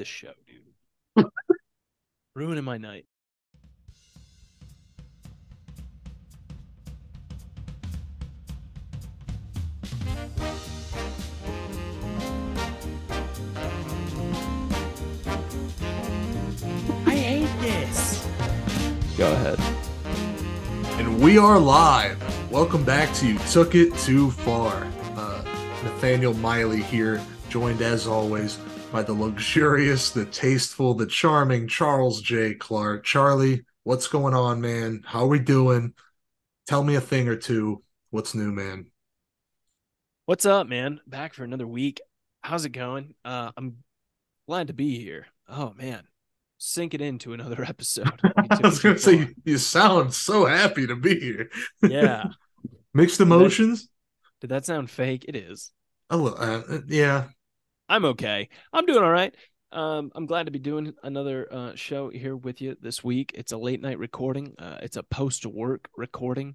this 0.00 0.08
show, 0.08 0.32
dude. 0.46 1.26
Ruining 2.34 2.64
my 2.64 2.78
night. 2.78 3.04
I 17.04 17.14
hate 17.14 17.60
this. 17.60 18.26
Go 19.18 19.30
ahead. 19.30 19.58
And 20.98 21.20
we 21.20 21.36
are 21.36 21.58
live. 21.58 22.50
Welcome 22.50 22.84
back 22.84 23.12
to 23.16 23.26
You 23.26 23.38
Took 23.50 23.74
It 23.74 23.94
Too 23.98 24.30
Far. 24.30 24.82
Uh, 25.14 25.42
Nathaniel 25.84 26.32
Miley 26.32 26.80
here, 26.80 27.20
joined 27.50 27.82
as 27.82 28.06
always 28.06 28.56
by 28.90 29.02
the 29.02 29.12
luxurious, 29.12 30.10
the 30.10 30.24
tasteful, 30.26 30.94
the 30.94 31.06
charming 31.06 31.68
Charles 31.68 32.20
J. 32.20 32.54
Clark. 32.54 33.04
Charlie, 33.04 33.64
what's 33.84 34.08
going 34.08 34.34
on, 34.34 34.60
man? 34.60 35.02
How 35.06 35.20
are 35.20 35.28
we 35.28 35.38
doing? 35.38 35.94
Tell 36.66 36.82
me 36.82 36.96
a 36.96 37.00
thing 37.00 37.28
or 37.28 37.36
two. 37.36 37.82
What's 38.10 38.34
new, 38.34 38.50
man? 38.50 38.90
What's 40.26 40.44
up, 40.44 40.66
man? 40.66 41.00
Back 41.06 41.34
for 41.34 41.44
another 41.44 41.66
week. 41.66 42.00
How's 42.42 42.64
it 42.64 42.70
going? 42.70 43.14
Uh, 43.24 43.52
I'm 43.56 43.76
glad 44.48 44.68
to 44.68 44.72
be 44.72 44.98
here. 44.98 45.26
Oh 45.48 45.72
man, 45.76 46.02
sink 46.58 46.92
it 46.92 47.00
into 47.00 47.32
another 47.32 47.64
episode. 47.68 48.20
I 48.50 48.58
was 48.62 48.80
going 48.80 48.96
to 48.96 49.00
say, 49.00 49.16
you, 49.18 49.34
you 49.44 49.58
sound 49.58 50.14
so 50.14 50.46
happy 50.46 50.86
to 50.88 50.96
be 50.96 51.18
here. 51.18 51.50
yeah. 51.82 52.24
Mixed 52.92 53.20
emotions? 53.20 53.88
Did 54.40 54.50
that 54.50 54.64
sound 54.64 54.90
fake? 54.90 55.26
It 55.28 55.36
is. 55.36 55.70
A 56.08 56.16
little, 56.16 56.40
uh, 56.40 56.80
yeah. 56.88 57.28
I'm 57.90 58.04
okay. 58.04 58.48
I'm 58.72 58.86
doing 58.86 59.02
all 59.02 59.10
right. 59.10 59.34
Um, 59.72 60.12
I'm 60.14 60.26
glad 60.26 60.46
to 60.46 60.52
be 60.52 60.60
doing 60.60 60.94
another 61.02 61.48
uh, 61.52 61.72
show 61.74 62.08
here 62.08 62.36
with 62.36 62.60
you 62.60 62.76
this 62.80 63.02
week. 63.02 63.32
It's 63.34 63.50
a 63.50 63.58
late 63.58 63.82
night 63.82 63.98
recording. 63.98 64.54
Uh, 64.58 64.78
it's 64.80 64.96
a 64.96 65.02
post 65.02 65.44
work 65.44 65.88
recording. 65.96 66.54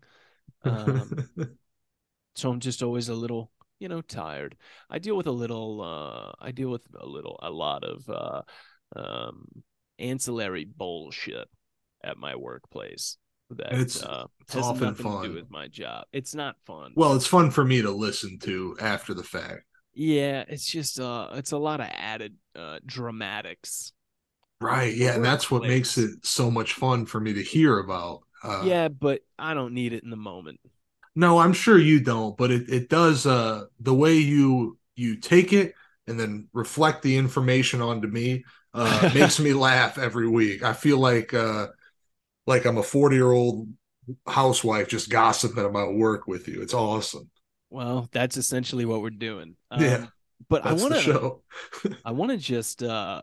Um, 0.63 1.11
so 2.35 2.49
I'm 2.49 2.61
just 2.61 2.81
always 2.81 3.09
a 3.09 3.13
little, 3.13 3.51
you 3.79 3.89
know, 3.89 3.99
tired. 4.01 4.55
I 4.89 4.99
deal 4.99 5.17
with 5.17 5.27
a 5.27 5.31
little. 5.31 5.81
Uh, 5.81 6.31
I 6.45 6.51
deal 6.51 6.69
with 6.69 6.87
a 6.97 7.05
little, 7.05 7.37
a 7.43 7.49
lot 7.51 7.83
of 7.83 8.09
uh, 8.09 8.41
um, 8.95 9.45
ancillary 9.99 10.63
bullshit 10.63 11.49
at 12.01 12.17
my 12.17 12.37
workplace. 12.37 13.17
That 13.49 13.73
It's- 13.73 14.01
uh, 14.01 14.27
it's 14.41 14.53
has 14.53 14.63
often 14.65 14.95
fun. 14.95 15.27
do 15.27 15.33
with 15.35 15.51
my 15.51 15.67
job. 15.67 16.05
It's 16.13 16.33
not 16.33 16.55
fun. 16.65 16.93
well, 16.95 17.13
it's 17.13 17.27
fun 17.27 17.51
for 17.51 17.65
me 17.65 17.81
to 17.81 17.91
listen 17.91 18.39
to 18.39 18.77
after 18.79 19.13
the 19.13 19.23
fact. 19.23 19.65
Yeah, 19.95 20.43
it's 20.47 20.65
just 20.65 20.99
uh 20.99 21.29
it's 21.35 21.51
a 21.53 21.57
lot 21.57 21.79
of 21.79 21.87
added 21.91 22.35
uh 22.55 22.79
dramatics. 22.85 23.93
Right. 24.61 24.95
Yeah. 24.95 25.15
And 25.15 25.23
that's 25.23 25.51
what 25.51 25.65
makes 25.65 25.97
it 25.97 26.25
so 26.25 26.49
much 26.49 26.73
fun 26.73 27.05
for 27.05 27.19
me 27.19 27.33
to 27.33 27.43
hear 27.43 27.77
about. 27.79 28.21
Uh, 28.43 28.71
yeah, 28.71 28.87
but 28.87 29.21
I 29.37 29.53
don't 29.53 29.73
need 29.73 29.93
it 29.93 30.03
in 30.03 30.09
the 30.09 30.15
moment. 30.17 30.59
No, 31.15 31.39
I'm 31.39 31.53
sure 31.53 31.77
you 31.79 31.99
don't, 32.01 32.35
but 32.37 32.51
it, 32.51 32.69
it 32.69 32.89
does 32.89 33.25
uh 33.25 33.65
the 33.79 33.93
way 33.93 34.15
you 34.15 34.77
you 34.95 35.17
take 35.17 35.53
it 35.53 35.73
and 36.07 36.19
then 36.19 36.47
reflect 36.53 37.01
the 37.03 37.17
information 37.17 37.81
onto 37.81 38.07
me 38.07 38.43
uh 38.73 39.07
makes 39.09 39.39
me 39.39 39.53
laugh 39.53 39.97
every 39.97 40.27
week. 40.27 40.63
I 40.63 40.73
feel 40.73 40.99
like 40.99 41.33
uh 41.33 41.67
like 42.47 42.65
I'm 42.65 42.77
a 42.79 42.83
40 42.83 43.15
year 43.17 43.31
old 43.31 43.69
housewife 44.27 44.89
just 44.89 45.09
gossiping 45.09 45.65
about 45.65 45.95
work 45.95 46.27
with 46.27 46.47
you. 46.49 46.61
It's 46.61 46.73
awesome. 46.75 47.29
Well, 47.69 48.07
that's 48.11 48.37
essentially 48.37 48.85
what 48.85 49.01
we're 49.01 49.09
doing. 49.09 49.55
Um, 49.71 49.81
Yeah, 49.81 50.05
but 50.49 50.65
I 50.65 50.73
want 50.73 50.93
to 50.93 51.01
show. 51.01 51.41
I 52.05 52.11
want 52.11 52.31
to 52.31 52.37
just 52.37 52.83
uh 52.83 53.21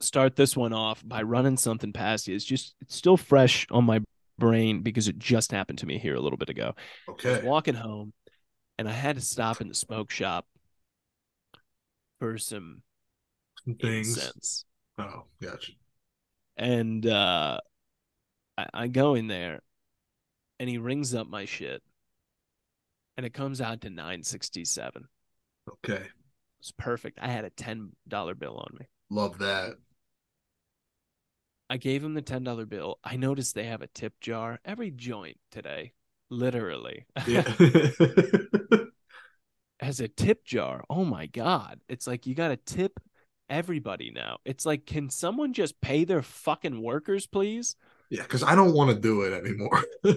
start 0.00 0.36
this 0.36 0.56
one 0.56 0.72
off 0.72 1.02
by 1.06 1.22
running 1.22 1.56
something 1.56 1.92
past 1.92 2.28
you. 2.28 2.34
It's 2.36 2.44
just 2.44 2.74
it's 2.80 2.94
still 2.94 3.16
fresh 3.16 3.66
on 3.70 3.84
my 3.84 4.00
brain 4.38 4.82
because 4.82 5.08
it 5.08 5.18
just 5.18 5.50
happened 5.50 5.78
to 5.80 5.86
me 5.86 5.98
here 5.98 6.14
a 6.14 6.20
little 6.20 6.36
bit 6.36 6.50
ago. 6.50 6.74
I 7.24 7.28
was 7.28 7.40
Okay. 7.40 7.42
walking 7.42 7.74
home 7.74 8.12
and 8.78 8.88
I 8.88 8.92
had 8.92 9.16
to 9.16 9.22
stop 9.22 9.60
in 9.60 9.68
the 9.68 9.74
smoke 9.74 10.10
shop 10.10 10.46
for 12.18 12.38
some 12.38 12.82
Things. 13.80 14.16
incense. 14.18 14.64
Oh, 14.98 15.24
gotcha. 15.40 15.72
and 16.56 17.06
uh 17.06 17.58
I, 18.56 18.66
I 18.74 18.88
go 18.88 19.14
in 19.14 19.28
there 19.28 19.60
and 20.60 20.68
he 20.68 20.78
rings 20.78 21.14
up 21.14 21.28
my 21.28 21.44
shit 21.44 21.82
and 23.18 23.26
it 23.26 23.34
comes 23.34 23.60
out 23.60 23.82
to 23.82 23.90
967 23.90 25.06
Okay. 25.84 26.02
it's 26.60 26.72
perfect. 26.78 27.18
I 27.20 27.28
had 27.28 27.44
a 27.44 27.50
$10 27.50 27.90
bill 28.38 28.56
on 28.56 28.76
me. 28.78 28.86
Love 29.10 29.38
that. 29.38 29.74
i 31.68 31.76
gave 31.76 32.02
him 32.02 32.14
the 32.14 32.22
$10 32.22 32.68
bill. 32.68 32.98
I 33.04 33.16
noticed 33.16 33.54
they 33.54 33.64
have 33.64 33.82
a 33.82 33.88
tip 33.88 34.14
jar. 34.20 34.60
Every 34.64 34.90
joint 34.90 35.36
today 35.50 35.92
literally 36.30 37.06
Yeah. 37.26 37.42
has 39.80 40.00
a 40.00 40.08
tip 40.08 40.44
jar. 40.44 40.84
Oh 40.88 41.04
my 41.04 41.26
god. 41.26 41.80
It's 41.88 42.06
like 42.06 42.26
you 42.26 42.34
gotta 42.34 42.56
tip 42.56 43.00
everybody 43.50 44.10
now. 44.10 44.38
It's 44.44 44.64
like 44.64 44.86
can 44.86 45.10
someone 45.10 45.52
just 45.52 45.80
pay 45.80 46.04
their 46.04 46.22
fucking 46.22 46.80
workers 46.80 47.26
please? 47.26 47.76
Yeah, 48.10 48.22
because 48.22 48.42
I 48.42 48.54
don't 48.54 48.74
want 48.74 48.90
to 48.90 48.98
do 48.98 49.22
it 49.22 49.34
anymore. 49.34 49.82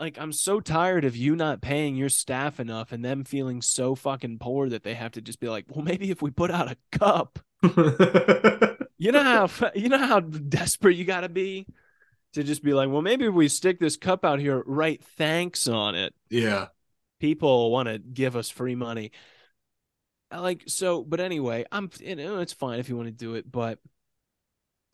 like 0.00 0.18
I'm 0.18 0.32
so 0.32 0.60
tired 0.60 1.04
of 1.04 1.14
you 1.14 1.36
not 1.36 1.60
paying 1.60 1.94
your 1.94 2.08
staff 2.08 2.58
enough 2.58 2.90
and 2.90 3.04
them 3.04 3.22
feeling 3.22 3.60
so 3.60 3.94
fucking 3.94 4.38
poor 4.38 4.70
that 4.70 4.82
they 4.82 4.94
have 4.94 5.12
to 5.12 5.20
just 5.20 5.40
be 5.40 5.48
like, 5.48 5.66
well, 5.68 5.84
maybe 5.84 6.10
if 6.10 6.22
we 6.22 6.30
put 6.30 6.50
out 6.50 6.72
a 6.72 6.76
cup, 6.90 7.38
you 7.62 9.12
know 9.12 9.22
how 9.22 9.70
you 9.74 9.90
know 9.90 9.98
how 9.98 10.20
desperate 10.20 10.96
you 10.96 11.04
got 11.04 11.20
to 11.20 11.28
be 11.28 11.66
to 12.32 12.42
just 12.42 12.62
be 12.62 12.72
like, 12.72 12.88
well, 12.88 13.02
maybe 13.02 13.26
if 13.26 13.34
we 13.34 13.48
stick 13.48 13.78
this 13.78 13.96
cup 13.96 14.24
out 14.24 14.40
here, 14.40 14.62
write 14.66 15.04
thanks 15.04 15.68
on 15.68 15.94
it. 15.94 16.14
yeah. 16.30 16.68
People 17.20 17.70
want 17.70 17.86
to 17.86 17.98
give 17.98 18.34
us 18.34 18.48
free 18.48 18.74
money. 18.74 19.12
I 20.30 20.38
Like 20.38 20.62
so, 20.66 21.04
but 21.04 21.20
anyway, 21.20 21.66
I'm 21.70 21.90
you 22.00 22.16
know 22.16 22.38
it's 22.38 22.54
fine 22.54 22.78
if 22.78 22.88
you 22.88 22.96
want 22.96 23.08
to 23.08 23.12
do 23.12 23.34
it, 23.34 23.50
but 23.50 23.78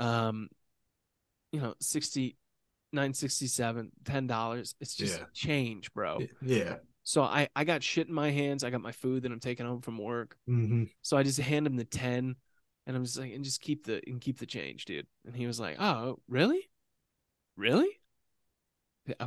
um, 0.01 0.49
you 1.53 1.61
know, 1.61 1.75
sixty 1.79 2.37
nine 2.97 3.15
sixty 3.15 3.47
seven, 3.47 3.93
ten 4.05 4.27
dollars. 4.27 4.75
It's 4.81 4.95
just 4.97 5.21
Yeah. 5.21 5.27
change, 5.33 5.93
bro. 5.95 6.27
Yeah. 6.43 6.79
So 7.05 7.23
I 7.23 7.49
I 7.55 7.63
got 7.65 7.85
shit 7.85 8.09
in 8.09 8.15
my 8.15 8.31
hands. 8.33 8.65
I 8.65 8.71
got 8.71 8.81
my 8.81 8.93
food 8.93 9.23
that 9.23 9.31
I'm 9.33 9.39
taking 9.41 9.65
home 9.67 9.81
from 9.83 9.99
work. 9.99 10.37
hmm 10.47 10.85
So 11.03 11.17
I 11.17 11.23
just 11.23 11.39
hand 11.39 11.67
him 11.67 11.77
the 11.77 11.85
ten, 11.85 12.35
and 12.87 12.97
I'm 12.97 13.05
just 13.05 13.19
like, 13.19 13.33
and 13.33 13.45
just 13.45 13.61
keep 13.61 13.85
the 13.85 14.03
and 14.07 14.21
keep 14.21 14.39
the 14.39 14.47
change, 14.47 14.87
dude. 14.87 15.07
And 15.25 15.37
he 15.37 15.47
was 15.47 15.61
like, 15.61 15.77
"Oh, 15.81 16.19
really, 16.29 16.69
really? 17.57 18.01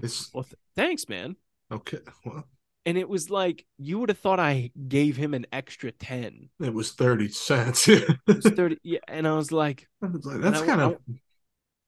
It's 0.03 0.33
well, 0.33 0.43
th- 0.43 0.55
thanks, 0.75 1.07
man." 1.07 1.37
okay. 1.71 1.99
Well, 2.25 2.45
And 2.85 2.97
it 2.97 3.07
was 3.07 3.29
like 3.29 3.65
you 3.77 3.99
would 3.99 4.09
have 4.09 4.17
thought 4.19 4.39
I 4.39 4.71
gave 4.87 5.15
him 5.15 5.33
an 5.33 5.45
extra 5.51 5.91
ten. 5.91 6.49
it 6.59 6.73
was 6.73 6.91
30 6.93 7.29
cents. 7.29 7.87
It 7.87 8.17
was 8.27 8.45
thirty, 8.45 8.77
yeah. 8.83 8.99
And 9.07 9.27
I 9.27 9.33
was 9.35 9.51
like, 9.51 9.87
I 10.01 10.07
was 10.07 10.25
like, 10.25 10.41
that's 10.41 10.61
kind 10.61 10.81
of 10.81 10.97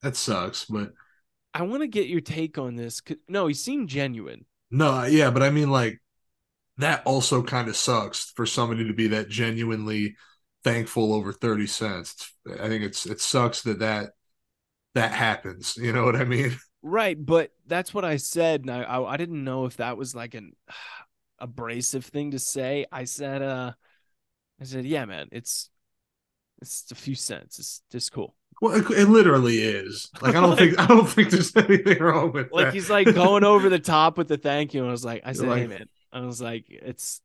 that 0.02 0.16
sucks, 0.16 0.66
but 0.66 0.94
I 1.54 1.64
want 1.64 1.82
to 1.82 1.88
get 1.88 2.08
your 2.08 2.22
take 2.22 2.58
on 2.58 2.76
this. 2.76 3.02
'cause- 3.02 3.18
No, 3.28 3.48
he 3.48 3.54
seemed 3.54 3.90
genuine. 3.90 4.46
no, 4.70 5.04
yeah, 5.04 5.30
but 5.32 5.44
I 5.44 5.50
mean, 5.50 5.70
like 5.70 6.02
that 6.78 7.04
also 7.06 7.44
kind 7.44 7.70
of 7.70 7.78
sucks 7.78 8.32
for 8.36 8.46
somebody 8.48 8.88
to 8.88 8.94
be 8.94 9.08
that 9.10 9.30
genuinely 9.30 10.18
thankful 10.64 11.14
over 11.14 11.34
30 11.34 11.68
cents. 11.68 12.32
I 12.48 12.70
think 12.70 12.84
it's 12.84 13.06
it 13.06 13.22
sucks 13.22 13.64
that 13.64 13.80
that 13.80 14.12
that 14.96 15.14
happens. 15.14 15.78
You 15.82 15.94
know 15.94 16.06
what 16.06 16.18
I 16.18 16.26
mean? 16.26 16.58
Right, 16.84 17.24
but 17.24 17.52
that's 17.68 17.94
what 17.94 18.06
I 18.06 18.18
said, 18.18 18.62
and 18.62 18.72
I, 18.72 18.82
I 18.84 19.14
I 19.14 19.18
didn't 19.18 19.44
know 19.44 19.66
if 19.66 19.78
that 19.78 19.98
was 19.98 20.16
like 20.16 20.34
an 20.34 20.56
abrasive 21.40 22.06
thing 22.06 22.32
to 22.32 22.40
say. 22.40 22.86
I 22.92 23.06
said, 23.06 23.42
uh, 23.44 23.74
I 24.62 24.66
said, 24.66 24.86
yeah, 24.86 25.06
man, 25.06 25.30
it's 25.34 25.71
it's 26.62 26.92
a 26.92 26.96
few 26.96 27.16
cents. 27.16 27.60
It's 27.60 27.82
just 27.92 28.12
cool. 28.12 28.36
Well, 28.62 28.76
it, 28.76 28.90
it 28.98 29.08
literally 29.10 29.60
is. 29.60 30.10
Like 30.22 30.36
I 30.36 30.42
don't 30.42 30.56
think 30.58 30.80
I 30.80 30.86
don't 30.88 31.08
think 31.08 31.30
there's 31.32 31.56
anything 31.56 32.00
wrong 32.00 32.32
with 32.32 32.52
Like 32.52 32.66
that. 32.68 32.74
he's 32.74 32.90
like 32.90 33.14
going 33.14 33.44
over 33.44 33.70
the 33.70 33.80
top 33.80 34.18
with 34.18 34.28
the 34.28 34.38
thank 34.38 34.74
you, 34.74 34.82
and 34.82 34.90
I 34.90 34.92
was 34.92 35.04
like, 35.06 35.22
I 35.26 35.34
said, 35.34 35.48
hey 35.50 35.68
man, 35.68 35.90
I 36.14 36.22
was 36.22 36.42
like, 36.42 36.66
it's 36.70 37.22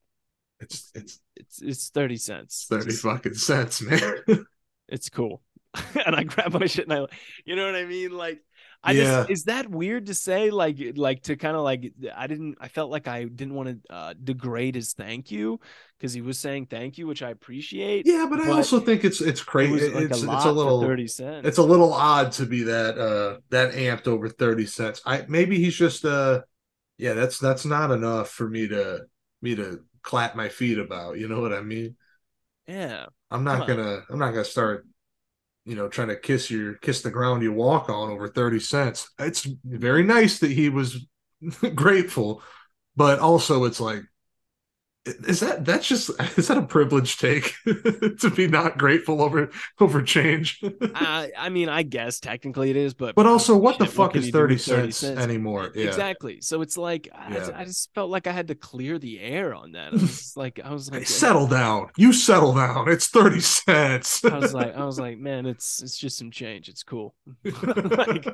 It's 0.60 0.90
it's 0.94 1.20
it's 1.36 1.60
it's 1.62 1.88
thirty 1.90 2.16
cents. 2.16 2.66
30 2.70 2.84
Just- 2.86 3.02
fucking 3.02 3.34
cents, 3.34 3.82
man. 3.82 4.14
it's 4.88 5.10
cool. 5.10 5.42
and 6.06 6.16
I 6.16 6.22
grab 6.24 6.54
my 6.54 6.64
shit 6.66 6.88
and 6.88 6.94
I, 6.94 7.06
you 7.44 7.54
know 7.54 7.66
what 7.66 7.74
I 7.76 7.84
mean? 7.84 8.10
Like, 8.12 8.40
I 8.86 8.94
Yeah. 8.94 8.94
just, 8.94 9.28
is 9.28 9.44
that 9.44 9.68
weird 9.68 10.06
to 10.06 10.14
say? 10.14 10.50
Like, 10.50 10.78
like 10.96 11.22
to 11.24 11.36
kind 11.36 11.56
of 11.56 11.62
like, 11.64 11.92
I 12.14 12.26
didn't, 12.26 12.56
I 12.60 12.68
felt 12.68 12.90
like 12.90 13.08
I 13.08 13.24
didn't 13.24 13.54
want 13.54 13.84
to 13.84 13.92
uh, 13.94 14.14
degrade 14.22 14.76
his 14.76 14.92
thank 14.92 15.30
you 15.30 15.60
because 15.98 16.12
he 16.12 16.20
was 16.22 16.38
saying 16.38 16.66
thank 16.66 16.96
you, 16.98 17.06
which 17.06 17.22
I 17.22 17.30
appreciate. 17.30 18.06
yeah, 18.06 18.26
but 18.30 18.40
I 18.40 18.50
also 18.50 18.80
think 18.80 19.04
it's 19.04 19.20
it's 19.20 19.42
crazy. 19.42 19.72
was 19.72 19.88
like 19.88 20.04
it's 20.04 20.22
a 20.22 20.32
it's 20.32 20.44
a 20.44 20.50
little 20.52 20.80
30 20.80 21.08
cents. 21.08 21.48
it's 21.48 21.58
a 21.58 21.62
little 21.62 21.92
odd 21.92 22.32
to 22.32 22.46
be 22.46 22.64
that 22.64 22.98
uh 22.98 23.38
that 23.50 23.72
amped 23.74 24.06
over 24.06 24.28
30 24.28 24.66
cents. 24.66 25.02
I 25.04 25.24
maybe 25.28 25.58
he's 25.58 25.76
just 25.76 26.04
uh 26.04 26.42
yeah, 26.98 27.14
that's 27.14 27.38
that's 27.38 27.64
not 27.66 27.90
enough 27.92 28.30
for 28.30 28.48
me 28.48 28.68
to 28.68 29.06
me 29.42 29.54
to 29.56 29.84
clap 30.02 30.36
my 30.36 30.48
feet 30.48 30.78
about, 30.78 31.18
you 31.18 31.28
know 31.28 31.40
what 31.40 31.52
I 31.52 31.62
mean? 31.62 31.96
yeah. 32.66 33.06
I'm 33.30 33.44
not 33.44 33.66
Come 33.66 33.66
gonna 33.66 34.02
I'm 34.08 34.18
not 34.18 34.30
gonna 34.30 34.44
start 34.44 34.86
you 35.66 35.74
know, 35.74 35.88
trying 35.88 36.08
to 36.08 36.16
kiss 36.16 36.50
your 36.50 36.74
kiss 36.74 37.02
the 37.02 37.10
ground 37.10 37.42
you 37.42 37.52
walk 37.52 37.90
on 37.90 38.10
over 38.10 38.28
30 38.28 38.60
cents. 38.60 39.10
It's 39.18 39.46
very 39.64 40.04
nice 40.04 40.38
that 40.38 40.52
he 40.52 40.68
was 40.68 41.06
grateful, 41.74 42.42
but 42.94 43.18
also 43.18 43.64
it's 43.64 43.80
like 43.80 44.02
is 45.06 45.40
that 45.40 45.64
that's 45.64 45.86
just 45.86 46.10
is 46.36 46.48
that 46.48 46.58
a 46.58 46.62
privilege 46.62 47.18
take 47.18 47.54
to 47.64 48.32
be 48.34 48.48
not 48.48 48.76
grateful 48.78 49.22
over 49.22 49.50
over 49.80 50.02
change? 50.02 50.62
I, 50.94 51.30
I 51.36 51.48
mean 51.48 51.68
i 51.68 51.82
guess 51.82 52.20
technically 52.20 52.70
it 52.70 52.76
is 52.76 52.94
but 52.94 53.14
but 53.14 53.26
also 53.26 53.56
what 53.56 53.76
shit, 53.76 53.86
the 53.86 53.86
fuck 53.86 54.12
can 54.12 54.20
is 54.20 54.26
you 54.26 54.32
do 54.32 54.38
30 54.58 54.92
cents, 54.92 55.02
anymore? 55.04 55.70
Yeah. 55.74 55.86
Exactly. 55.86 56.40
So 56.40 56.62
it's 56.62 56.76
like 56.76 57.08
I, 57.14 57.34
Yeah. 57.34 57.50
I 57.54 57.64
just 57.64 57.92
felt 57.94 58.10
like 58.10 58.26
i 58.26 58.32
had 58.32 58.48
to 58.48 58.54
clear 58.54 58.98
the 58.98 59.20
air 59.20 59.54
on 59.54 59.72
that. 59.72 59.92
I 59.92 59.96
was 59.96 60.36
like 60.36 60.60
i 60.62 60.72
was 60.72 60.88
Hey, 60.88 60.98
like 60.98 61.06
settle 61.06 61.46
down. 61.46 61.88
You 61.96 62.12
settle 62.12 62.54
down. 62.54 62.88
It's 62.88 63.06
30 63.08 63.40
cents. 63.40 64.24
I 64.24 64.38
was 64.38 64.54
like 64.54 64.74
i 64.74 64.84
was 64.84 64.98
like 64.98 65.18
man 65.18 65.46
it's 65.46 65.82
it's 65.82 65.96
just 65.96 66.18
some 66.18 66.30
change. 66.30 66.68
It's 66.68 66.82
cool. 66.82 67.14
Like 67.44 68.26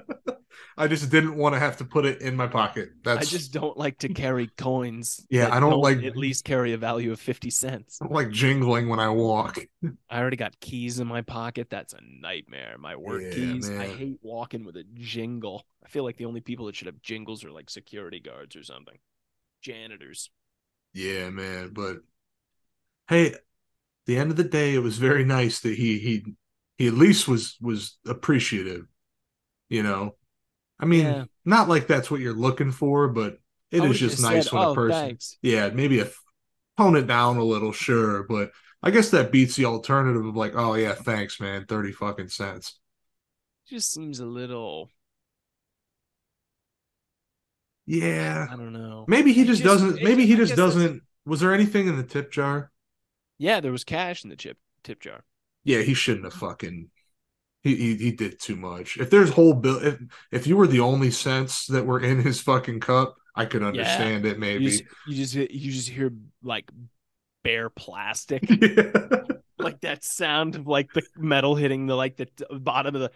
i 0.77 0.87
just 0.87 1.11
didn't 1.11 1.37
want 1.37 1.55
to 1.55 1.59
have 1.59 1.77
to 1.77 1.85
put 1.85 2.05
it 2.05 2.21
in 2.23 2.37
my 2.37 2.47
pocket 2.47 2.91
i 3.07 3.25
just 3.25 3.53
don't 3.53 3.77
like 3.77 3.99
to 3.99 4.09
carry 4.09 4.49
coins 4.57 5.25
Yeah, 5.31 5.49
I 5.53 5.61
don't 5.61 5.79
like- 5.81 6.03
at 6.03 6.17
least 6.17 6.45
carry 6.45 6.73
a 6.73 6.79
value 6.79 7.13
of 7.13 7.21
50 7.21 7.51
cents 7.51 7.99
like 8.09 8.31
jingling 8.31 8.89
when 8.89 9.01
i 9.01 9.09
walk 9.09 9.59
I 10.11 10.21
already 10.21 10.37
got 10.37 10.61
keys 10.61 11.01
in 11.01 11.07
my 11.07 11.23
pocket. 11.23 11.71
That's 11.71 11.95
a 11.95 12.01
nightmare. 12.21 12.77
My 12.79 12.97
work 12.97 13.23
Yeah, 13.23 13.31
keys. 13.31 13.71
I 13.79 13.87
hate 13.87 14.19
walking 14.21 14.63
with 14.63 14.77
a 14.77 14.85
jingle. 14.93 15.65
I 15.83 15.89
feel 15.89 16.05
like 16.05 16.19
the 16.19 16.27
only 16.27 16.43
people 16.43 16.67
that 16.67 16.77
should 16.77 16.87
have 16.87 17.01
jingles 17.01 17.45
are 17.45 17.51
like 17.51 17.71
security 17.71 18.21
guards 18.21 18.55
or 18.55 18.63
something. 18.63 18.99
Janitors. 19.63 20.29
Yeah, 20.93 21.31
man. 21.31 21.71
But 21.73 22.03
hey, 23.09 23.33
at 23.33 23.41
the 24.07 24.19
end 24.19 24.31
of 24.31 24.37
the 24.37 24.45
day, 24.45 24.75
it 24.75 24.81
was 24.81 24.99
very 24.99 25.25
nice 25.25 25.61
that 25.61 25.77
he 25.77 25.99
he 25.99 26.35
he 26.77 26.89
at 26.89 26.95
least 26.95 27.27
was 27.27 27.57
was 27.61 27.99
appreciative. 28.07 28.87
You 29.71 29.83
know, 29.83 30.17
I 30.83 30.87
mean, 30.87 31.07
Yeah. 31.07 31.25
not 31.47 31.69
like 31.71 31.87
that's 31.87 32.11
what 32.11 32.21
you're 32.21 32.35
looking 32.35 32.73
for, 32.73 33.09
but 33.09 33.39
it 33.71 33.83
I 33.83 33.87
is 33.87 33.99
just 33.99 34.19
said, 34.19 34.23
nice 34.23 34.53
when 34.53 34.65
"Oh, 34.65 34.73
a 34.73 34.75
person, 34.75 35.01
thanks. 35.01 35.39
yeah, 35.43 35.71
maybe 35.71 36.01
a 36.01 36.11
tone 36.79 36.97
it 36.97 37.07
down 37.07 37.39
a 37.39 37.45
little, 37.45 37.73
sure, 37.73 38.25
but 38.25 38.53
I 38.83 38.91
guess 38.91 39.11
that 39.11 39.33
beats 39.33 39.57
the 39.57 39.67
alternative 39.67 40.27
of 40.27 40.37
like, 40.37 40.55
oh 40.57 40.75
yeah, 40.75 40.95
thanks, 40.95 41.41
man, 41.41 41.67
thirty 41.67 41.93
fucking 41.93 42.29
cents. 42.29 42.79
Just 43.67 43.93
seems 43.93 44.21
a 44.21 44.27
little. 44.27 44.91
Yeah, 47.87 48.47
I 48.51 48.57
don't 48.57 48.73
know. 48.73 49.05
maybe 49.09 49.33
he 49.33 49.45
just, 49.45 49.63
just- 49.63 49.65
doesn't. 49.65 50.03
Maybe 50.03 50.27
he 50.27 50.37
just 50.37 50.55
doesn't. 50.57 51.03
Was 51.25 51.41
there 51.41 51.55
anything 51.55 51.87
in 51.89 51.97
the 51.97 52.03
tip 52.05 52.31
jar? 52.33 52.71
Yeah, 53.39 53.61
there 53.61 53.73
was 53.73 53.85
cash 53.85 54.25
in 54.25 54.31
the 54.31 54.37
chip 54.37 54.59
tip 54.85 55.01
jar. 55.01 55.25
yeah, 55.65 55.83
he 55.83 55.95
shouldn't 55.95 56.25
have 56.25 56.35
fucking. 56.35 56.91
He, 57.63 57.77
he 57.77 57.97
he 57.97 58.13
did 58.13 58.41
too 58.41 58.57
much. 58.57 58.97
If 58.99 59.11
there's 59.11 59.31
whole 59.31 59.55
bill, 59.55 59.79
if 59.83 60.01
if 60.33 60.47
you 60.47 60.57
were 60.57 60.67
the 60.67 60.81
only 60.81 61.11
cents 61.11 61.67
that 61.69 61.87
were 61.87 62.01
in 62.01 62.21
his 62.21 62.41
fucking 62.41 62.81
cup, 62.81 63.17
I 63.37 63.45
could 63.45 63.63
understand 63.63 64.27
it. 64.27 64.35
You 64.35 64.41
Maybe. 64.41 64.67
just, 64.67 64.85
you 65.07 65.15
just 65.15 65.35
you 65.35 65.73
just 65.73 65.89
hear 65.89 66.13
like 66.43 66.71
bare 67.45 67.71
plastic, 67.71 68.43
yeah. 68.61 69.23
like 69.59 69.81
that 69.83 70.03
sound 70.03 70.57
of 70.57 70.67
like 70.67 70.93
the 70.93 71.03
metal 71.17 71.55
hitting 71.55 71.87
the 71.87 71.95
like 71.95 72.17
the 72.17 72.29
bottom 72.51 72.95
of 72.97 73.01
the. 73.03 73.11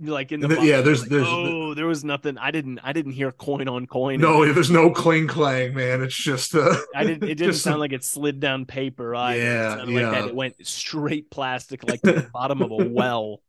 Like 0.00 0.32
in 0.32 0.40
the 0.40 0.48
yeah, 0.62 0.80
there's- 0.80 1.02
like, 1.02 1.10
there's- 1.10 1.26
oh 1.28 1.74
there 1.74 1.86
was 1.86 2.04
nothing 2.04 2.36
I 2.38 2.50
didn't 2.50 2.80
I 2.82 2.92
didn't 2.92 3.12
hear 3.12 3.30
coin 3.30 3.68
on 3.68 3.86
coin 3.86 4.20
No, 4.20 4.44
there's 4.52 4.70
no 4.70 4.90
cling 4.90 5.28
clang, 5.28 5.74
man. 5.74 6.02
It's 6.02 6.16
just 6.16 6.54
uh, 6.54 6.74
I 6.94 7.04
didn't. 7.04 7.28
It 7.28 7.34
didn't 7.38 7.54
sound 7.54 7.78
like 7.80 7.92
it 7.92 8.02
slid 8.04 8.40
down 8.40 8.66
paper. 8.66 9.14
Either. 9.14 9.38
Yeah, 9.40 9.72
it 9.74 9.76
sounded 9.78 10.02
like 10.02 10.12
that. 10.12 10.28
It 10.28 10.34
went 10.34 10.66
straight 10.66 11.30
plastic, 11.30 11.88
like 11.88 12.02
the 12.02 12.28
bottom 12.34 12.60
of 12.62 12.70
a 12.72 12.88
well. 12.88 13.40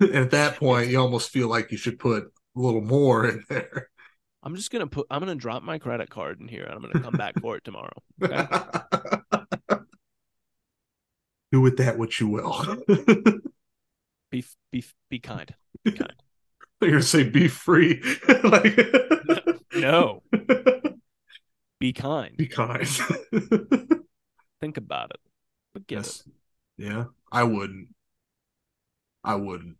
And 0.00 0.14
at 0.16 0.30
that 0.32 0.56
point, 0.56 0.90
you 0.90 0.98
almost 0.98 1.30
feel 1.30 1.48
like 1.48 1.70
you 1.70 1.78
should 1.78 1.98
put 2.00 2.24
a 2.24 2.60
little 2.60 2.80
more 2.82 3.26
in 3.28 3.44
there. 3.48 3.88
I'm 4.42 4.56
just 4.56 4.70
gonna 4.72 4.88
put. 4.88 5.06
I'm 5.10 5.20
gonna 5.20 5.36
drop 5.36 5.62
my 5.62 5.78
credit 5.78 6.10
card 6.10 6.40
in 6.40 6.48
here, 6.48 6.64
and 6.64 6.74
I'm 6.74 6.82
gonna 6.82 7.02
come 7.02 7.14
back 7.14 7.40
for 7.40 7.56
it 7.56 7.64
tomorrow. 7.64 7.96
Okay? 8.22 8.46
Do 11.52 11.60
with 11.60 11.76
that 11.78 11.96
what 11.98 12.18
you 12.18 12.28
will. 12.28 12.76
Be 15.24 15.30
be 15.84 15.92
kind. 15.92 16.12
You're 16.80 16.90
gonna 16.90 17.02
say 17.02 17.24
be 17.24 17.48
free, 17.48 18.02
like 18.44 18.78
No, 19.74 20.22
be 21.80 21.92
kind. 21.92 22.36
be 22.36 22.46
kind. 22.46 22.86
Think 24.60 24.76
about 24.76 25.10
it. 25.10 25.20
But 25.72 25.82
it. 25.88 25.92
Yes. 25.92 26.24
Yeah, 26.76 27.04
I 27.32 27.44
wouldn't. 27.44 27.88
I 29.22 29.36
wouldn't. 29.36 29.76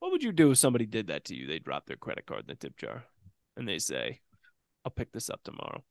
What 0.00 0.12
would 0.12 0.22
you 0.22 0.32
do 0.32 0.50
if 0.50 0.58
somebody 0.58 0.84
did 0.86 1.06
that 1.06 1.24
to 1.26 1.34
you? 1.34 1.46
They 1.46 1.58
drop 1.58 1.86
their 1.86 1.96
credit 1.96 2.26
card 2.26 2.40
in 2.40 2.46
the 2.48 2.54
tip 2.54 2.76
jar, 2.76 3.04
and 3.56 3.66
they 3.66 3.78
say, 3.78 4.20
"I'll 4.84 4.92
pick 4.92 5.12
this 5.12 5.30
up 5.30 5.40
tomorrow." 5.42 5.82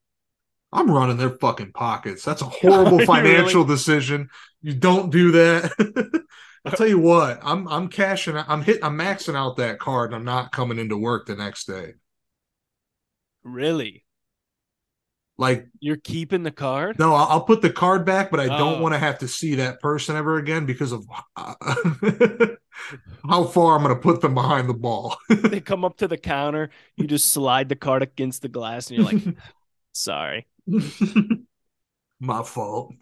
I'm 0.72 0.90
running 0.90 1.16
their 1.16 1.30
fucking 1.30 1.72
pockets. 1.72 2.24
That's 2.24 2.42
a 2.42 2.46
horrible 2.46 3.04
financial 3.04 3.64
decision. 3.64 4.28
You 4.62 4.74
don't 4.74 5.10
do 5.10 5.32
that. 5.32 6.24
I'll 6.66 6.72
tell 6.72 6.86
you 6.88 6.98
what. 6.98 7.38
I'm 7.42 7.68
I'm 7.68 7.88
cashing. 7.88 8.36
I'm 8.36 8.62
hit. 8.62 8.80
I'm 8.82 8.98
maxing 8.98 9.36
out 9.36 9.56
that 9.56 9.78
card, 9.78 10.10
and 10.10 10.16
I'm 10.16 10.24
not 10.24 10.52
coming 10.52 10.78
into 10.78 10.96
work 10.96 11.26
the 11.26 11.36
next 11.36 11.66
day. 11.66 11.94
Really? 13.44 14.04
Like, 15.38 15.68
You're 15.80 15.96
keeping 15.98 16.44
the 16.44 16.50
card? 16.50 16.98
no, 16.98 17.14
I'll, 17.14 17.26
I'll 17.28 17.40
put 17.42 17.60
the 17.60 17.70
card 17.70 18.06
back, 18.06 18.30
but 18.30 18.40
I 18.40 18.46
don't 18.46 18.78
Oh. 18.78 18.82
want 18.82 18.94
to 18.94 18.98
have 18.98 19.18
to 19.18 19.28
see 19.28 19.56
that 19.56 19.80
person 19.80 20.16
ever 20.16 20.38
again 20.38 20.64
because 20.64 20.92
of 20.92 21.06
uh, 21.36 21.54
how 23.28 23.44
far 23.44 23.76
I'm 23.76 23.82
going 23.82 23.94
to 23.94 24.00
put 24.00 24.22
them 24.22 24.34
behind 24.34 24.66
the 24.68 24.74
ball. 24.74 25.16
they 25.28 25.60
come 25.60 25.84
up 25.84 25.98
to 25.98 26.08
the 26.08 26.16
counter. 26.16 26.70
You 26.96 27.06
just 27.06 27.32
slide 27.32 27.68
the 27.68 27.76
card 27.76 28.02
against 28.02 28.40
the 28.42 28.48
glass, 28.48 28.88
and 28.88 28.96
you're 28.96 29.04
like, 29.04 29.22
"Sorry." 29.92 30.46
My 32.20 32.42
fault. 32.42 32.94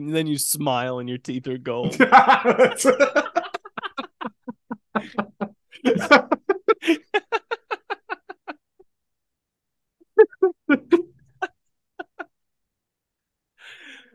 And 0.00 0.14
then 0.14 0.26
you 0.26 0.38
smile, 0.38 0.98
and 0.98 1.08
your 1.08 1.18
teeth 1.18 1.46
are 1.46 1.58
gold. 1.58 1.92
that 1.98 2.80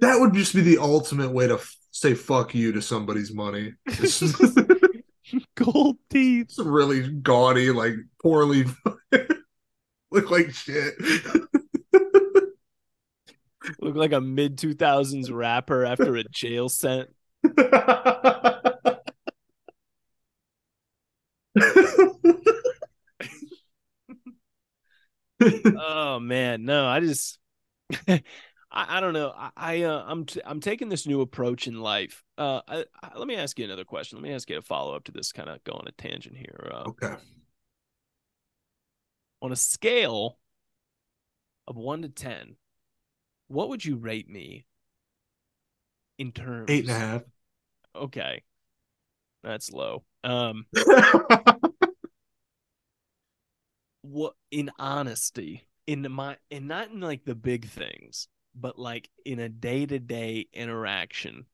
would 0.02 0.34
just 0.34 0.56
be 0.56 0.62
the 0.62 0.80
ultimate 0.80 1.32
way 1.32 1.48
to 1.48 1.54
f- 1.54 1.78
say 1.92 2.16
fuck 2.16 2.56
you 2.56 2.72
to 2.72 2.82
somebody's 2.82 3.32
money. 3.32 3.74
Gold 5.56 5.98
teeth. 6.10 6.48
It's 6.50 6.60
really 6.60 7.12
gaudy, 7.12 7.70
like 7.70 7.94
poorly 8.22 8.66
look 10.12 10.32
like 10.32 10.52
shit. 10.52 10.96
Look 13.96 14.12
like 14.12 14.18
a 14.18 14.20
mid 14.20 14.58
two 14.58 14.74
thousands 14.74 15.32
rapper 15.32 15.86
after 15.86 16.18
a 16.18 16.24
jail 16.26 16.68
sent. 16.68 17.10
Oh 25.78 26.20
man, 26.20 26.66
no, 26.66 26.88
I 26.88 27.00
just 27.00 27.40
I, 28.08 28.22
I 28.72 29.00
don't 29.02 29.14
know. 29.14 29.34
I, 29.36 29.52
I 29.56 29.82
uh, 29.84 30.04
I'm 30.08 30.26
t- 30.26 30.42
I'm 30.46 30.60
taking 30.60 30.90
this 30.90 31.06
new 31.08 31.22
approach 31.22 31.68
in 31.68 31.80
life. 31.80 32.24
Uh, 32.38 32.62
I, 32.68 32.86
I, 33.02 33.18
let 33.18 33.28
me 33.28 33.36
ask 33.36 33.58
you 33.60 33.66
another 33.66 33.86
question. 33.86 34.18
Let 34.18 34.24
me 34.24 34.34
ask 34.34 34.50
you 34.50 34.58
a 34.58 34.62
follow 34.62 34.96
up 34.96 35.04
to 35.06 35.12
this. 35.12 35.32
Kind 35.32 35.50
of 35.50 35.64
go 35.64 35.74
on 35.74 35.88
a 35.88 35.92
tangent 35.92 36.38
here. 36.38 36.72
Uh, 36.74 36.84
okay. 36.90 37.16
on 39.42 39.52
a 39.52 39.56
scale 39.56 40.40
of 41.68 41.76
one 41.78 42.02
to 42.02 42.10
ten, 42.10 42.56
what 43.48 43.70
would 43.70 43.84
you 43.86 43.98
rate 43.98 44.30
me 44.30 44.66
in 46.18 46.32
terms? 46.32 46.70
Eight 46.70 46.88
and 46.88 46.96
a 46.96 47.00
half. 47.00 47.22
Okay, 47.96 48.44
that's 49.44 49.72
low. 49.72 50.04
Um, 50.24 50.66
what 54.02 54.34
in 54.52 54.72
honesty, 54.78 55.68
in 55.88 56.12
my, 56.12 56.38
and 56.52 56.68
not 56.68 56.90
in 56.90 57.00
like 57.00 57.26
the 57.26 57.36
big 57.36 57.68
things, 57.68 58.28
but 58.54 58.78
like 58.80 59.10
in 59.26 59.40
a 59.40 59.50
day 59.50 59.86
to 59.86 60.00
day 60.00 60.48
interaction, 60.54 61.46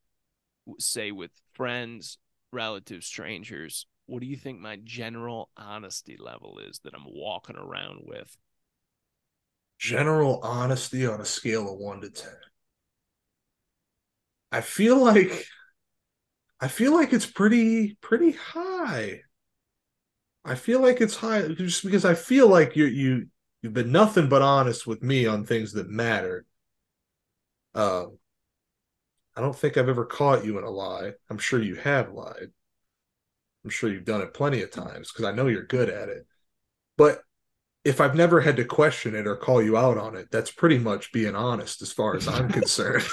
say 0.79 1.12
with 1.12 1.31
friends, 1.53 2.17
relatives, 2.51 3.05
strangers. 3.05 3.86
What 4.07 4.21
do 4.21 4.25
you 4.27 4.36
think 4.36 4.60
my 4.60 4.77
general 4.83 5.50
honesty 5.55 6.17
level 6.19 6.60
is 6.60 6.79
that 6.83 6.93
I'm 6.93 7.05
walking 7.07 7.55
around 7.55 8.01
with? 8.03 8.36
General 9.82 10.40
honesty 10.44 11.06
on 11.06 11.20
a 11.20 11.26
scale 11.26 11.74
of 11.74 11.78
one 11.78 12.00
to 12.02 12.10
ten. 12.10 12.38
I 14.52 14.62
feel 14.62 15.04
like 15.04 15.46
I 16.62 16.68
feel 16.68 16.94
like 16.94 17.14
it's 17.14 17.26
pretty 17.26 17.96
pretty 17.96 18.32
high. 18.32 19.24
I 20.46 20.56
feel 20.56 20.82
like 20.82 21.02
it's 21.02 21.16
high 21.16 21.48
just 21.50 21.84
because 21.84 22.06
I 22.06 22.14
feel 22.14 22.48
like 22.48 22.76
you 22.76 22.86
you 22.86 23.28
you've 23.62 23.74
been 23.74 23.92
nothing 23.92 24.30
but 24.30 24.42
honest 24.42 24.86
with 24.86 25.02
me 25.02 25.26
on 25.26 25.46
things 25.46 25.74
that 25.74 25.90
matter. 25.90 26.46
Um 27.74 28.18
I 29.36 29.42
don't 29.42 29.56
think 29.56 29.78
I've 29.78 29.90
ever 29.90 30.06
caught 30.06 30.46
you 30.46 30.58
in 30.58 30.64
a 30.64 30.70
lie. 30.70 31.14
I'm 31.30 31.38
sure 31.38 31.62
you 31.62 31.76
have 31.76 32.12
lied. 32.14 32.52
I'm 33.64 33.70
sure 33.70 33.90
you've 33.92 34.06
done 34.06 34.22
it 34.22 34.34
plenty 34.34 34.62
of 34.62 34.72
times 34.72 35.12
because 35.12 35.26
I 35.26 35.32
know 35.32 35.48
you're 35.48 35.64
good 35.66 35.90
at 35.90 36.10
it. 36.10 36.26
But 36.98 37.24
if 37.84 38.00
I've 38.00 38.16
never 38.16 38.42
had 38.42 38.58
to 38.58 38.66
question 38.66 39.16
it 39.16 39.26
or 39.26 39.36
call 39.36 39.62
you 39.62 39.78
out 39.78 39.98
on 39.98 40.16
it, 40.16 40.30
that's 40.32 40.52
pretty 40.52 40.78
much 40.78 41.12
being 41.12 41.36
honest 41.36 41.82
as 41.82 41.92
far 41.92 42.16
as 42.16 42.28
I'm 42.28 42.50
concerned. 42.50 43.06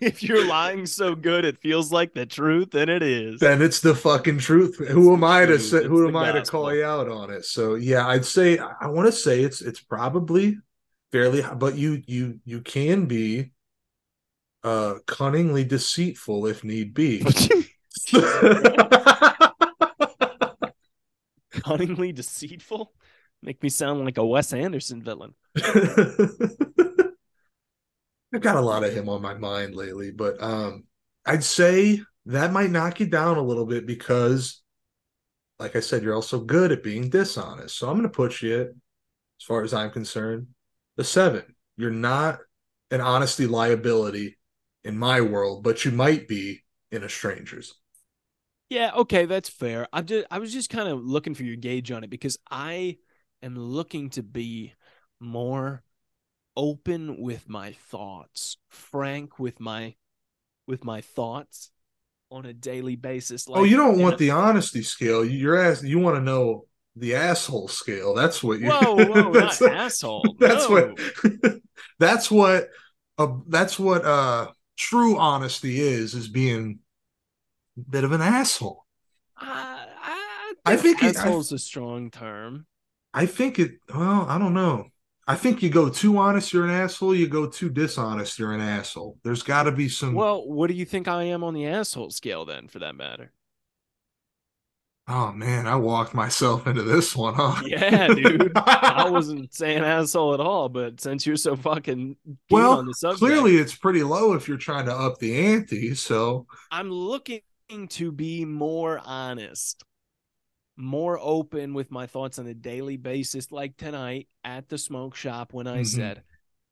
if 0.00 0.22
you're 0.22 0.46
lying 0.46 0.86
so 0.86 1.14
good 1.14 1.44
it 1.44 1.58
feels 1.60 1.92
like 1.92 2.14
the 2.14 2.26
truth, 2.26 2.70
then 2.72 2.88
it 2.88 3.02
is. 3.02 3.38
Then 3.40 3.62
it's 3.62 3.80
the 3.80 3.94
fucking 3.94 4.38
truth. 4.38 4.76
It's 4.80 4.90
who 4.90 5.12
am 5.12 5.22
I 5.22 5.46
to 5.46 5.58
say 5.58 5.84
who 5.84 6.08
am 6.08 6.16
I 6.16 6.32
to 6.32 6.42
call 6.42 6.74
you 6.74 6.84
out 6.84 7.08
on 7.08 7.30
it? 7.30 7.44
So 7.44 7.74
yeah, 7.74 8.06
I'd 8.06 8.24
say 8.24 8.58
I 8.58 8.88
want 8.88 9.06
to 9.06 9.12
say 9.12 9.42
it's 9.42 9.60
it's 9.60 9.80
probably 9.80 10.58
fairly 11.12 11.44
but 11.56 11.76
you 11.76 12.02
you 12.06 12.40
you 12.44 12.60
can 12.60 13.06
be 13.06 13.52
uh 14.64 14.96
cunningly 15.06 15.64
deceitful 15.64 16.46
if 16.46 16.64
need 16.64 16.92
be. 16.92 17.24
Cunningly 21.64 22.12
deceitful? 22.12 22.92
Make 23.42 23.62
me 23.62 23.68
sound 23.68 24.04
like 24.04 24.18
a 24.18 24.26
Wes 24.26 24.52
Anderson 24.52 25.02
villain. 25.02 25.34
I've 25.56 25.64
got 28.40 28.56
a 28.56 28.60
lot 28.60 28.84
of 28.84 28.92
him 28.92 29.08
on 29.08 29.22
my 29.22 29.34
mind 29.34 29.74
lately, 29.74 30.10
but 30.10 30.42
um, 30.42 30.84
I'd 31.24 31.44
say 31.44 32.00
that 32.26 32.52
might 32.52 32.70
knock 32.70 33.00
you 33.00 33.06
down 33.06 33.36
a 33.36 33.42
little 33.42 33.66
bit 33.66 33.86
because, 33.86 34.62
like 35.58 35.76
I 35.76 35.80
said, 35.80 36.02
you're 36.02 36.14
also 36.14 36.40
good 36.40 36.72
at 36.72 36.82
being 36.82 37.10
dishonest. 37.10 37.78
So 37.78 37.88
I'm 37.88 37.94
going 37.94 38.04
to 38.04 38.08
put 38.08 38.42
you, 38.42 38.74
as 39.40 39.46
far 39.46 39.62
as 39.62 39.72
I'm 39.72 39.90
concerned, 39.90 40.48
the 40.96 41.04
seven. 41.04 41.44
You're 41.76 41.90
not 41.90 42.38
an 42.90 43.00
honesty 43.00 43.46
liability 43.46 44.38
in 44.84 44.98
my 44.98 45.20
world, 45.20 45.62
but 45.62 45.84
you 45.84 45.90
might 45.90 46.28
be 46.28 46.62
in 46.90 47.04
a 47.04 47.08
stranger's. 47.08 47.74
Yeah, 48.70 48.92
okay, 48.96 49.26
that's 49.26 49.48
fair. 49.48 49.86
I 49.92 50.02
just 50.02 50.26
I 50.30 50.38
was 50.38 50.52
just 50.52 50.70
kind 50.70 50.88
of 50.88 51.04
looking 51.04 51.34
for 51.34 51.44
your 51.44 51.56
gauge 51.56 51.90
on 51.90 52.04
it 52.04 52.10
because 52.10 52.38
I 52.50 52.98
am 53.42 53.56
looking 53.56 54.10
to 54.10 54.22
be 54.22 54.72
more 55.20 55.82
open 56.56 57.20
with 57.20 57.48
my 57.48 57.72
thoughts, 57.72 58.56
frank 58.68 59.38
with 59.38 59.60
my 59.60 59.94
with 60.66 60.84
my 60.84 61.00
thoughts 61.00 61.70
on 62.30 62.46
a 62.46 62.52
daily 62.52 62.96
basis. 62.96 63.48
Like, 63.48 63.60
oh, 63.60 63.64
you 63.64 63.76
don't 63.76 63.98
want 63.98 64.14
know, 64.14 64.18
the 64.18 64.30
honesty 64.30 64.82
scale. 64.82 65.24
You're 65.24 65.56
asking. 65.56 65.90
You 65.90 65.98
want 65.98 66.16
to 66.16 66.22
know 66.22 66.66
the 66.96 67.14
asshole 67.14 67.68
scale. 67.68 68.14
That's 68.14 68.42
what 68.42 68.60
you. 68.60 68.68
Whoa, 68.68 68.94
whoa, 69.04 69.32
that's 69.32 69.60
not 69.60 69.72
asshole. 69.72 70.36
That's 70.38 70.68
no. 70.68 70.94
what. 71.32 71.60
that's 71.98 72.30
what. 72.30 72.68
Uh, 73.18 73.28
that's 73.48 73.78
what. 73.78 74.04
Uh, 74.04 74.48
true 74.76 75.16
honesty 75.16 75.80
is. 75.80 76.14
Is 76.14 76.28
being 76.28 76.78
a 76.80 76.83
bit 77.88 78.04
of 78.04 78.12
an 78.12 78.20
asshole. 78.20 78.84
Uh, 79.40 79.46
I, 79.46 80.44
I 80.64 80.76
think 80.76 81.02
asshole 81.02 81.40
is 81.40 81.52
a 81.52 81.58
strong 81.58 82.10
term. 82.10 82.66
I 83.12 83.26
think 83.26 83.58
it. 83.58 83.72
Well, 83.94 84.26
I 84.28 84.38
don't 84.38 84.54
know. 84.54 84.88
I 85.26 85.36
think 85.36 85.62
you 85.62 85.70
go 85.70 85.88
too 85.88 86.18
honest, 86.18 86.52
you're 86.52 86.64
an 86.64 86.70
asshole. 86.70 87.14
You 87.14 87.26
go 87.28 87.46
too 87.46 87.70
dishonest, 87.70 88.38
you're 88.38 88.52
an 88.52 88.60
asshole. 88.60 89.18
There's 89.24 89.42
got 89.42 89.64
to 89.64 89.72
be 89.72 89.88
some. 89.88 90.14
Well, 90.14 90.46
what 90.46 90.68
do 90.68 90.74
you 90.74 90.84
think 90.84 91.08
I 91.08 91.24
am 91.24 91.42
on 91.42 91.54
the 91.54 91.66
asshole 91.66 92.10
scale 92.10 92.44
then, 92.44 92.68
for 92.68 92.78
that 92.80 92.94
matter? 92.94 93.32
Oh 95.06 95.32
man, 95.32 95.66
I 95.66 95.76
walked 95.76 96.14
myself 96.14 96.66
into 96.66 96.82
this 96.82 97.14
one, 97.14 97.34
huh? 97.34 97.62
Yeah, 97.66 98.08
dude. 98.08 98.52
I 98.56 99.08
wasn't 99.10 99.52
saying 99.52 99.84
asshole 99.84 100.32
at 100.32 100.40
all, 100.40 100.70
but 100.70 100.98
since 100.98 101.26
you're 101.26 101.36
so 101.36 101.56
fucking 101.56 102.16
well, 102.50 102.78
on 102.78 102.86
the 102.86 102.94
subject, 102.94 103.18
clearly 103.18 103.56
it's 103.56 103.74
pretty 103.74 104.02
low 104.02 104.32
if 104.32 104.48
you're 104.48 104.56
trying 104.56 104.86
to 104.86 104.94
up 104.94 105.18
the 105.18 105.36
ante. 105.36 105.94
So 105.94 106.46
I'm 106.70 106.90
looking 106.90 107.40
to 107.88 108.12
be 108.12 108.44
more 108.44 109.00
honest 109.04 109.84
more 110.76 111.18
open 111.20 111.74
with 111.74 111.90
my 111.90 112.06
thoughts 112.06 112.38
on 112.38 112.46
a 112.46 112.54
daily 112.54 112.96
basis, 112.96 113.52
like 113.52 113.76
tonight 113.76 114.28
at 114.42 114.68
the 114.68 114.78
smoke 114.78 115.14
shop 115.14 115.52
when 115.52 115.66
I 115.66 115.78
mm-hmm. 115.78 115.84
said, 115.84 116.22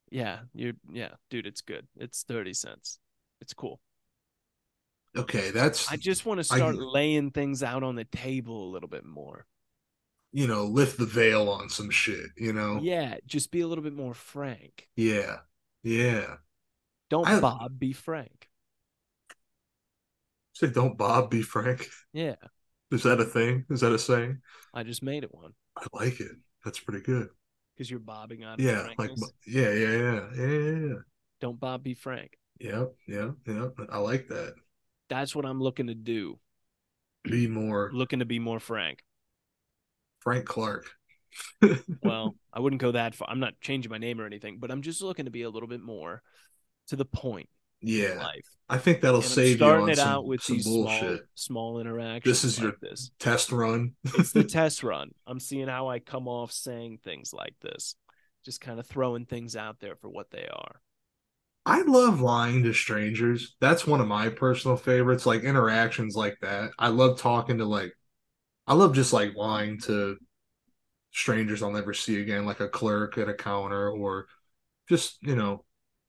Yeah, 0.09 0.39
you're, 0.53 0.73
yeah, 0.91 1.11
dude, 1.29 1.47
it's 1.47 1.61
good. 1.61 1.87
It's 1.97 2.23
30 2.23 2.53
cents. 2.53 2.99
It's 3.41 3.53
cool. 3.53 3.79
Okay, 5.15 5.51
that's. 5.51 5.91
I 5.91 5.95
just 5.95 6.25
want 6.25 6.39
to 6.39 6.43
start 6.43 6.75
I, 6.75 6.79
laying 6.79 7.31
things 7.31 7.61
out 7.61 7.83
on 7.83 7.95
the 7.95 8.05
table 8.05 8.69
a 8.69 8.71
little 8.71 8.89
bit 8.89 9.05
more. 9.05 9.45
You 10.31 10.47
know, 10.47 10.65
lift 10.65 10.97
the 10.97 11.05
veil 11.05 11.47
on 11.49 11.69
some 11.69 11.91
shit, 11.91 12.31
you 12.35 12.53
know? 12.53 12.79
Yeah, 12.81 13.17
just 13.27 13.51
be 13.51 13.61
a 13.61 13.67
little 13.67 13.83
bit 13.83 13.93
more 13.93 14.15
frank. 14.15 14.87
Yeah, 14.95 15.37
yeah. 15.83 16.37
Don't 17.11 17.27
I, 17.27 17.39
Bob, 17.39 17.77
be 17.77 17.93
frank. 17.93 18.49
Say, 20.53 20.67
don't 20.67 20.97
Bob, 20.97 21.31
be 21.31 21.41
frank. 21.41 21.89
Yeah. 22.13 22.35
Is 22.91 23.03
that 23.03 23.19
a 23.19 23.25
thing? 23.25 23.65
Is 23.69 23.81
that 23.81 23.91
a 23.91 23.97
saying? 23.97 24.39
I 24.73 24.83
just 24.83 25.01
made 25.01 25.23
it 25.23 25.33
one. 25.33 25.53
I 25.75 25.85
like 25.93 26.19
it. 26.19 26.31
That's 26.63 26.79
pretty 26.79 27.03
good. 27.03 27.29
Because 27.75 27.89
you're 27.89 27.99
bobbing 27.99 28.43
on. 28.43 28.57
Yeah, 28.59 28.87
like 28.99 29.09
yeah, 29.47 29.71
yeah, 29.71 29.91
yeah, 29.91 30.27
yeah, 30.35 30.45
yeah. 30.45 30.93
Don't 31.41 31.59
bob, 31.59 31.83
be 31.83 31.95
frank. 31.95 32.37
Yeah, 32.59 32.85
yeah, 33.07 33.31
yeah. 33.47 33.69
I 33.89 33.97
like 33.97 34.27
that. 34.27 34.53
That's 35.09 35.35
what 35.35 35.45
I'm 35.45 35.59
looking 35.59 35.87
to 35.87 35.95
do. 35.95 36.39
Be 37.23 37.47
more 37.47 37.89
looking 37.91 38.19
to 38.19 38.25
be 38.25 38.37
more 38.37 38.59
frank. 38.59 39.03
Frank 40.19 40.45
Clark. 40.45 40.85
well, 42.03 42.35
I 42.53 42.59
wouldn't 42.59 42.81
go 42.81 42.91
that 42.91 43.15
far. 43.15 43.27
I'm 43.29 43.39
not 43.39 43.59
changing 43.59 43.89
my 43.89 43.97
name 43.97 44.21
or 44.21 44.25
anything, 44.27 44.59
but 44.59 44.69
I'm 44.69 44.83
just 44.83 45.01
looking 45.01 45.25
to 45.25 45.31
be 45.31 45.41
a 45.41 45.49
little 45.49 45.67
bit 45.67 45.81
more 45.81 46.21
to 46.87 46.95
the 46.95 47.05
point 47.05 47.49
yeah 47.83 48.17
life. 48.17 48.47
I 48.69 48.77
think 48.77 49.01
that'll 49.01 49.17
and 49.17 49.25
save 49.25 49.59
you 49.59 49.65
on 49.65 49.89
it 49.89 49.97
some, 49.97 50.07
out 50.07 50.25
with 50.25 50.41
some 50.41 50.59
bullshit. 50.63 51.21
Small, 51.35 51.75
small 51.75 51.79
interactions. 51.79 52.23
This 52.23 52.43
is 52.43 52.57
like 52.59 52.63
your 52.63 52.89
this. 52.89 53.11
test 53.19 53.51
run. 53.51 53.93
it's 54.15 54.31
the 54.31 54.43
test 54.43 54.83
run. 54.83 55.11
I'm 55.27 55.39
seeing 55.39 55.67
how 55.67 55.89
I 55.89 55.99
come 55.99 56.27
off 56.27 56.51
saying 56.51 56.99
things 57.03 57.33
like 57.33 57.55
this, 57.61 57.95
just 58.45 58.61
kind 58.61 58.79
of 58.79 58.87
throwing 58.87 59.25
things 59.25 59.55
out 59.55 59.79
there 59.79 59.95
for 59.95 60.09
what 60.09 60.31
they 60.31 60.47
are. 60.51 60.81
I 61.65 61.81
love 61.83 62.19
lying 62.19 62.63
to 62.63 62.73
strangers. 62.73 63.55
That's 63.61 63.85
one 63.85 64.01
of 64.01 64.07
my 64.07 64.29
personal 64.29 64.75
favorites. 64.75 65.25
Like 65.25 65.43
interactions 65.43 66.15
like 66.15 66.37
that. 66.41 66.71
I 66.79 66.87
love 66.87 67.19
talking 67.19 67.59
to 67.59 67.65
like, 67.65 67.93
I 68.65 68.73
love 68.73 68.95
just 68.95 69.13
like 69.13 69.35
lying 69.35 69.79
to 69.81 70.17
strangers 71.11 71.61
I'll 71.61 71.71
never 71.71 71.93
see 71.93 72.19
again, 72.19 72.45
like 72.45 72.59
a 72.59 72.67
clerk 72.67 73.17
at 73.17 73.29
a 73.29 73.33
counter 73.33 73.89
or 73.89 74.27
just 74.89 75.17
you 75.21 75.35
know 75.35 75.63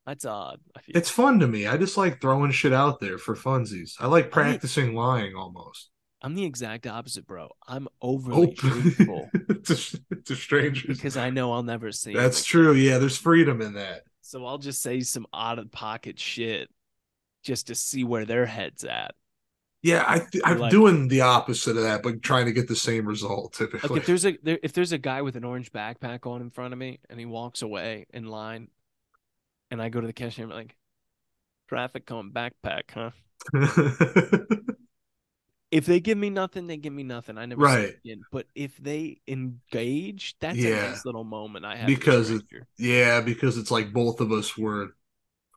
that's 0.06 0.25
odd. 0.25 0.61
It's 0.87 1.11
fun 1.11 1.40
to 1.40 1.46
me. 1.46 1.66
I 1.66 1.76
just 1.76 1.96
like 1.96 2.20
throwing 2.20 2.50
shit 2.50 2.73
out 2.73 3.00
there 3.00 3.18
for 3.18 3.34
funsies. 3.34 3.94
I 3.99 4.06
like 4.06 4.30
practicing 4.30 4.90
I 4.90 5.00
lying 5.00 5.34
almost. 5.34 5.90
I'm 6.20 6.34
the 6.34 6.44
exact 6.44 6.87
opposite, 6.87 7.26
bro. 7.26 7.50
I'm 7.68 7.87
overly 8.00 8.49
oh. 8.49 8.52
truthful 8.56 9.28
to, 9.64 10.23
to 10.25 10.34
strangers 10.34 10.96
because 10.96 11.16
I 11.16 11.30
know 11.30 11.52
I'll 11.52 11.62
never 11.62 11.92
see. 11.92 12.14
That's 12.14 12.44
true. 12.44 12.73
Yeah, 12.73 12.99
there's 12.99 13.18
freedom 13.18 13.61
in 13.61 13.75
that. 13.75 14.02
So 14.23 14.46
I'll 14.46 14.58
just 14.58 14.82
say 14.82 15.00
some 15.00 15.26
out 15.34 15.58
of 15.58 15.70
pocket 15.70 16.18
shit 16.18 16.70
just 17.42 17.66
to 17.66 17.75
see 17.75 18.04
where 18.04 18.25
their 18.25 18.46
head's 18.46 18.84
at. 18.84 19.14
Yeah, 19.82 20.02
I 20.06 20.20
th- 20.20 20.42
I'm 20.46 20.58
like, 20.58 20.70
doing 20.70 21.08
the 21.08 21.20
opposite 21.20 21.76
of 21.76 21.82
that, 21.82 22.02
but 22.02 22.23
trying 22.23 22.46
to 22.46 22.52
get 22.52 22.68
the 22.68 22.76
same 22.76 23.06
result 23.06 23.52
typically. 23.52 23.90
Like 23.90 24.00
if 24.00 24.06
there's 24.06 24.25
a 24.25 24.38
there, 24.42 24.58
if 24.62 24.73
there's 24.73 24.92
a 24.92 24.99
guy 24.99 25.20
with 25.20 25.37
an 25.37 25.44
orange 25.44 25.73
backpack 25.73 26.26
on 26.26 26.40
in 26.40 26.49
front 26.49 26.73
of 26.73 26.78
me 26.78 27.00
and 27.11 27.18
he 27.20 27.26
walks 27.26 27.61
away 27.61 28.06
in 28.14 28.25
line, 28.25 28.68
and 29.75 29.83
I 29.83 29.90
go 29.90 30.00
to 30.00 30.07
the 30.07 30.12
cashier 30.12 30.45
and 30.45 30.52
I'm 30.52 30.59
like, 30.59 30.76
traffic 31.69 32.07
cone 32.07 32.33
backpack, 32.33 32.90
huh? 32.95 33.11
if 35.71 35.87
they 35.87 36.00
give 36.00 36.16
me 36.16 36.31
nothing, 36.31 36.66
they 36.66 36.76
give 36.76 36.93
me 36.93 37.02
nothing. 37.02 37.37
I 37.37 37.47
never 37.47 37.61
right. 37.61 37.95
But 38.33 38.47
if 38.54 38.76
they 38.78 39.21
engage, 39.26 40.37
that's 40.40 40.57
yeah. 40.57 40.87
a 40.87 40.90
nice 40.90 41.04
little 41.04 41.25
moment 41.25 41.64
I 41.66 41.76
have. 41.76 41.87
Because 41.87 42.31
it, 42.31 42.43
yeah, 42.78 43.21
because 43.21 43.59
it's 43.59 43.71
like 43.71 43.93
both 43.93 44.21
of 44.21 44.33
us 44.33 44.57
were 44.57 44.95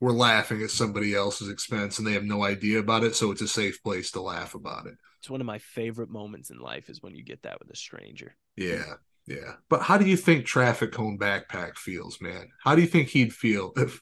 we're 0.01 0.11
laughing 0.11 0.61
at 0.61 0.69
somebody 0.69 1.15
else's 1.15 1.49
expense 1.49 1.97
and 1.97 2.07
they 2.07 2.13
have 2.13 2.23
no 2.23 2.43
idea 2.43 2.79
about 2.79 3.03
it, 3.03 3.15
so 3.15 3.31
it's 3.31 3.41
a 3.41 3.47
safe 3.47 3.81
place 3.83 4.11
to 4.11 4.21
laugh 4.21 4.53
about 4.53 4.85
it. 4.87 4.95
It's 5.19 5.29
one 5.29 5.41
of 5.41 5.47
my 5.47 5.59
favorite 5.59 6.09
moments 6.09 6.49
in 6.49 6.59
life 6.59 6.89
is 6.89 7.01
when 7.01 7.15
you 7.15 7.23
get 7.23 7.43
that 7.43 7.59
with 7.59 7.69
a 7.71 7.75
stranger. 7.75 8.35
Yeah. 8.55 8.93
Yeah. 9.27 9.53
But 9.69 9.81
how 9.81 9.97
do 9.97 10.05
you 10.05 10.15
think 10.15 10.45
traffic 10.45 10.91
cone 10.93 11.17
backpack 11.17 11.75
feels, 11.75 12.21
man? 12.21 12.49
How 12.63 12.75
do 12.75 12.81
you 12.81 12.87
think 12.87 13.09
he'd 13.09 13.33
feel 13.33 13.73
if 13.75 14.01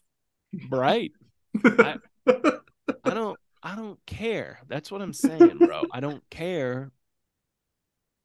Right. 0.69 1.11
I, 1.63 1.97
I 2.27 3.09
don't 3.13 3.39
I 3.63 3.75
don't 3.75 3.99
care. 4.05 4.59
That's 4.67 4.91
what 4.91 5.01
I'm 5.01 5.13
saying, 5.13 5.57
bro. 5.57 5.83
I 5.91 5.99
don't 5.99 6.23
care. 6.29 6.91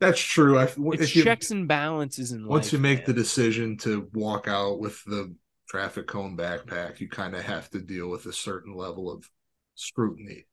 That's 0.01 0.21
true. 0.21 0.59
I, 0.59 0.69
it's 0.93 1.11
checks 1.11 1.51
you, 1.51 1.59
and 1.59 1.69
balances 1.69 2.33
in 2.33 2.47
Once 2.47 2.67
life, 2.67 2.73
you 2.73 2.79
make 2.79 2.99
man. 2.99 3.07
the 3.07 3.13
decision 3.15 3.77
to 3.79 4.09
walk 4.13 4.49
out 4.49 4.81
with 4.81 5.03
the 5.05 5.35
traffic 5.69 6.07
cone 6.07 6.37
backpack, 6.37 7.01
you 7.01 7.09
kind 7.09 7.35
of 7.35 7.43
have 7.43 7.71
to 7.71 7.81
deal 7.81 8.09
with 8.09 8.27
a 8.27 8.33
certain 8.33 8.75
level 8.75 9.11
of 9.11 9.29
scrutiny. 9.77 10.47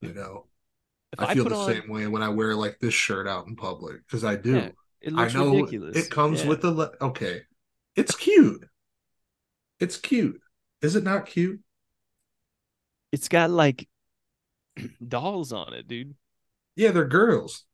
You 0.00 0.14
know, 0.14 0.46
I, 1.18 1.26
I, 1.26 1.34
feel 1.34 1.48
the 1.48 1.54
on, 1.54 1.66
same 1.72 1.88
way 1.88 2.06
when 2.08 2.22
I 2.22 2.28
wear 2.28 2.56
like 2.56 2.78
this 2.80 2.94
shirt 2.94 3.28
out 3.28 3.46
in 3.46 3.54
public 3.54 4.04
because 4.06 4.24
I 4.24 4.34
do. 4.34 4.54
Yeah, 4.54 4.70
it 5.00 5.12
looks 5.12 5.34
I 5.34 5.38
know 5.38 5.54
ridiculous. 5.54 5.96
it 5.96 6.10
comes 6.10 6.42
yeah. 6.42 6.48
with 6.48 6.62
the 6.62 6.72
le- 6.72 6.92
okay. 7.00 7.42
It's 7.94 8.16
cute. 8.16 8.64
It's 9.78 9.98
cute. 9.98 10.40
Is 10.82 10.96
it 10.96 11.04
not 11.04 11.26
cute? 11.26 11.60
It's 13.12 13.28
got 13.28 13.50
like 13.50 13.88
dolls 15.06 15.52
on 15.52 15.74
it, 15.74 15.86
dude. 15.88 16.14
Yeah, 16.76 16.90
they're 16.90 17.04
girls. 17.06 17.64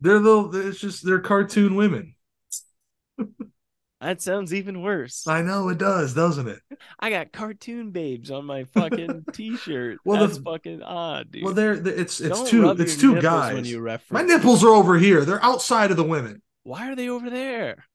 They're 0.00 0.18
little. 0.18 0.54
It's 0.54 0.80
just 0.80 1.04
they're 1.04 1.20
cartoon 1.20 1.76
women. 1.76 2.14
That 4.00 4.20
sounds 4.20 4.52
even 4.52 4.82
worse. 4.82 5.26
I 5.26 5.40
know 5.40 5.70
it 5.70 5.78
does, 5.78 6.12
doesn't 6.12 6.46
it? 6.46 6.60
I 7.00 7.08
got 7.08 7.32
cartoon 7.32 7.90
babes 7.90 8.30
on 8.30 8.44
my 8.44 8.64
fucking 8.64 9.24
t-shirt. 9.32 9.98
Well, 10.04 10.20
That's 10.20 10.36
the- 10.36 10.44
fucking 10.44 10.82
odd, 10.82 11.30
dude. 11.30 11.44
Well, 11.44 11.54
they're 11.54 11.72
it's 11.72 12.20
it's 12.20 12.36
Don't 12.36 12.46
two 12.46 12.70
it's 12.72 12.96
two 12.96 13.18
guys. 13.22 13.54
When 13.54 13.64
you 13.64 13.80
reference. 13.80 14.10
My 14.10 14.22
nipples 14.22 14.62
are 14.62 14.74
over 14.74 14.98
here. 14.98 15.24
They're 15.24 15.42
outside 15.42 15.90
of 15.90 15.96
the 15.96 16.04
women. 16.04 16.42
Why 16.64 16.90
are 16.90 16.96
they 16.96 17.08
over 17.08 17.30
there? 17.30 17.86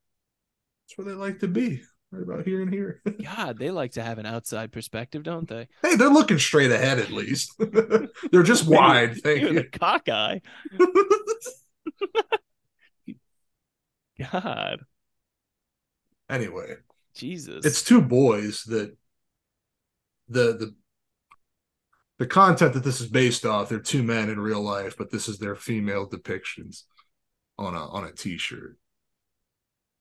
That's 0.87 0.97
where 0.97 1.05
they 1.05 1.13
like 1.13 1.39
to 1.39 1.47
be. 1.47 1.83
Right 2.11 2.23
about 2.23 2.45
here 2.45 2.63
and 2.63 2.73
here. 2.73 3.01
God, 3.23 3.59
they 3.59 3.69
like 3.69 3.91
to 3.91 4.01
have 4.01 4.17
an 4.17 4.25
outside 4.25 4.71
perspective, 4.71 5.21
don't 5.21 5.47
they? 5.47 5.67
hey, 5.83 5.95
they're 5.95 6.09
looking 6.09 6.39
straight 6.39 6.71
ahead 6.71 6.97
at 6.97 7.11
least. 7.11 7.53
they're 8.31 8.43
just 8.43 8.67
wide. 8.67 9.21
Thank 9.21 9.41
you. 9.41 9.53
the 9.53 9.63
cockeye. 9.65 10.39
God, 14.31 14.79
anyway, 16.29 16.77
Jesus. 17.13 17.63
it's 17.63 17.83
two 17.83 18.01
boys 18.01 18.63
that 18.63 18.97
the 20.27 20.57
the 20.57 20.75
the 22.17 22.27
content 22.27 22.73
that 22.73 22.83
this 22.83 22.99
is 22.99 23.07
based 23.07 23.45
off. 23.45 23.69
They're 23.69 23.79
two 23.79 24.03
men 24.03 24.29
in 24.29 24.39
real 24.39 24.61
life, 24.61 24.95
but 24.97 25.11
this 25.11 25.27
is 25.29 25.37
their 25.37 25.55
female 25.55 26.09
depictions 26.09 26.83
on 27.59 27.75
a 27.75 27.87
on 27.87 28.03
a 28.03 28.11
t-shirt. 28.11 28.78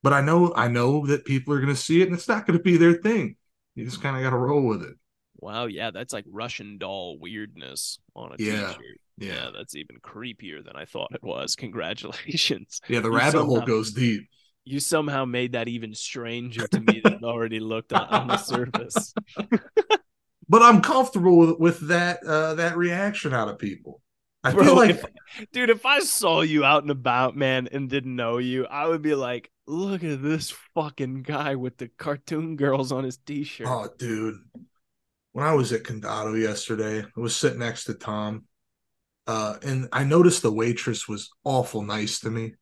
But 0.02 0.12
I 0.12 0.20
know 0.20 0.52
I 0.54 0.68
know 0.68 1.06
that 1.06 1.24
people 1.24 1.54
are 1.54 1.60
going 1.60 1.74
to 1.74 1.80
see 1.80 2.00
it, 2.02 2.06
and 2.08 2.14
it's 2.14 2.28
not 2.28 2.46
going 2.46 2.58
to 2.58 2.62
be 2.62 2.76
their 2.76 2.94
thing. 2.94 3.36
You 3.74 3.84
just 3.84 4.02
kind 4.02 4.16
of 4.16 4.22
got 4.22 4.30
to 4.30 4.36
roll 4.36 4.66
with 4.66 4.82
it. 4.82 4.96
wow. 5.38 5.66
Yeah, 5.66 5.90
that's 5.90 6.12
like 6.12 6.24
Russian 6.28 6.78
doll 6.78 7.18
weirdness 7.18 7.98
on 8.14 8.32
a 8.32 8.38
Yeah, 8.38 8.74
shirt 8.74 9.00
Yeah, 9.18 9.34
Yeah, 9.34 9.50
that's 9.56 9.74
even 9.76 9.98
creepier 10.00 10.64
than 10.64 10.76
I 10.76 10.84
thought 10.84 11.12
it 11.14 11.22
was. 11.22 11.56
Congratulations. 11.56 12.80
yeah. 12.88 13.00
The 13.00 13.10
You 13.10 13.20
rabbit 13.20 13.44
hole 13.44 13.62
goes 13.62 13.92
deep. 13.92 14.28
You 14.64 14.80
somehow 14.80 15.24
made 15.24 15.52
that 15.52 15.68
even 15.68 15.94
stranger 15.94 16.68
to 16.68 16.80
me 16.80 17.00
than 17.00 17.14
it 17.14 17.24
already 17.24 17.58
looked 17.58 17.92
on, 17.92 18.06
on 18.08 18.28
the 18.28 18.36
surface. 18.36 19.14
But 20.48 20.62
I'm 20.62 20.80
comfortable 20.82 21.36
with 21.38 21.58
with 21.58 21.88
that 21.88 22.22
uh, 22.24 22.54
that 22.54 22.76
reaction 22.76 23.32
out 23.34 23.48
of 23.48 23.58
people. 23.58 24.00
I 24.44 24.52
Bro, 24.52 24.64
feel 24.64 24.74
like 24.74 24.90
if, 24.90 25.04
dude, 25.52 25.70
if 25.70 25.84
I 25.84 26.00
saw 26.00 26.40
you 26.42 26.64
out 26.64 26.82
and 26.82 26.90
about, 26.90 27.36
man, 27.36 27.68
and 27.72 27.90
didn't 27.90 28.16
know 28.16 28.38
you, 28.38 28.66
I 28.66 28.86
would 28.86 29.02
be 29.02 29.14
like, 29.14 29.50
look 29.66 30.04
at 30.04 30.22
this 30.22 30.50
fucking 30.74 31.22
guy 31.22 31.56
with 31.56 31.76
the 31.76 31.88
cartoon 31.88 32.56
girls 32.56 32.92
on 32.92 33.04
his 33.04 33.18
t-shirt. 33.18 33.66
Oh, 33.66 33.88
dude. 33.98 34.36
When 35.32 35.46
I 35.46 35.54
was 35.54 35.72
at 35.72 35.84
Condado 35.84 36.40
yesterday, 36.40 37.00
I 37.04 37.20
was 37.20 37.36
sitting 37.36 37.60
next 37.60 37.84
to 37.84 37.94
Tom, 37.94 38.46
uh, 39.26 39.56
and 39.62 39.88
I 39.92 40.04
noticed 40.04 40.42
the 40.42 40.52
waitress 40.52 41.08
was 41.08 41.30
awful 41.44 41.82
nice 41.82 42.20
to 42.20 42.30
me. 42.30 42.54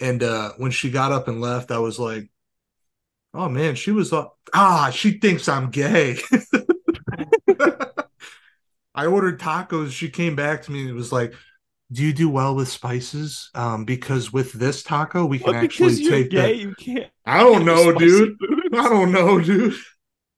And 0.00 0.22
uh, 0.22 0.52
when 0.56 0.70
she 0.70 0.90
got 0.90 1.12
up 1.12 1.28
and 1.28 1.40
left, 1.40 1.70
I 1.70 1.78
was 1.78 1.98
like, 1.98 2.30
"Oh 3.34 3.48
man, 3.48 3.74
she 3.74 3.90
was 3.90 4.12
up. 4.12 4.38
Ah, 4.54 4.90
she 4.90 5.18
thinks 5.18 5.48
I'm 5.48 5.70
gay." 5.70 6.18
I 8.94 9.06
ordered 9.06 9.40
tacos. 9.40 9.90
She 9.90 10.10
came 10.10 10.36
back 10.36 10.62
to 10.62 10.72
me 10.72 10.86
and 10.86 10.94
was 10.94 11.12
like, 11.12 11.34
"Do 11.90 12.02
you 12.02 12.12
do 12.12 12.28
well 12.28 12.54
with 12.54 12.68
spices? 12.68 13.50
Um, 13.54 13.84
because 13.84 14.32
with 14.32 14.52
this 14.52 14.82
taco, 14.82 15.24
we 15.24 15.38
can 15.38 15.54
actually 15.54 16.04
take 16.04 16.30
gay, 16.30 16.52
the." 16.52 16.58
you 16.58 16.74
can't. 16.74 17.10
I 17.24 17.38
don't 17.40 17.64
know, 17.64 17.92
dude. 17.92 18.36
foods. 18.38 18.62
I 18.74 18.88
don't 18.88 19.12
know, 19.12 19.40
dude. 19.40 19.74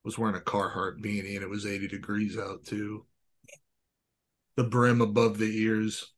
was 0.04 0.18
wearing 0.18 0.36
a 0.36 0.40
Carhartt 0.40 1.00
beanie 1.02 1.34
and 1.34 1.42
it 1.42 1.48
was 1.48 1.64
80 1.64 1.88
degrees 1.88 2.36
out 2.38 2.64
too. 2.64 3.06
The 4.56 4.64
brim 4.64 5.00
above 5.00 5.38
the 5.38 5.62
ears. 5.62 6.12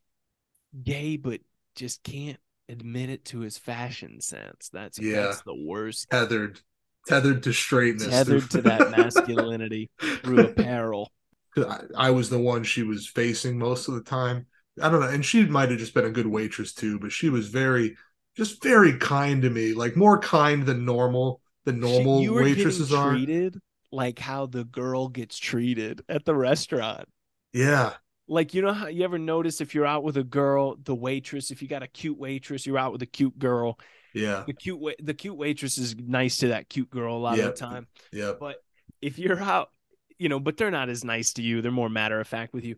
Gay, 0.83 1.17
but 1.17 1.41
just 1.75 2.03
can't 2.03 2.39
admit 2.69 3.11
it 3.11 3.25
to 3.27 3.41
his 3.41 3.57
fashion 3.59 4.21
sense. 4.21 4.69
That's 4.73 4.99
Yeah. 4.99 5.23
that's 5.23 5.43
the 5.43 5.55
worst. 5.55 6.09
Tethered. 6.11 6.61
Tethered 7.07 7.45
to 7.45 7.53
straightness. 7.53 8.09
Tethered 8.09 8.51
to 8.51 8.63
that 8.63 8.91
masculinity 8.97 9.91
through 10.01 10.41
apparel. 10.49 11.13
'Cause 11.57 11.65
I, 11.97 12.09
I 12.09 12.11
was 12.11 12.31
the 12.31 12.39
one 12.39 12.63
she 12.65 12.83
was 12.83 13.07
facing 13.07 13.59
most 13.59 13.89
of 13.89 13.95
the 13.95 14.03
time. 14.03 14.47
I 14.81 14.91
don't 14.91 15.01
know. 15.01 15.09
And 15.09 15.25
she 15.25 15.45
might 15.47 15.71
have 15.71 15.79
just 15.79 15.95
been 15.95 16.05
a 16.05 16.11
good 16.11 16.27
waitress 16.27 16.75
too, 16.75 16.99
but 16.99 17.11
she 17.13 17.31
was 17.31 17.49
very, 17.49 17.97
just 18.37 18.63
very 18.63 18.99
kind 18.99 19.43
to 19.43 19.51
me. 19.51 19.73
Like 19.73 19.97
more 19.97 20.19
kind 20.19 20.67
than 20.67 20.85
normal, 20.85 21.41
than 21.65 21.81
normal 21.81 22.23
She- 22.23 22.29
waitresses 22.29 22.93
are. 22.93 23.11
treated 23.11 23.59
like 23.91 24.19
how 24.19 24.47
the 24.47 24.65
girl 24.65 25.09
gets 25.09 25.39
treated 25.39 26.03
at 26.09 26.25
the 26.27 26.35
restaurant. 26.35 27.09
Yeah. 27.53 27.95
Like 28.29 28.53
you 28.55 28.61
know 28.61 28.73
how 28.73 28.89
you 28.89 29.05
ever 29.05 29.19
notice 29.19 29.61
if 29.61 29.75
you're 29.75 29.87
out 29.87 30.03
with 30.05 30.17
a 30.17 30.25
girl, 30.25 30.77
the 30.83 30.95
waitress, 30.95 31.51
if 31.53 31.63
you 31.63 31.69
got 31.69 31.85
a 31.85 31.87
cute 31.87 32.19
waitress, 32.19 32.67
you're 32.67 32.77
out 32.79 32.93
with 32.93 33.01
a 33.03 33.07
cute 33.07 33.39
girl. 33.39 33.79
Yeah. 34.15 34.43
The 34.47 34.53
cute 34.53 34.81
the 35.03 35.15
cute 35.15 35.37
waitress 35.37 35.79
is 35.79 35.95
nice 35.97 36.39
to 36.39 36.49
that 36.49 36.69
cute 36.69 36.91
girl 36.91 37.17
a 37.17 37.19
lot 37.19 37.37
Yep. 37.39 37.47
of 37.47 37.55
the 37.55 37.59
time. 37.61 37.87
yeah 38.13 38.33
But 38.39 38.57
if 39.01 39.19
you're 39.19 39.41
out, 39.41 39.71
you 40.19 40.29
know, 40.29 40.41
but 40.41 40.57
they're 40.57 40.71
not 40.71 40.89
as 40.89 41.05
nice 41.05 41.33
to 41.35 41.43
you. 41.43 41.63
They're 41.63 41.71
more 41.73 41.89
matter 41.89 42.21
of 42.21 42.27
fact 42.29 42.53
with 42.55 42.65
you. 42.65 42.77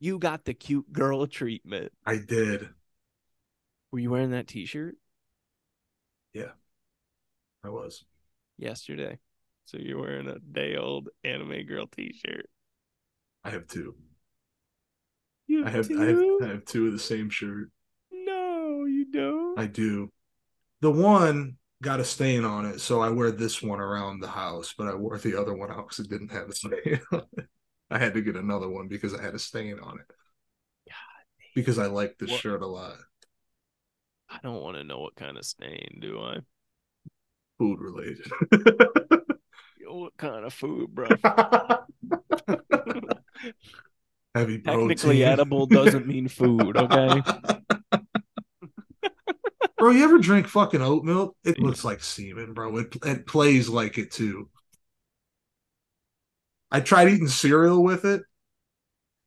You 0.00 0.18
got 0.18 0.44
the 0.44 0.54
cute 0.54 0.92
girl 0.92 1.26
treatment. 1.26 1.92
I 2.04 2.16
did. 2.18 2.68
Were 3.92 3.98
you 4.00 4.10
wearing 4.10 4.32
that 4.32 4.48
t-shirt 4.48 4.96
Yeah. 6.32 6.52
I 7.64 7.68
was. 7.68 8.04
yesterday? 8.58 9.18
So 9.66 9.78
you're 9.78 10.00
wearing 10.00 10.28
a 10.28 10.38
day 10.38 10.76
old 10.76 11.08
anime 11.22 11.64
girl 11.66 11.86
t-shirt. 11.86 12.50
I 13.44 13.50
have 13.50 13.66
two. 13.66 13.94
You 15.46 15.64
I 15.64 15.70
have, 15.70 15.90
I 15.90 16.04
have 16.04 16.18
I 16.42 16.46
have 16.48 16.64
two 16.64 16.86
of 16.86 16.92
the 16.92 16.98
same 16.98 17.30
shirt. 17.30 17.70
No, 18.10 18.84
you 18.84 19.06
don't. 19.10 19.58
I 19.58 19.66
do. 19.66 20.10
The 20.80 20.90
one 20.90 21.56
got 21.84 22.00
a 22.00 22.04
stain 22.04 22.44
on 22.44 22.66
it, 22.66 22.80
so 22.80 23.00
I 23.00 23.10
wear 23.10 23.30
this 23.30 23.62
one 23.62 23.78
around 23.80 24.20
the 24.20 24.28
house, 24.28 24.74
but 24.76 24.88
I 24.88 24.94
wore 24.94 25.18
the 25.18 25.38
other 25.40 25.54
one 25.54 25.70
out 25.70 25.88
because 25.88 26.04
it 26.04 26.10
didn't 26.10 26.32
have 26.32 26.48
a 26.48 26.54
stain. 26.54 27.00
I 27.90 27.98
had 27.98 28.14
to 28.14 28.22
get 28.22 28.34
another 28.36 28.68
one 28.68 28.88
because 28.88 29.14
I 29.14 29.22
had 29.22 29.34
a 29.34 29.38
stain 29.38 29.78
on 29.78 30.00
it. 30.00 30.06
Because 31.54 31.78
I 31.78 31.86
like 31.86 32.16
this 32.18 32.30
What- 32.30 32.40
shirt 32.40 32.62
a 32.62 32.66
lot. 32.66 32.96
I 34.28 34.38
don't 34.42 34.62
want 34.62 34.76
to 34.78 34.82
know 34.84 34.98
what 34.98 35.14
kind 35.14 35.36
of 35.38 35.44
stain, 35.44 35.98
do 36.00 36.18
I? 36.20 36.38
Food 37.58 37.78
related. 37.80 38.26
What 39.86 40.16
kind 40.16 40.44
of 40.44 40.52
food, 40.52 40.92
bro? 40.92 41.06
Heavy 44.34 44.58
protein. 44.58 44.88
Technically 44.88 45.22
edible 45.22 45.66
doesn't 45.66 46.06
mean 46.08 46.26
food, 46.26 46.76
okay? 46.76 47.22
bro, 49.84 49.92
you 49.92 50.02
ever 50.02 50.18
drink 50.18 50.46
fucking 50.46 50.80
oat 50.80 51.04
milk? 51.04 51.36
It 51.44 51.60
looks 51.60 51.84
like 51.84 52.02
semen, 52.02 52.54
bro. 52.54 52.78
It 52.78 52.96
it 53.04 53.26
plays 53.26 53.68
like 53.68 53.98
it 53.98 54.10
too. 54.10 54.48
I 56.70 56.80
tried 56.80 57.08
eating 57.08 57.28
cereal 57.28 57.82
with 57.84 58.06
it, 58.06 58.22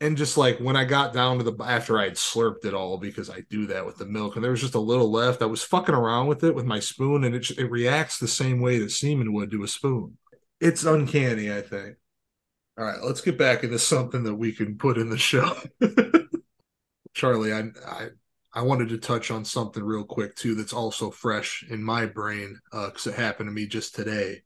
and 0.02 0.18
just 0.18 0.36
like 0.36 0.58
when 0.58 0.76
I 0.76 0.84
got 0.84 1.14
down 1.14 1.38
to 1.38 1.44
the 1.44 1.64
after 1.64 2.00
I 2.00 2.06
had 2.06 2.16
slurped 2.16 2.66
it 2.66 2.74
all 2.74 2.98
because 2.98 3.30
I 3.30 3.42
do 3.52 3.68
that 3.68 3.86
with 3.86 3.98
the 3.98 4.08
milk, 4.08 4.34
and 4.34 4.44
there 4.44 4.50
was 4.50 4.62
just 4.62 4.74
a 4.74 4.80
little 4.80 5.12
left. 5.12 5.44
I 5.44 5.46
was 5.46 5.64
fucking 5.64 5.94
around 5.94 6.26
with 6.26 6.44
it 6.44 6.56
with 6.56 6.66
my 6.66 6.80
spoon, 6.80 7.24
and 7.24 7.36
it 7.36 7.52
it 7.52 7.70
reacts 7.70 8.18
the 8.18 8.28
same 8.28 8.60
way 8.60 8.80
that 8.80 8.90
semen 8.90 9.34
would 9.34 9.52
to 9.52 9.64
a 9.64 9.68
spoon. 9.68 10.18
It's 10.60 10.86
uncanny, 10.86 11.54
I 11.54 11.62
think. 11.62 11.98
All 12.80 12.86
right, 12.86 13.04
let's 13.04 13.22
get 13.22 13.38
back 13.38 13.64
into 13.64 13.78
something 13.78 14.24
that 14.24 14.36
we 14.36 14.54
can 14.54 14.76
put 14.76 14.98
in 14.98 15.12
the 15.12 15.20
show. 15.20 15.56
Charlie, 17.14 17.54
I, 17.54 17.70
I 17.86 18.10
I 18.58 18.62
wanted 18.64 18.90
to 18.90 18.98
touch 18.98 19.30
on 19.30 19.46
something 19.46 19.84
real 19.84 20.04
quick 20.04 20.36
too 20.36 20.56
that's 20.56 20.74
also 20.74 21.12
fresh 21.12 21.64
in 21.70 21.84
my 21.84 22.08
brain 22.08 22.60
because 22.72 23.06
it 23.06 23.14
happened 23.14 23.50
to 23.50 23.54
me 23.54 23.68
just 23.68 23.94
today, 23.94 24.42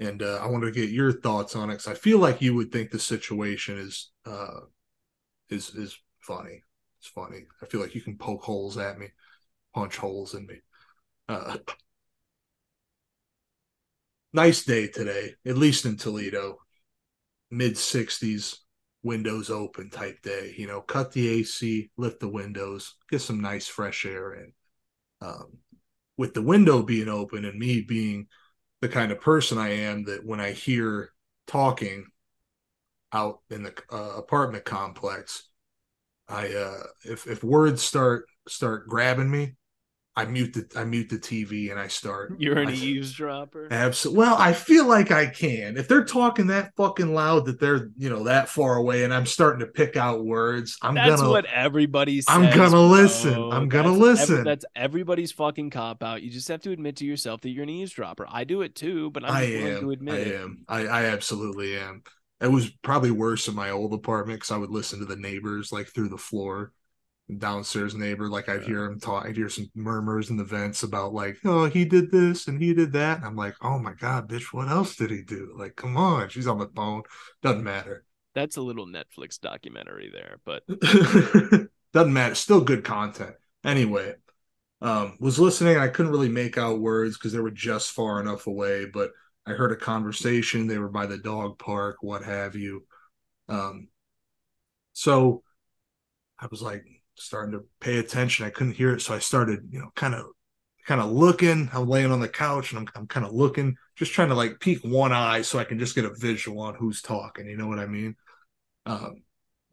and 0.00 0.24
uh, 0.24 0.40
I 0.42 0.48
wanted 0.48 0.66
to 0.66 0.80
get 0.80 0.90
your 0.90 1.12
thoughts 1.12 1.54
on 1.54 1.70
it 1.70 1.74
because 1.74 1.86
I 1.86 1.94
feel 1.94 2.18
like 2.18 2.42
you 2.42 2.56
would 2.56 2.72
think 2.72 2.90
the 2.90 2.98
situation 2.98 3.78
is 3.78 4.10
uh, 4.26 4.62
is 5.50 5.72
is 5.76 5.96
funny. 6.18 6.64
It's 6.98 7.06
funny. 7.06 7.46
I 7.62 7.66
feel 7.66 7.80
like 7.80 7.94
you 7.94 8.00
can 8.00 8.18
poke 8.18 8.42
holes 8.42 8.76
at 8.76 8.98
me, 8.98 9.06
punch 9.72 9.98
holes 9.98 10.34
in 10.34 10.44
me. 10.44 10.56
Uh, 11.28 11.58
nice 14.32 14.64
day 14.64 14.88
today, 14.88 15.34
at 15.46 15.56
least 15.56 15.86
in 15.86 15.96
Toledo. 15.96 16.58
Mid 17.52 17.78
60s, 17.78 18.58
windows 19.08 19.50
open 19.50 19.88
type 19.88 20.20
day. 20.22 20.54
You 20.56 20.66
know, 20.66 20.82
cut 20.82 21.12
the 21.12 21.26
AC, 21.28 21.90
lift 21.96 22.20
the 22.20 22.28
windows, 22.28 22.94
get 23.10 23.22
some 23.22 23.40
nice 23.40 23.66
fresh 23.66 24.04
air 24.04 24.34
in. 24.34 24.52
Um, 25.22 25.58
with 26.18 26.34
the 26.34 26.42
window 26.42 26.82
being 26.82 27.08
open 27.08 27.46
and 27.46 27.58
me 27.58 27.80
being 27.80 28.26
the 28.82 28.88
kind 28.88 29.10
of 29.10 29.20
person 29.20 29.56
I 29.56 29.70
am 29.70 30.04
that 30.04 30.26
when 30.26 30.40
I 30.40 30.52
hear 30.52 31.10
talking 31.46 32.06
out 33.10 33.40
in 33.50 33.62
the 33.62 33.74
uh, 33.90 34.16
apartment 34.18 34.66
complex, 34.66 35.48
I 36.28 36.52
uh, 36.52 36.82
if 37.04 37.26
if 37.26 37.42
words 37.42 37.82
start 37.82 38.26
start 38.46 38.88
grabbing 38.88 39.30
me, 39.30 39.54
I 40.18 40.24
mute 40.24 40.52
the 40.52 40.80
I 40.80 40.82
mute 40.82 41.08
the 41.10 41.18
TV 41.18 41.70
and 41.70 41.78
I 41.78 41.86
start. 41.86 42.34
You're 42.38 42.58
an 42.58 42.70
I, 42.70 42.72
eavesdropper. 42.72 43.68
Absolutely. 43.70 44.18
Well, 44.18 44.34
I 44.36 44.52
feel 44.52 44.84
like 44.84 45.12
I 45.12 45.26
can. 45.26 45.76
If 45.76 45.86
they're 45.86 46.04
talking 46.04 46.48
that 46.48 46.72
fucking 46.76 47.14
loud 47.14 47.44
that 47.44 47.60
they're 47.60 47.90
you 47.96 48.10
know 48.10 48.24
that 48.24 48.48
far 48.48 48.74
away, 48.74 49.04
and 49.04 49.14
I'm 49.14 49.26
starting 49.26 49.60
to 49.60 49.66
pick 49.66 49.96
out 49.96 50.24
words, 50.24 50.76
I'm 50.82 50.94
That's 50.96 51.22
gonna. 51.22 51.22
That's 51.22 51.30
what 51.30 51.44
everybody 51.46 52.20
says. 52.20 52.34
I'm 52.34 52.50
gonna 52.50 52.70
bro. 52.70 52.88
listen. 52.88 53.52
I'm 53.52 53.68
gonna 53.68 53.90
That's 53.90 54.00
listen. 54.00 54.34
Every, 54.38 54.44
that's 54.44 54.64
everybody's 54.74 55.30
fucking 55.30 55.70
cop 55.70 56.02
out. 56.02 56.20
You 56.20 56.30
just 56.30 56.48
have 56.48 56.62
to 56.62 56.72
admit 56.72 56.96
to 56.96 57.06
yourself 57.06 57.42
that 57.42 57.50
you're 57.50 57.62
an 57.62 57.68
eavesdropper. 57.68 58.26
I 58.28 58.42
do 58.42 58.62
it 58.62 58.74
too, 58.74 59.12
but 59.12 59.24
I'm 59.24 59.30
I 59.30 59.42
am. 59.42 59.80
to 59.82 59.90
admit 59.92 60.14
I 60.14 60.18
it. 60.18 60.34
am. 60.40 60.64
I, 60.68 60.86
I 60.86 61.04
absolutely 61.04 61.76
am. 61.76 62.02
It 62.40 62.48
was 62.50 62.70
probably 62.70 63.12
worse 63.12 63.46
in 63.46 63.54
my 63.54 63.70
old 63.70 63.94
apartment 63.94 64.40
because 64.40 64.50
I 64.50 64.56
would 64.56 64.70
listen 64.70 64.98
to 64.98 65.04
the 65.04 65.16
neighbors 65.16 65.70
like 65.70 65.88
through 65.88 66.08
the 66.08 66.18
floor. 66.18 66.72
Downstairs 67.36 67.94
neighbor, 67.94 68.28
like 68.28 68.48
I'd 68.48 68.62
hear 68.62 68.84
him 68.84 68.98
talk, 68.98 69.26
I'd 69.26 69.36
hear 69.36 69.50
some 69.50 69.70
murmurs 69.74 70.30
in 70.30 70.38
the 70.38 70.44
vents 70.44 70.82
about 70.82 71.12
like, 71.12 71.36
oh, 71.44 71.66
he 71.66 71.84
did 71.84 72.10
this 72.10 72.48
and 72.48 72.60
he 72.60 72.72
did 72.72 72.92
that. 72.92 73.18
And 73.18 73.26
I'm 73.26 73.36
like, 73.36 73.54
oh 73.60 73.78
my 73.78 73.92
god, 73.92 74.28
bitch, 74.28 74.52
what 74.52 74.68
else 74.68 74.96
did 74.96 75.10
he 75.10 75.22
do? 75.22 75.54
Like, 75.56 75.76
come 75.76 75.96
on, 75.96 76.30
she's 76.30 76.46
on 76.46 76.58
the 76.58 76.70
phone. 76.74 77.02
Doesn't 77.42 77.64
matter. 77.64 78.04
That's 78.34 78.56
a 78.56 78.62
little 78.62 78.86
Netflix 78.86 79.38
documentary 79.40 80.10
there, 80.10 80.38
but 80.44 80.62
Doesn't 81.92 82.12
matter. 82.12 82.34
Still 82.34 82.60
good 82.60 82.84
content. 82.84 83.34
Anyway, 83.64 84.14
um, 84.80 85.16
was 85.20 85.38
listening. 85.38 85.78
I 85.78 85.88
couldn't 85.88 86.12
really 86.12 86.28
make 86.28 86.58
out 86.58 86.80
words 86.80 87.16
because 87.16 87.32
they 87.32 87.40
were 87.40 87.50
just 87.50 87.90
far 87.92 88.20
enough 88.20 88.46
away, 88.46 88.86
but 88.86 89.10
I 89.46 89.52
heard 89.52 89.72
a 89.72 89.76
conversation. 89.76 90.66
They 90.66 90.78
were 90.78 90.90
by 90.90 91.06
the 91.06 91.18
dog 91.18 91.58
park, 91.58 91.96
what 92.02 92.22
have 92.22 92.54
you. 92.54 92.84
Um, 93.48 93.88
so 94.92 95.42
I 96.38 96.46
was 96.50 96.60
like 96.60 96.84
starting 97.18 97.52
to 97.52 97.64
pay 97.80 97.98
attention. 97.98 98.46
I 98.46 98.50
couldn't 98.50 98.74
hear 98.74 98.92
it, 98.94 99.02
so 99.02 99.14
I 99.14 99.18
started, 99.18 99.68
you 99.70 99.78
know, 99.78 99.90
kind 99.94 100.14
of, 100.14 100.26
kind 100.86 101.00
of 101.00 101.10
looking. 101.10 101.68
I'm 101.72 101.88
laying 101.88 102.10
on 102.10 102.20
the 102.20 102.28
couch 102.28 102.72
and 102.72 102.80
I'm, 102.80 102.88
I'm 102.94 103.06
kind 103.06 103.26
of 103.26 103.32
looking, 103.32 103.76
just 103.96 104.12
trying 104.12 104.28
to 104.30 104.34
like 104.34 104.60
peek 104.60 104.80
one 104.82 105.12
eye 105.12 105.42
so 105.42 105.58
I 105.58 105.64
can 105.64 105.78
just 105.78 105.94
get 105.94 106.04
a 106.04 106.14
visual 106.14 106.60
on 106.60 106.74
who's 106.74 107.02
talking. 107.02 107.46
You 107.46 107.56
know 107.56 107.66
what 107.68 107.78
I 107.78 107.86
mean? 107.86 108.16
Um, 108.86 109.22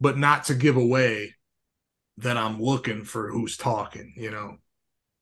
but 0.00 0.18
not 0.18 0.44
to 0.44 0.54
give 0.54 0.76
away 0.76 1.34
that 2.18 2.36
I'm 2.36 2.60
looking 2.60 3.04
for 3.04 3.30
who's 3.30 3.56
talking. 3.56 4.14
You 4.16 4.30
know, 4.30 4.56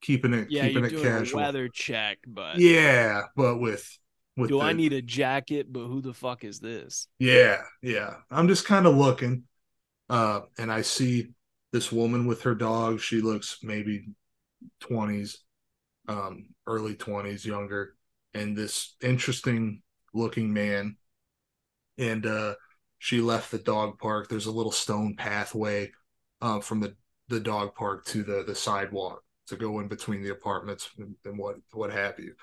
keeping 0.03 0.35
it, 0.35 0.51
yeah, 0.51 0.69
keeping 0.69 0.85
it 0.85 0.97
casual. 0.97 1.41
weather 1.41 1.69
check. 1.69 2.19
But 2.27 2.59
Yeah, 2.59 3.23
but 3.37 3.59
with 3.59 3.99
with 4.37 4.49
do 4.49 4.59
the, 4.59 4.65
I 4.65 4.73
need 4.73 4.93
a 4.93 5.03
jacket? 5.03 5.73
But 5.73 5.87
who 5.87 6.01
the 6.01 6.15
fuck 6.15 6.45
is 6.45 6.61
this? 6.61 7.07
Yeah, 7.19 7.63
yeah. 7.83 8.15
I'm 8.31 8.49
just 8.49 8.65
kind 8.65 8.87
of 8.87 8.97
looking, 8.97 9.45
uh, 10.09 10.41
and 10.59 10.73
I 10.73 10.83
see 10.83 11.29
this 11.75 11.91
woman 11.91 12.25
with 12.25 12.43
her 12.43 12.55
dog. 12.55 13.01
She 13.01 13.21
looks 13.21 13.59
maybe 13.65 14.07
twenties, 14.79 15.43
um, 16.07 16.47
early 16.69 16.95
twenties, 16.95 17.45
younger, 17.45 17.97
and 18.33 18.57
this 18.57 18.95
interesting 19.03 19.83
looking 20.13 20.53
man. 20.53 20.97
And 21.99 22.25
uh, 22.27 22.55
she 23.01 23.21
left 23.21 23.51
the 23.51 23.59
dog 23.59 23.99
park. 23.99 24.29
There's 24.29 24.47
a 24.47 24.53
little 24.53 24.71
stone 24.71 25.17
pathway 25.17 25.91
uh, 26.41 26.61
from 26.61 26.79
the 26.79 26.95
the 27.27 27.41
dog 27.41 27.75
park 27.75 28.05
to 28.07 28.23
the 28.23 28.45
the 28.47 28.55
sidewalk 28.55 29.25
to 29.49 29.57
go 29.57 29.81
in 29.81 29.89
between 29.89 30.23
the 30.23 30.31
apartments 30.31 30.89
and, 30.97 31.17
and 31.25 31.37
what 31.37 31.57
what 31.73 31.93
have 31.93 32.21
you. 32.21 32.35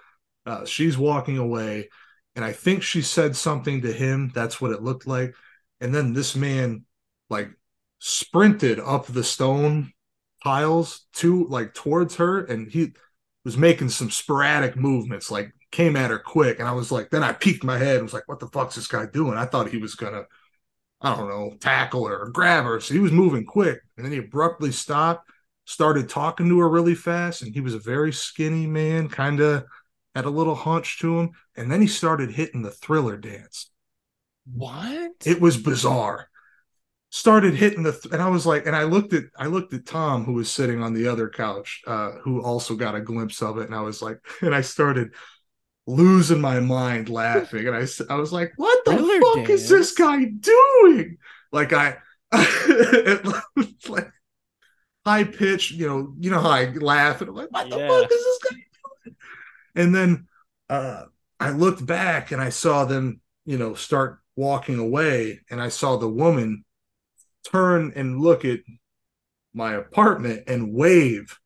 Uh, 0.46 0.66
she's 0.66 0.98
walking 0.98 1.38
away, 1.38 1.88
and 2.36 2.44
I 2.44 2.52
think 2.52 2.84
she 2.84 3.02
said 3.02 3.38
something 3.38 3.82
to 3.84 3.94
him. 3.94 4.30
That's 4.36 4.60
what 4.60 4.72
it 4.72 4.84
looked 4.84 5.08
like. 5.08 5.36
And 5.80 5.96
then 5.96 6.12
this 6.12 6.36
man, 6.36 6.84
like, 7.30 7.50
sprinted 8.04 8.80
up 8.80 9.06
the 9.06 9.24
stone 9.24 9.94
piles 10.44 11.06
to 11.14 11.46
like 11.48 11.74
towards 11.74 12.16
her, 12.16 12.44
and 12.44 12.72
he 12.72 12.94
was 13.46 13.58
making 13.58 13.90
some 13.90 14.10
sporadic 14.10 14.76
movements, 14.76 15.30
like 15.30 15.54
came 15.72 15.96
at 15.96 16.10
her 16.10 16.20
quick. 16.20 16.60
And 16.60 16.68
I 16.68 16.74
was 16.74 16.92
like, 16.92 17.12
then 17.12 17.24
I 17.24 17.32
peeked 17.32 17.64
my 17.64 17.78
head 17.78 17.96
and 17.96 18.04
was 18.04 18.14
like, 18.14 18.28
what 18.28 18.40
the 18.40 18.48
fuck's 18.48 18.76
this 18.76 18.88
guy 18.88 19.06
doing? 19.06 19.38
I 19.38 19.46
thought 19.46 19.70
he 19.70 19.78
was 19.78 19.96
gonna, 19.96 20.24
I 21.00 21.16
don't 21.16 21.30
know, 21.30 21.56
tackle 21.60 22.08
her 22.08 22.24
or 22.24 22.30
grab 22.30 22.66
her. 22.66 22.80
So 22.80 22.96
he 22.96 23.00
was 23.00 23.12
moving 23.12 23.46
quick, 23.46 23.80
and 23.96 24.06
then 24.06 24.12
he 24.12 24.18
abruptly 24.18 24.72
stopped, 24.72 25.30
started 25.66 26.10
talking 26.10 26.50
to 26.50 26.60
her 26.60 26.70
really 26.70 26.96
fast, 26.96 27.44
and 27.44 27.54
he 27.54 27.62
was 27.62 27.76
a 27.76 27.80
very 27.80 28.12
skinny 28.12 28.66
man, 28.66 29.10
kind 29.10 29.40
of 29.40 29.64
had 30.16 30.26
a 30.26 30.30
little 30.30 30.56
hunch 30.56 31.00
to 31.00 31.20
him, 31.20 31.32
and 31.56 31.72
then 31.72 31.82
he 31.82 31.88
started 31.88 32.32
hitting 32.32 32.64
the 32.64 32.72
thriller 32.72 33.16
dance. 33.16 33.70
What? 34.52 35.12
It 35.24 35.40
was 35.40 35.56
bizarre. 35.58 36.28
Started 37.14 37.56
hitting 37.56 37.84
the, 37.84 37.92
th- 37.92 38.14
and 38.14 38.22
I 38.22 38.30
was 38.30 38.46
like, 38.46 38.66
and 38.66 38.76
I 38.76 38.84
looked 38.84 39.12
at, 39.12 39.26
I 39.38 39.48
looked 39.48 39.74
at 39.74 39.86
Tom, 39.86 40.24
who 40.24 40.32
was 40.34 40.50
sitting 40.50 40.82
on 40.82 40.94
the 40.94 41.08
other 41.10 41.30
couch, 41.30 41.82
uh, 41.86 42.12
who 42.24 42.42
also 42.42 42.74
got 42.76 42.96
a 42.96 43.02
glimpse 43.02 43.42
of 43.42 43.58
it, 43.58 43.66
and 43.66 43.76
I 43.76 43.82
was 43.82 44.02
like, 44.02 44.20
and 44.42 44.56
I 44.56 44.62
started 44.62 45.10
losing 45.88 46.42
my 46.42 46.60
mind 46.60 47.10
laughing, 47.10 47.68
and 47.68 47.76
I 47.76 47.88
I 48.10 48.16
was 48.16 48.34
like, 48.34 48.54
what 48.58 48.86
the 48.86 48.98
fuck 49.22 49.50
is 49.50 49.68
this 49.70 49.94
guy 49.94 50.26
doing? 50.26 51.18
Like 51.52 51.74
I, 51.74 51.98
it 52.34 53.26
was 53.56 53.90
like 53.90 54.12
high 55.06 55.24
pitch, 55.24 55.72
you 55.72 55.88
know, 55.88 56.14
you 56.20 56.32
know 56.32 56.40
how 56.42 56.50
I 56.52 56.66
laugh, 56.74 57.22
and 57.22 57.30
I'm 57.30 57.36
like, 57.36 57.52
what 57.52 57.70
the 57.70 57.78
Yeah. 57.78 57.88
fuck 57.88 58.12
is 58.12 58.24
this 58.24 58.40
guy 58.52 58.58
doing? 59.76 59.86
And 59.88 59.96
then 59.96 60.28
uh, 60.70 61.06
I 61.40 61.52
looked 61.52 61.86
back 61.86 62.32
and 62.32 62.42
I 62.42 62.50
saw 62.50 62.86
them, 62.86 63.22
you 63.46 63.58
know, 63.58 63.74
start 63.74 64.20
walking 64.36 64.80
away, 64.80 65.42
and 65.50 65.62
I 65.62 65.70
saw 65.70 65.98
the 65.98 66.10
woman 66.10 66.64
turn 67.44 67.94
and 67.96 68.20
look 68.22 68.46
at 68.46 68.60
my 69.54 69.74
apartment 69.76 70.44
and 70.48 70.74
wave. 70.74 71.40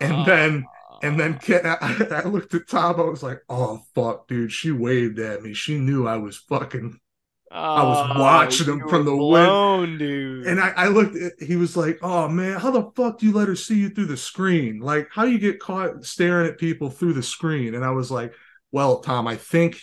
And 0.00 0.12
Ah. 0.12 0.24
then 0.24 0.70
and 1.02 1.18
then 1.20 1.38
Ken, 1.38 1.60
I, 1.64 2.06
I 2.24 2.28
looked 2.28 2.54
at 2.54 2.68
Tom. 2.68 2.98
I 3.00 3.04
was 3.04 3.22
like, 3.22 3.40
"Oh 3.48 3.80
fuck, 3.94 4.26
dude!" 4.28 4.52
She 4.52 4.72
waved 4.72 5.18
at 5.20 5.42
me. 5.42 5.54
She 5.54 5.78
knew 5.78 6.06
I 6.06 6.16
was 6.16 6.36
fucking. 6.36 6.98
I 7.74 7.84
was 7.84 7.98
Oh, 8.00 8.14
watching 8.14 8.66
him 8.68 8.84
from 8.88 9.04
the 9.04 9.16
window, 9.16 9.86
dude. 9.86 10.46
And 10.46 10.60
I, 10.60 10.70
I 10.70 10.88
looked. 10.88 11.16
at 11.16 11.32
He 11.40 11.56
was 11.56 11.76
like, 11.76 11.98
"Oh 12.02 12.28
man, 12.28 12.58
how 12.60 12.70
the 12.70 12.90
fuck 12.96 13.18
do 13.18 13.26
you 13.26 13.32
let 13.32 13.48
her 13.48 13.56
see 13.56 13.78
you 13.80 13.90
through 13.90 14.06
the 14.06 14.16
screen? 14.16 14.80
Like, 14.80 15.08
how 15.12 15.24
do 15.24 15.32
you 15.32 15.38
get 15.38 15.60
caught 15.60 16.04
staring 16.04 16.48
at 16.48 16.58
people 16.58 16.90
through 16.90 17.14
the 17.14 17.22
screen?" 17.22 17.74
And 17.74 17.84
I 17.84 17.90
was 17.90 18.10
like, 18.10 18.34
"Well, 18.72 19.00
Tom, 19.00 19.26
I 19.28 19.36
think 19.36 19.80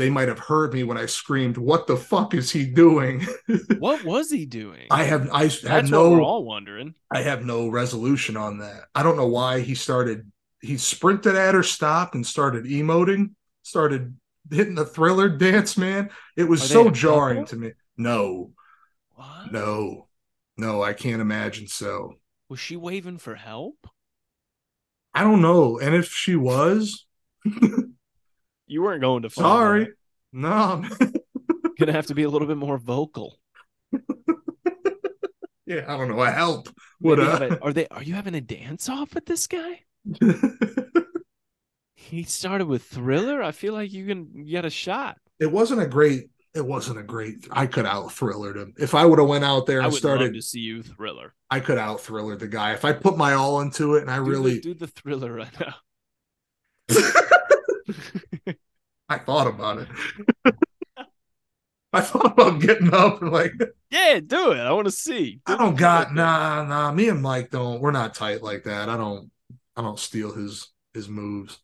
they 0.00 0.10
might 0.10 0.28
have 0.28 0.38
heard 0.38 0.72
me 0.72 0.82
when 0.82 0.96
I 0.96 1.06
screamed, 1.06 1.56
"What 1.58 1.86
the 1.86 1.96
fuck 1.96 2.34
is 2.34 2.50
he 2.50 2.64
doing?" 2.64 3.26
what 3.78 4.02
was 4.04 4.30
he 4.30 4.46
doing? 4.46 4.86
I 4.90 5.04
have 5.04 5.30
I 5.30 5.44
That's 5.44 5.62
had 5.62 5.90
no 5.90 6.10
we're 6.10 6.22
all 6.22 6.44
wondering. 6.44 6.94
I 7.12 7.22
have 7.22 7.44
no 7.44 7.68
resolution 7.68 8.36
on 8.36 8.58
that. 8.58 8.84
I 8.94 9.02
don't 9.02 9.16
know 9.16 9.28
why 9.28 9.60
he 9.60 9.74
started. 9.74 10.30
He 10.60 10.76
sprinted 10.76 11.36
at 11.36 11.54
her, 11.54 11.62
stopped, 11.62 12.14
and 12.14 12.26
started 12.26 12.64
emoting. 12.64 13.30
Started 13.62 14.16
hitting 14.50 14.74
the 14.74 14.84
thriller 14.84 15.28
dance. 15.28 15.76
Man, 15.76 16.10
it 16.36 16.44
was 16.44 16.62
Are 16.62 16.66
so 16.66 16.90
jarring 16.90 17.44
couple? 17.44 17.46
to 17.46 17.56
me. 17.56 17.72
No, 17.96 18.52
What? 19.14 19.52
no, 19.52 20.08
no. 20.56 20.82
I 20.82 20.92
can't 20.94 21.20
imagine 21.22 21.68
so. 21.68 22.14
Was 22.48 22.60
she 22.60 22.76
waving 22.76 23.18
for 23.18 23.36
help? 23.36 23.86
I 25.14 25.22
don't 25.24 25.42
know. 25.42 25.78
And 25.78 25.94
if 25.94 26.12
she 26.12 26.36
was, 26.36 27.06
You 28.70 28.82
weren't 28.82 29.00
going 29.00 29.22
to 29.22 29.30
find 29.30 29.44
sorry, 29.44 29.82
out. 29.82 29.88
no. 30.32 30.84
Gonna 31.78 31.92
have 31.92 32.06
to 32.06 32.14
be 32.14 32.22
a 32.22 32.28
little 32.30 32.46
bit 32.46 32.56
more 32.56 32.78
vocal. 32.78 33.38
yeah, 35.66 35.84
I 35.88 35.96
don't 35.96 36.08
know. 36.08 36.20
I 36.20 36.30
help. 36.30 36.68
Would 37.00 37.18
uh, 37.20 37.48
a- 37.50 37.60
are 37.64 37.72
they? 37.72 37.86
Are 37.88 38.02
you 38.02 38.14
having 38.14 38.34
a 38.34 38.40
dance 38.40 38.88
off 38.88 39.14
with 39.14 39.26
this 39.26 39.46
guy? 39.46 39.80
He 42.02 42.24
started 42.24 42.66
with 42.66 42.82
Thriller. 42.82 43.40
I 43.40 43.52
feel 43.52 43.72
like 43.72 43.92
you 43.92 44.04
can 44.04 44.44
get 44.44 44.64
a 44.64 44.70
shot. 44.70 45.18
it 45.38 45.46
wasn't 45.52 45.80
a 45.82 45.86
great. 45.86 46.30
It 46.54 46.66
wasn't 46.66 46.98
a 46.98 47.04
great. 47.04 47.46
I 47.52 47.66
could 47.66 47.86
out 47.86 48.10
thriller 48.10 48.56
him 48.56 48.74
if 48.78 48.96
I 48.96 49.04
would 49.06 49.20
have 49.20 49.28
went 49.28 49.44
out 49.44 49.66
there 49.66 49.80
I 49.80 49.84
and 49.84 49.92
would 49.92 49.98
started. 50.00 50.24
love 50.24 50.32
to 50.32 50.42
see 50.42 50.58
you 50.58 50.82
Thriller. 50.82 51.34
I 51.50 51.60
could 51.60 51.78
out 51.78 52.00
thriller 52.00 52.34
the 52.36 52.48
guy 52.48 52.72
if 52.72 52.84
I 52.84 52.94
put 52.94 53.16
my 53.16 53.34
all 53.34 53.60
into 53.60 53.94
it 53.94 54.00
and 54.02 54.10
I 54.10 54.16
Do 54.16 54.24
the- 54.24 54.30
really 54.30 54.60
do 54.60 54.74
the 54.74 54.88
Thriller 54.88 55.32
right 55.32 55.60
now. 55.60 55.74
I 59.10 59.18
thought 59.18 59.48
about 59.48 59.78
it. 59.78 59.88
I 61.92 62.00
thought 62.00 62.26
about 62.26 62.60
getting 62.60 62.94
up 62.94 63.20
and 63.20 63.32
like 63.32 63.52
Yeah, 63.90 64.20
do 64.24 64.52
it. 64.52 64.60
I 64.60 64.70
want 64.72 64.84
to 64.86 64.92
see. 64.92 65.40
Do 65.44 65.54
I 65.54 65.56
don't 65.56 65.76
got 65.76 66.14
nah 66.14 66.62
nah 66.64 66.92
me 66.92 67.08
and 67.08 67.20
Mike 67.20 67.50
don't 67.50 67.80
we're 67.80 67.90
not 67.90 68.14
tight 68.14 68.42
like 68.42 68.62
that. 68.64 68.88
I 68.88 68.96
don't 68.96 69.30
I 69.76 69.82
don't 69.82 69.98
steal 69.98 70.32
his 70.32 70.68
his 70.94 71.08
moves. 71.08 71.58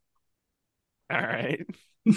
All 1.08 1.20
right. 1.20 1.64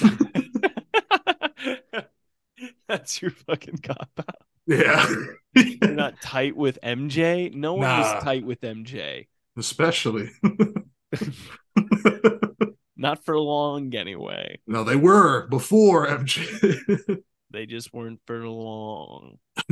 That's 2.88 3.22
your 3.22 3.32
fucking 3.32 3.78
cop 3.78 4.10
out. 4.18 4.36
Yeah. 4.66 5.08
You're 5.56 5.92
not 5.92 6.20
tight 6.22 6.56
with 6.58 6.80
MJ. 6.84 7.54
No 7.54 7.74
one 7.74 7.82
Nah. 7.84 8.16
was 8.16 8.24
tight 8.24 8.46
with 8.46 8.62
MJ. 8.62 9.28
Especially. 9.58 10.30
Not 13.00 13.24
for 13.24 13.40
long, 13.40 13.96
anyway. 13.96 14.60
no, 14.68 14.84
they 14.84 14.98
were 14.98 15.48
before 15.48 16.08
MJ. 16.08 17.24
They 17.52 17.66
just 17.66 17.92
weren't 17.94 18.20
for 18.28 18.48
long. 18.48 19.38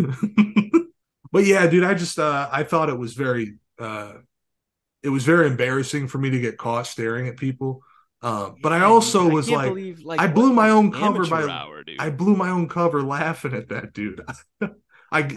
but 1.32 1.46
yeah, 1.46 1.68
dude, 1.68 1.84
I 1.84 1.94
just 1.94 2.18
uh 2.18 2.50
I 2.52 2.64
thought 2.64 2.90
it 2.90 2.98
was 2.98 3.14
very 3.14 3.60
uh 3.78 4.14
it 5.04 5.10
was 5.10 5.24
very 5.26 5.48
embarrassing 5.48 6.08
for 6.08 6.18
me 6.18 6.32
to 6.32 6.40
get 6.40 6.58
caught 6.58 6.88
staring 6.88 7.28
at 7.28 7.38
people. 7.38 7.82
Um, 8.24 8.56
but 8.64 8.74
I 8.74 8.82
also 8.82 9.30
I 9.30 9.32
was 9.32 9.50
like, 9.50 9.70
believe, 9.70 10.00
like, 10.04 10.20
I 10.20 10.26
blew 10.26 10.52
my 10.54 10.72
own 10.72 10.92
cover 10.92 11.28
by 11.28 11.44
hour, 11.44 11.84
I 12.00 12.10
blew 12.10 12.36
my 12.36 12.50
own 12.50 12.68
cover 12.68 13.04
laughing 13.04 13.54
at 13.54 13.70
that 13.70 13.94
dude. 13.94 14.22
I 14.62 14.70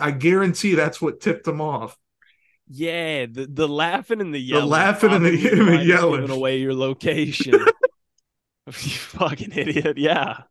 I 0.00 0.11
guarantee 0.12 0.74
that's 0.74 1.00
what 1.00 1.20
tipped 1.20 1.46
him 1.46 1.61
off. 1.61 1.96
Yeah, 2.72 3.26
the, 3.26 3.48
the 3.50 3.66
laughing 3.66 4.20
and 4.20 4.33
the 4.33 4.38
yelling. 4.38 4.64
The 4.64 4.70
laughing 4.70 5.12
and 5.12 5.24
the, 5.24 5.30
the 5.30 5.85
yelling. 5.85 6.20
Giving 6.20 6.37
away 6.37 6.59
your 6.59 6.72
location. 6.72 7.54
you 8.66 8.72
fucking 8.72 9.50
idiot. 9.52 9.98
Yeah. 9.98 10.42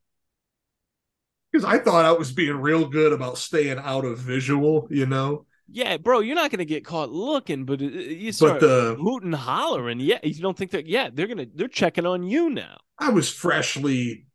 Because 1.49 1.63
I 1.63 1.79
thought 1.79 2.03
I 2.03 2.11
was 2.11 2.33
being 2.33 2.57
real 2.57 2.89
good 2.89 3.13
about 3.13 3.37
staying 3.37 3.79
out 3.79 4.03
of 4.03 4.19
visual, 4.19 4.87
you 4.91 5.05
know? 5.05 5.45
Yeah, 5.71 5.95
bro, 5.97 6.19
you're 6.19 6.35
not 6.35 6.51
gonna 6.51 6.65
get 6.65 6.83
caught 6.83 7.09
looking, 7.11 7.63
but 7.63 7.81
uh, 7.81 7.85
you 7.85 8.31
start 8.31 8.59
but 8.59 8.67
the, 8.67 8.97
hooting, 8.99 9.31
hollering. 9.31 9.99
Yeah, 9.99 10.17
you 10.23 10.41
don't 10.41 10.57
think 10.57 10.71
that? 10.71 10.87
Yeah, 10.87 11.09
they're 11.13 11.27
gonna 11.27 11.45
they're 11.53 11.67
checking 11.67 12.07
on 12.07 12.23
you 12.23 12.49
now. 12.49 12.77
I 12.97 13.09
was 13.09 13.29
freshly 13.29 14.25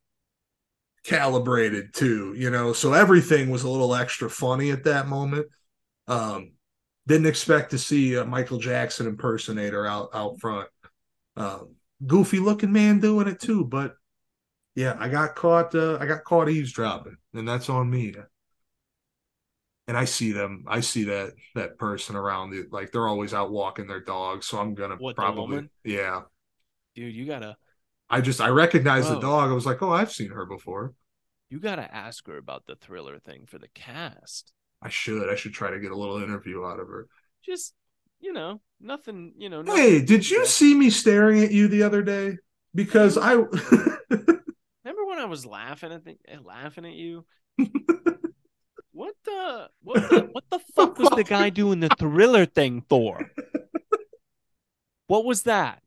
calibrated 1.05 1.93
too, 1.93 2.35
you 2.37 2.51
know, 2.51 2.73
so 2.73 2.93
everything 2.93 3.51
was 3.51 3.65
a 3.65 3.69
little 3.69 3.95
extra 3.95 4.31
funny 4.31 4.71
at 4.71 4.85
that 4.85 5.09
moment. 5.09 5.47
Um, 6.07 6.54
didn't 7.07 7.27
expect 7.27 7.71
to 7.71 7.79
see 7.79 8.15
a 8.15 8.25
Michael 8.25 8.59
Jackson 8.59 9.07
impersonator 9.07 9.87
out 9.87 10.11
out 10.15 10.41
front. 10.41 10.69
Um, 11.37 11.75
goofy 12.07 12.39
looking 12.39 12.73
man 12.73 13.01
doing 13.01 13.29
it 13.29 13.41
too, 13.41 13.65
but 13.65 13.97
yeah, 14.75 14.97
I 14.99 15.09
got 15.09 15.35
caught. 15.35 15.75
Uh, 15.75 15.99
I 16.01 16.07
got 16.07 16.25
caught 16.25 16.49
eavesdropping, 16.49 17.17
and 17.35 17.49
that's 17.49 17.69
on 17.69 17.91
me 17.91 18.15
and 19.87 19.97
I 19.97 20.05
see 20.05 20.33
them. 20.33 20.65
I 20.67 20.81
see 20.81 21.05
that 21.05 21.35
that 21.55 21.79
person 21.79 22.17
around 22.17 22.55
it. 22.55 22.73
Like 22.73 22.91
they're 22.91 23.09
always 23.09 23.35
out 23.35 23.51
walking 23.51 23.87
their 23.87 24.01
dogs. 24.01 24.47
So 24.47 24.59
I'm 24.59 24.75
gonna 24.75 24.97
what, 24.97 25.17
probably 25.17 25.69
yeah. 25.85 26.23
Dude, 26.95 27.15
you 27.15 27.27
gotta. 27.27 27.57
I 28.09 28.21
just 28.21 28.41
I 28.41 28.49
recognize 28.49 29.09
the 29.09 29.19
dog. 29.19 29.51
I 29.51 29.55
was 29.55 29.67
like, 29.67 29.83
oh, 29.83 29.93
I've 29.93 30.13
seen 30.13 30.31
her 30.31 30.47
before. 30.47 30.95
You 31.51 31.59
gotta 31.59 31.93
ask 31.95 32.27
her 32.27 32.37
about 32.37 32.67
the 32.67 32.77
thriller 32.77 33.19
thing 33.19 33.47
for 33.47 33.59
the 33.59 33.69
cast. 33.75 34.53
I 34.85 34.91
should. 34.91 35.31
I 35.31 35.35
should 35.35 35.55
try 35.55 35.71
to 35.71 35.81
get 35.81 35.91
a 35.91 35.97
little 35.97 36.23
interview 36.23 36.65
out 36.65 36.79
of 36.79 36.89
her. 36.89 37.09
Just 37.45 37.75
you 38.21 38.33
know, 38.33 38.61
nothing. 38.81 39.33
You 39.37 39.49
know. 39.49 39.63
Nothing 39.63 39.83
hey, 39.83 40.03
did 40.03 40.29
you 40.29 40.47
see 40.47 40.75
me 40.75 40.91
staring 40.91 41.43
at 41.43 41.51
you 41.51 41.69
the 41.69 41.83
other 41.83 42.03
day? 42.03 42.37
Because 42.75 43.19
I. 43.19 43.33
Remember 44.85 45.07
when 45.07 45.19
I 45.19 45.25
was 45.25 45.47
laughing 45.47 45.93
at 45.93 46.05
the, 46.05 46.17
eh, 46.29 46.37
laughing 46.45 46.85
at 46.85 46.93
you? 46.93 47.25
What 48.95 49.15
the 49.25 49.69
what 49.83 50.09
the, 50.09 50.29
what 50.31 50.45
the 50.53 50.61
fuck 50.77 50.99
was 50.99 51.11
the 51.11 51.25
guy 51.25 51.51
doing 51.51 51.81
the 51.81 51.89
thriller 51.99 52.47
thing 52.47 52.85
for? 52.89 53.29
What 55.09 55.25
was 55.25 55.43
that? 55.43 55.83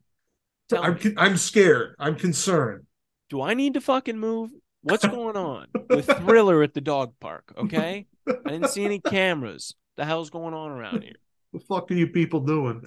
Tell 0.68 0.84
I'm 0.84 0.96
me. 0.96 1.14
I'm 1.16 1.38
scared. 1.38 1.96
I'm 1.98 2.16
concerned. 2.16 2.86
Do 3.30 3.42
I 3.42 3.54
need 3.54 3.76
to 3.76 3.82
fucking 3.82 4.20
move? 4.20 4.52
What's 4.90 5.06
going 5.06 5.36
on 5.36 5.68
with 5.90 6.06
Thriller 6.06 6.64
at 6.64 6.74
the 6.74 6.80
dog 6.80 7.14
park? 7.20 7.54
Okay, 7.58 8.08
I 8.28 8.50
didn't 8.50 8.70
see 8.70 8.86
any 8.86 9.00
cameras. 9.00 9.76
The 9.98 10.06
hell's 10.06 10.30
going 10.30 10.54
on 10.54 10.72
around 10.72 11.04
here? 11.04 11.16
What 11.52 11.62
the 11.62 11.66
fuck 11.66 11.92
are 11.92 11.94
you 11.94 12.08
people 12.08 12.40
doing? 12.40 12.84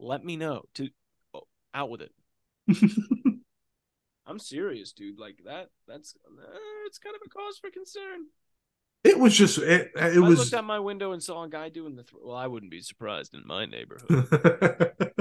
Let 0.00 0.24
me 0.24 0.36
know. 0.36 0.62
To 0.74 0.88
oh, 1.32 1.42
out 1.72 1.90
with 1.90 2.00
it. 2.02 2.12
I'm 4.26 4.40
serious, 4.40 4.92
dude. 4.92 5.18
Like 5.18 5.38
that. 5.44 5.68
That's 5.86 6.16
uh, 6.26 6.42
it's 6.86 6.98
kind 6.98 7.14
of 7.14 7.22
a 7.24 7.28
cause 7.28 7.58
for 7.58 7.70
concern. 7.70 8.26
It 9.04 9.18
was 9.18 9.36
just 9.36 9.58
it. 9.58 9.92
It 9.94 10.16
I 10.16 10.18
was. 10.18 10.40
looked 10.40 10.54
out 10.54 10.64
my 10.64 10.80
window 10.80 11.12
and 11.12 11.22
saw 11.22 11.44
a 11.44 11.48
guy 11.48 11.68
doing 11.68 11.94
the. 11.94 12.02
Th- 12.02 12.20
well, 12.20 12.36
I 12.36 12.48
wouldn't 12.48 12.72
be 12.72 12.80
surprised 12.80 13.32
in 13.34 13.46
my 13.46 13.64
neighborhood. 13.64 14.26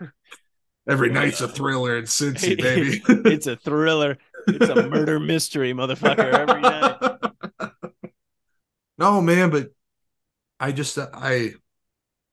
Every 0.86 1.10
night's 1.10 1.40
a 1.40 1.48
thriller 1.48 1.96
in 1.96 2.04
Cincy, 2.04 2.56
baby. 2.60 3.02
it's 3.28 3.46
a 3.46 3.56
thriller. 3.56 4.18
It's 4.46 4.68
a 4.68 4.88
murder 4.88 5.18
mystery, 5.18 5.72
motherfucker. 5.72 6.32
Every 6.32 6.60
night. 6.60 6.96
No, 8.96 9.20
man, 9.20 9.50
but 9.50 9.70
I 10.60 10.70
just 10.70 10.98
I 10.98 11.54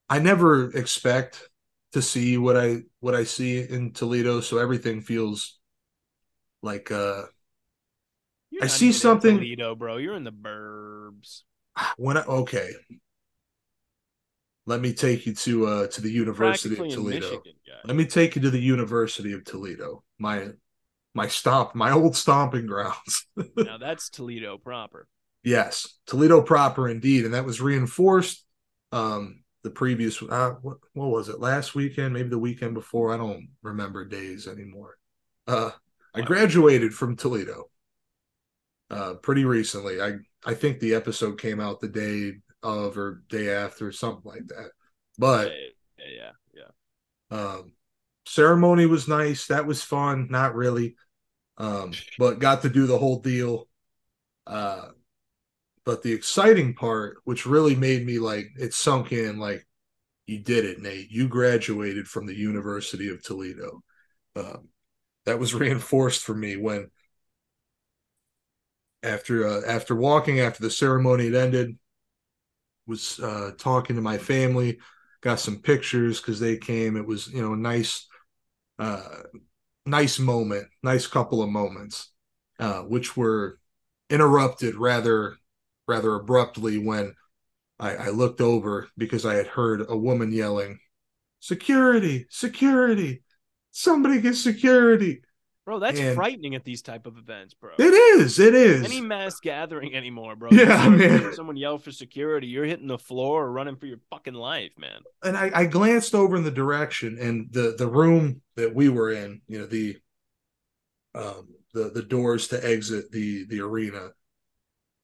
I 0.08 0.20
never 0.20 0.70
expect 0.72 1.50
to 1.94 2.02
see 2.02 2.38
what 2.38 2.56
I 2.56 2.84
what 3.00 3.16
I 3.16 3.24
see 3.24 3.60
in 3.60 3.94
Toledo, 3.94 4.42
so 4.42 4.60
everything 4.60 5.02
feels 5.02 5.60
like 6.62 6.92
uh 6.92 7.24
I 8.62 8.68
see 8.68 8.92
something. 8.92 9.38
Toledo, 9.38 9.76
bro. 9.76 9.98
You're 9.98 10.16
in 10.16 10.24
the 10.24 10.32
burbs. 10.32 11.42
When 11.98 12.18
I, 12.18 12.24
okay, 12.24 12.72
let 14.71 14.79
me 14.79 14.93
take 14.93 15.25
you 15.25 15.36
to 15.36 15.67
uh 15.67 15.88
to 15.88 16.01
the 16.01 16.10
University 16.10 16.77
of 16.77 16.89
Toledo. 16.89 17.19
Michigan, 17.19 17.53
let 17.84 17.97
me 17.97 18.05
take 18.05 18.36
you 18.36 18.41
to 18.41 18.49
the 18.49 18.60
University 18.60 19.34
of 19.34 19.43
Toledo. 19.43 20.03
My 20.17 20.47
my 21.13 21.27
stomp, 21.27 21.75
my 21.75 21.91
old 21.91 22.15
stomping 22.15 22.65
grounds. 22.65 23.27
now 23.57 23.77
that's 23.77 24.10
Toledo 24.10 24.57
proper. 24.57 25.07
Yes, 25.43 25.97
Toledo 26.07 26.41
proper 26.41 26.88
indeed, 26.88 27.25
and 27.25 27.34
that 27.34 27.45
was 27.45 27.60
reinforced. 27.60 28.45
Um, 28.93 29.43
the 29.63 29.69
previous 29.69 30.21
uh, 30.21 30.55
what 30.62 30.77
what 30.93 31.10
was 31.10 31.27
it 31.27 31.41
last 31.41 31.75
weekend? 31.75 32.13
Maybe 32.13 32.29
the 32.29 32.39
weekend 32.39 32.73
before. 32.73 33.13
I 33.13 33.17
don't 33.17 33.49
remember 33.62 34.05
days 34.05 34.47
anymore. 34.47 34.97
Uh, 35.47 35.71
I 36.15 36.21
graduated 36.21 36.93
from 36.93 37.17
Toledo 37.17 37.69
uh, 38.89 39.15
pretty 39.15 39.43
recently. 39.43 40.01
I 40.01 40.19
I 40.45 40.53
think 40.53 40.79
the 40.79 40.95
episode 40.95 41.41
came 41.41 41.60
out 41.60 41.81
the 41.81 41.89
day 41.89 42.38
of 42.63 42.97
or 42.97 43.24
day 43.30 43.50
after, 43.50 43.88
or 43.88 43.91
something 43.91 44.30
like 44.32 44.47
that. 44.47 44.71
But 45.17 45.52
yeah, 45.97 46.32
yeah, 46.54 46.63
yeah. 47.32 47.38
Um, 47.38 47.74
ceremony 48.26 48.86
was 48.86 49.08
nice. 49.08 49.47
That 49.47 49.65
was 49.65 49.84
fun. 49.84 50.28
Not 50.30 50.56
really, 50.56 50.95
um, 51.58 51.91
but 52.17 52.39
got 52.39 52.62
to 52.63 52.69
do 52.69 52.88
the 52.88 52.97
whole 52.97 53.19
deal. 53.19 53.67
Uh, 54.47 54.89
but 55.86 56.04
the 56.04 56.13
exciting 56.13 56.74
part, 56.74 57.17
which 57.24 57.45
really 57.45 57.76
made 57.76 58.06
me 58.06 58.19
like 58.19 58.47
it 58.58 58.74
sunk 58.74 59.12
in, 59.12 59.39
like 59.39 59.65
you 60.28 60.39
did 60.39 60.65
it, 60.65 60.82
Nate. 60.82 61.12
You 61.12 61.28
graduated 61.28 62.08
from 62.08 62.26
the 62.26 62.36
University 62.36 63.10
of 63.10 63.24
Toledo. 63.24 63.84
Um, 64.36 64.69
that 65.26 65.39
was 65.39 65.54
reinforced 65.56 66.24
for 66.24 66.36
me 66.36 66.58
when 66.58 66.89
after 69.04 69.47
uh, 69.47 69.62
after 69.67 69.95
walking 69.95 70.39
after 70.39 70.62
the 70.62 70.69
ceremony 70.69 71.26
had 71.26 71.36
ended 71.36 71.78
was 72.91 73.19
uh, 73.21 73.51
talking 73.58 73.95
to 73.95 74.01
my 74.01 74.17
family 74.17 74.77
got 75.21 75.39
some 75.39 75.58
pictures 75.62 76.19
because 76.19 76.39
they 76.39 76.58
came. 76.58 76.97
It 76.97 77.08
was 77.08 77.27
you 77.30 77.41
know 77.41 77.54
a 77.54 77.58
nice 77.58 78.06
uh, 78.77 79.23
nice 79.86 80.19
moment 80.19 80.67
nice 80.84 81.08
couple 81.08 81.41
of 81.41 81.49
moments 81.49 82.12
uh, 82.60 82.82
which 82.82 83.15
were 83.15 83.58
interrupted 84.10 84.75
rather 84.75 85.36
rather 85.88 86.15
abruptly 86.15 86.77
when 86.77 87.15
I, 87.80 87.95
I 87.95 88.10
looked 88.10 88.41
over 88.41 88.89
because 88.97 89.25
I 89.25 89.36
had 89.36 89.47
heard 89.47 89.86
a 89.88 89.97
woman 89.97 90.32
yelling 90.34 90.77
security! 91.39 92.27
Security! 92.30 93.23
Somebody 93.71 94.19
get 94.19 94.36
security 94.36 95.21
Bro, 95.65 95.80
that's 95.80 96.00
and 96.00 96.15
frightening 96.15 96.56
at 96.56 96.63
these 96.63 96.82
type 96.82 97.06
of 97.06 97.17
events, 97.19 97.54
bro. 97.54 97.71
It 97.78 97.93
is. 97.93 98.39
It 98.39 98.56
is. 98.56 98.84
Any 98.84 99.00
mass 99.00 99.39
gathering 99.39 99.93
anymore, 99.95 100.36
bro. 100.36 100.50
Yeah, 100.52 100.89
man. 100.89 101.34
Someone 101.36 101.56
yell 101.56 101.78
for 101.78 101.91
security, 101.91 102.47
you're 102.47 102.65
hitting 102.65 102.88
the 102.88 102.97
floor 102.97 103.43
or 103.43 103.52
running 103.52 103.76
for 103.76 103.86
your 103.86 104.00
fucking 104.10 104.34
life, 104.34 104.71
man. 104.78 105.02
And 105.24 105.38
I, 105.38 105.52
I 105.54 105.65
glanced 105.67 106.15
over 106.15 106.36
in 106.36 106.43
the 106.43 106.52
direction, 106.52 107.19
and 107.19 107.47
the 107.52 107.76
the 107.78 107.88
room 107.88 108.41
that 108.56 108.74
we 108.74 108.89
were 108.89 109.12
in, 109.12 109.41
you 109.47 109.60
know, 109.60 109.67
the 109.67 109.97
um 111.13 111.50
the 111.74 111.91
the 111.93 112.04
doors 112.04 112.47
to 112.47 112.65
exit 112.67 113.12
the 113.12 113.45
the 113.45 113.62
arena 113.62 114.10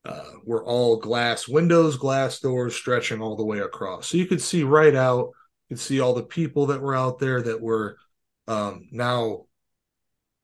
uh, 0.04 0.32
were 0.44 0.64
all 0.64 0.96
glass 0.96 1.46
windows, 1.46 1.96
glass 1.96 2.40
doors 2.40 2.74
stretching 2.74 3.22
all 3.22 3.36
the 3.36 3.44
way 3.44 3.60
across. 3.60 4.08
So 4.08 4.16
you 4.16 4.26
could 4.26 4.42
see 4.42 4.64
right 4.64 4.94
out. 4.94 5.30
You 5.68 5.76
could 5.76 5.80
see 5.80 6.00
all 6.00 6.14
the 6.14 6.22
people 6.22 6.66
that 6.66 6.80
were 6.80 6.96
out 6.96 7.20
there 7.20 7.42
that 7.42 7.60
were 7.60 7.96
um, 8.48 8.88
now 8.90 9.44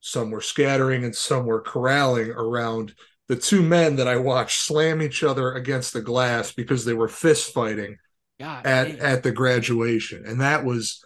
some 0.05 0.31
were 0.31 0.43
scattering 0.43 1.03
and 1.03 1.17
some 1.17 1.47
were 1.47 1.63
corralling 1.63 2.31
around 2.31 2.95
the 3.27 3.37
two 3.37 3.63
men 3.63 3.97
that 3.97 4.07
I 4.07 4.17
watched 4.17 4.61
slam 4.61 5.01
each 5.01 5.25
other 5.25 5.55
against 5.55 5.95
the 5.95 6.03
glass 6.03 6.53
because 6.53 6.85
they 6.85 6.93
were 6.93 7.09
fist 7.09 7.55
fighting 7.55 7.97
God, 8.39 8.67
at 8.67 8.89
man. 8.89 9.01
at 9.01 9.23
the 9.23 9.33
graduation, 9.33 10.27
and 10.27 10.43
that 10.43 10.63
was 10.63 11.03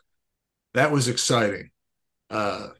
that 0.74 0.90
was 0.90 1.06
exciting. 1.06 1.70
Uh, 2.28 2.70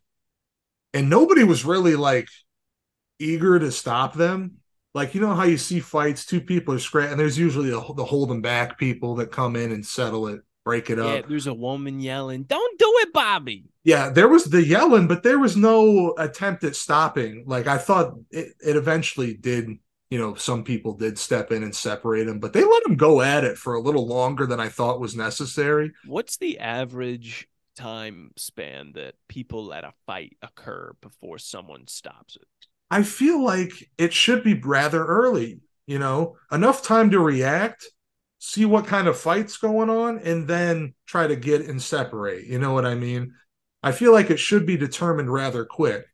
and 0.93 1.09
nobody 1.09 1.45
was 1.45 1.65
really 1.65 1.95
like 1.95 2.27
eager 3.21 3.57
to 3.61 3.71
stop 3.71 4.15
them. 4.15 4.57
Like 4.95 5.15
you 5.15 5.21
know 5.21 5.37
how 5.37 5.45
you 5.45 5.57
see 5.57 5.79
fights, 5.79 6.27
two 6.27 6.41
people 6.41 6.75
are 6.75 6.81
scratching, 6.81 7.13
and 7.13 7.21
there's 7.21 7.39
usually 7.39 7.71
the, 7.71 7.95
the 7.95 8.05
holding 8.05 8.43
back 8.43 8.77
people 8.77 9.15
that 9.17 9.31
come 9.31 9.55
in 9.55 9.71
and 9.71 9.87
settle 9.87 10.27
it 10.27 10.41
break 10.65 10.91
it 10.91 10.99
up. 10.99 11.15
Yeah, 11.15 11.23
there's 11.29 11.47
a 11.47 11.55
woman 11.55 12.01
yelling, 12.01 12.45
"Don't 12.45 12.79
do 12.79 12.93
it, 13.01 13.13
Bobby." 13.13 13.65
Yeah, 13.85 14.11
there 14.11 14.29
was 14.29 14.45
the 14.45 14.65
yelling, 14.65 15.07
but 15.07 15.23
there 15.23 15.39
was 15.39 15.57
no 15.57 16.15
attempt 16.19 16.65
at 16.65 16.77
stopping. 16.77 17.45
Like 17.47 17.67
I 17.67 17.79
thought 17.79 18.15
it, 18.31 18.55
it 18.65 18.77
eventually 18.77 19.35
did 19.35 19.79
you 20.11 20.19
know, 20.19 20.35
some 20.35 20.65
people 20.65 20.95
did 20.95 21.19
step 21.19 21.53
in 21.53 21.63
and 21.63 21.75
separate 21.75 22.25
them, 22.25 22.39
but 22.39 22.53
they 22.53 22.65
let 22.65 22.83
them 22.85 22.97
go 22.97 23.21
at 23.21 23.45
it 23.45 23.59
for 23.59 23.75
a 23.75 23.81
little 23.81 24.07
longer 24.07 24.47
than 24.47 24.61
I 24.61 24.69
thought 24.69 25.01
was 25.01 25.15
necessary. 25.15 25.93
What's 26.07 26.39
the 26.39 26.59
average 26.59 27.47
time 27.77 28.33
span 28.37 28.93
that 28.95 29.15
people 29.29 29.67
let 29.67 29.85
a 29.85 29.93
fight 30.07 30.37
occur 30.43 30.93
before 31.03 31.39
someone 31.39 31.87
stops 31.87 32.37
it? 32.37 32.49
I 32.91 33.03
feel 33.03 33.45
like 33.45 33.91
it 33.99 34.15
should 34.15 34.43
be 34.43 34.55
rather 34.55 35.05
early, 35.05 35.61
you 35.87 35.99
know, 35.99 36.37
enough 36.51 36.83
time 36.83 37.11
to 37.11 37.21
react, 37.21 37.87
see 38.39 38.65
what 38.65 38.87
kind 38.87 39.09
of 39.09 39.19
fights 39.19 39.57
going 39.57 39.91
on, 39.91 40.19
and 40.19 40.47
then 40.47 40.95
try 41.07 41.27
to 41.27 41.37
get 41.37 41.63
and 41.63 41.83
separate. 41.83 42.47
You 42.47 42.59
know 42.59 42.73
what 42.73 42.87
I 42.87 42.95
mean? 42.95 43.35
I 43.83 43.93
feel 43.93 44.13
like 44.13 44.31
it 44.31 44.39
should 44.39 44.67
be 44.67 44.77
determined 44.77 45.33
rather 45.33 45.65
quick. 45.65 46.07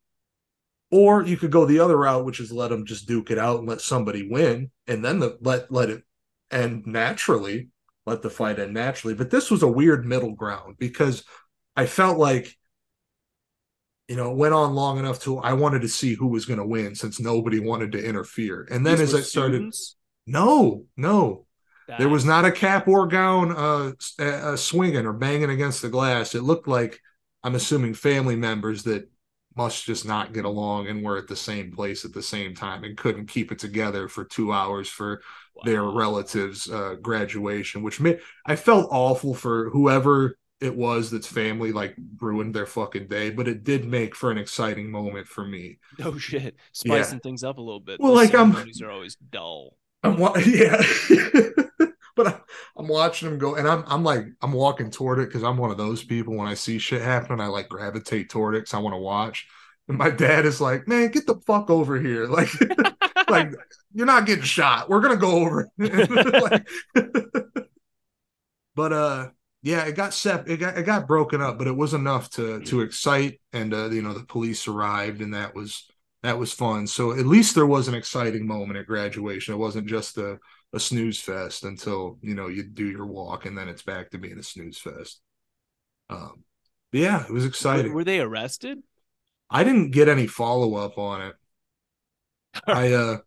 Or 0.91 1.23
you 1.23 1.37
could 1.37 1.51
go 1.51 1.67
the 1.67 1.81
other 1.81 1.97
route, 1.97 2.25
which 2.25 2.41
is 2.41 2.53
let 2.53 2.69
them 2.71 2.87
just 2.87 3.09
duke 3.09 3.31
it 3.31 3.39
out 3.39 3.59
and 3.59 3.69
let 3.69 3.81
somebody 3.81 4.29
win, 4.29 4.71
and 4.87 5.05
then 5.05 5.19
the, 5.19 5.37
let 5.41 5.71
let 5.73 5.91
it 5.91 6.03
end 6.51 6.87
naturally, 6.87 7.69
let 8.07 8.23
the 8.23 8.31
fight 8.31 8.59
end 8.59 8.75
naturally. 8.75 9.15
But 9.15 9.31
this 9.31 9.51
was 9.51 9.63
a 9.63 9.69
weird 9.69 10.07
middle 10.07 10.33
ground 10.35 10.77
because 10.79 11.25
I 11.77 11.87
felt 11.87 12.19
like 12.19 12.57
you 14.09 14.17
know, 14.17 14.31
it 14.33 14.37
went 14.37 14.55
on 14.55 14.75
long 14.75 14.99
enough 14.99 15.21
to 15.23 15.39
I 15.39 15.55
wanted 15.55 15.83
to 15.83 15.89
see 15.89 16.15
who 16.15 16.29
was 16.29 16.45
going 16.45 16.59
to 16.59 16.67
win 16.67 16.95
since 16.95 17.21
nobody 17.21 17.59
wanted 17.59 17.93
to 17.93 18.05
interfere. 18.05 18.67
And 18.71 18.85
then 18.85 18.99
These 18.99 19.01
as 19.01 19.15
I 19.15 19.21
started, 19.23 19.67
students? 19.67 19.97
no, 20.27 20.85
no, 20.97 21.47
there 21.99 22.09
was 22.09 22.25
not 22.25 22.45
a 22.45 22.53
cap 22.53 22.89
or 22.89 23.07
gown 23.07 23.53
uh, 23.53 23.93
uh, 24.19 24.25
uh, 24.25 24.57
swinging 24.57 25.07
or 25.07 25.13
banging 25.13 25.51
against 25.51 25.83
the 25.83 25.89
glass. 25.89 26.35
It 26.35 26.43
looked 26.43 26.69
like 26.69 27.01
I'm 27.43 27.55
assuming 27.55 27.95
family 27.95 28.37
members 28.37 28.85
that 28.85 29.09
must 29.57 29.85
just 29.85 30.05
not 30.05 30.33
get 30.33 30.45
along 30.45 30.89
and 30.89 31.05
were 31.05 31.17
at 31.17 31.29
the 31.29 31.37
same 31.37 31.71
place 31.73 32.05
at 32.05 32.13
the 32.13 32.23
same 32.23 32.55
time 32.55 32.83
and 32.85 32.97
couldn't 32.97 33.27
keep 33.27 33.53
it 33.53 33.59
together 33.59 34.09
for 34.09 34.25
two 34.25 34.53
hours 34.53 34.89
for 34.89 35.21
their 35.65 35.85
relatives' 35.85 36.69
uh, 36.69 36.97
graduation, 37.01 37.83
which 37.83 38.01
made 38.01 38.19
I 38.45 38.57
felt 38.57 38.89
awful 38.91 39.35
for 39.35 39.71
whoever 39.71 40.37
it 40.61 40.75
was 40.75 41.11
that's 41.11 41.27
family 41.27 41.73
like 41.73 41.95
ruined 42.21 42.55
their 42.55 42.67
fucking 42.67 43.07
day, 43.09 43.31
but 43.31 43.47
it 43.47 43.65
did 43.65 43.85
make 43.85 44.15
for 44.15 44.31
an 44.31 44.39
exciting 44.39 44.91
moment 44.91 45.27
for 45.27 45.45
me. 45.45 45.79
No 45.99 46.17
shit. 46.19 46.57
Spicing 46.73 47.21
things 47.21 47.45
up 47.45 47.59
a 47.59 47.61
little 47.61 47.81
bit. 47.81 48.01
Well, 48.01 48.15
Those 48.15 48.33
like, 48.33 48.35
I'm- 48.35 48.57
are 48.83 48.91
always 48.91 49.17
dull. 49.17 49.77
I'm 50.05 50.19
wa- 50.19 50.37
yeah, 50.47 50.83
but 52.17 52.27
I, 52.27 52.41
I'm 52.77 52.89
watching 52.89 53.29
them 53.29 53.39
go, 53.39 53.55
and 53.57 53.67
I'm 53.69 53.85
I'm 53.87 54.05
like 54.05 54.27
I'm 54.43 54.53
walking 54.53 54.91
toward 54.91 55.19
it 55.19 55.29
because 55.29 55.43
I'm 55.43 55.57
one 55.57 55.71
of 55.71 55.79
those 55.79 56.05
people 56.05 56.37
when 56.37 56.49
I 56.49 56.55
see 56.55 56.79
shit 56.79 57.03
happen, 57.03 57.41
I 57.41 57.47
like 57.47 57.69
gravitate 57.69 58.31
toward 58.31 58.55
it 58.55 58.61
because 58.61 58.75
I 58.75 58.79
want 58.79 58.95
to 58.95 58.99
watch. 59.01 59.47
And 59.89 59.99
my 59.99 60.11
dad 60.11 60.47
is 60.47 60.61
like, 60.61 60.89
"Man, 60.89 61.11
get 61.11 61.27
the 61.27 61.37
fuck 61.47 61.71
over 61.71 62.01
here!" 62.01 62.27
Like, 62.29 62.51
like 63.31 63.53
you're 63.95 64.07
not 64.07 64.27
getting 64.27 64.45
shot. 64.45 64.89
We're 64.89 65.01
gonna 65.01 65.17
go 65.17 65.33
over. 65.33 65.69
Like- 65.79 66.67
but 68.75 68.93
uh, 68.93 69.31
yeah, 69.63 69.85
it 69.85 69.95
got 69.97 70.15
sep- 70.15 70.49
it 70.49 70.59
got 70.59 70.77
it 70.79 70.85
got 70.85 71.07
broken 71.09 71.41
up, 71.41 71.59
but 71.59 71.67
it 71.67 71.77
was 71.77 71.95
enough 71.95 72.31
to 72.31 72.61
to 72.61 72.81
excite, 72.83 73.41
and 73.53 73.73
uh, 73.73 73.91
you 73.91 74.03
know 74.03 74.13
the 74.15 74.25
police 74.25 74.67
arrived, 74.69 75.21
and 75.21 75.35
that 75.35 75.55
was 75.55 75.87
that 76.25 76.39
was 76.39 76.53
fun. 76.53 76.87
So 76.87 77.13
at 77.13 77.27
least 77.27 77.55
there 77.55 77.67
was 77.67 77.87
an 77.87 77.95
exciting 77.95 78.47
moment 78.47 78.79
at 78.79 78.87
graduation. 78.87 79.55
It 79.55 79.59
wasn't 79.59 79.87
just 79.87 80.19
a 80.19 80.39
a 80.73 80.81
snooze 80.81 81.21
fest 81.21 81.63
until 81.65 82.19
you 82.23 82.35
know 82.35 82.49
you 82.49 82.65
do 82.65 82.87
your 82.91 83.07
walk, 83.07 83.47
and 83.47 83.57
then 83.57 83.69
it's 83.69 83.83
back 83.83 84.11
to 84.11 84.19
being 84.19 84.39
a 84.39 84.43
snooze 84.43 84.79
fest. 84.79 85.21
Um, 86.11 86.43
yeah, 86.93 87.25
it 87.25 87.31
was 87.31 87.45
exciting. 87.45 87.93
were 87.95 88.05
they 88.05 88.21
arrested? 88.21 88.83
I 89.51 89.63
didn't 89.65 89.93
get 89.93 90.09
any 90.09 90.27
follow 90.27 90.75
up 90.77 90.99
on 90.99 91.23
it. 91.23 91.35
I 92.67 92.93
uh 92.93 93.19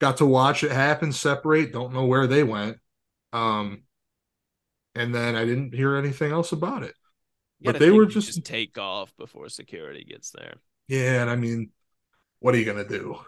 got 0.00 0.18
to 0.18 0.26
watch 0.26 0.62
it 0.62 0.72
happen, 0.72 1.12
separate, 1.12 1.72
don't 1.72 1.92
know 1.94 2.06
where 2.06 2.26
they 2.26 2.42
went. 2.44 2.76
Um 3.32 3.82
and 4.94 5.14
then 5.14 5.36
I 5.36 5.44
didn't 5.44 5.74
hear 5.74 5.96
anything 5.96 6.32
else 6.32 6.52
about 6.52 6.82
it. 6.82 6.94
You 7.60 7.72
But 7.72 7.78
they 7.80 7.90
were 7.90 8.04
you 8.04 8.08
just- 8.10 8.44
take 8.44 8.76
off 8.78 9.16
before 9.16 9.48
security 9.48 10.04
gets 10.04 10.30
there. 10.30 10.56
Yeah, 10.88 11.22
and 11.22 11.30
I 11.30 11.36
mean, 11.36 11.70
what 12.40 12.54
are 12.54 12.58
you 12.58 12.64
gonna 12.64 12.88
do? 12.88 13.18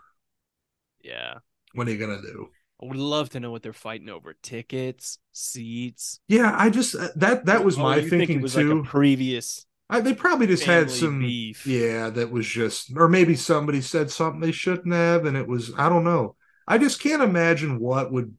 Yeah. 1.02 1.38
What 1.74 1.86
are 1.88 1.90
you 1.90 1.98
gonna 1.98 2.22
do? 2.22 2.50
I 2.82 2.86
would 2.86 2.96
love 2.96 3.30
to 3.30 3.40
know 3.40 3.50
what 3.50 3.62
they're 3.62 3.72
fighting 3.72 4.08
over. 4.08 4.34
Tickets, 4.34 5.18
seats. 5.32 6.20
Yeah, 6.28 6.54
I 6.56 6.70
just 6.70 6.94
uh, 6.94 7.08
that 7.16 7.46
that 7.46 7.64
was 7.64 7.76
Oh, 7.76 7.82
my 7.82 8.00
thinking 8.00 8.40
was 8.40 8.54
too. 8.54 8.56
like 8.56 8.82
previous 8.82 9.66
I, 9.90 10.00
they 10.00 10.14
probably 10.14 10.46
just 10.46 10.64
had 10.64 10.90
some 10.90 11.18
beef. 11.18 11.62
Yeah, 11.64 12.10
that 12.10 12.30
was 12.32 12.46
just, 12.48 12.90
or 12.96 13.08
maybe 13.08 13.36
somebody 13.36 13.80
said 13.82 14.10
something 14.10 14.40
they 14.40 14.52
shouldn't 14.52 14.92
have, 14.94 15.26
and 15.26 15.36
it 15.36 15.46
was, 15.46 15.72
I 15.78 15.88
don't 15.88 16.04
know. 16.04 16.36
I 16.66 16.78
just 16.78 17.00
can't 17.00 17.22
imagine 17.22 17.78
what 17.78 18.12
would, 18.12 18.36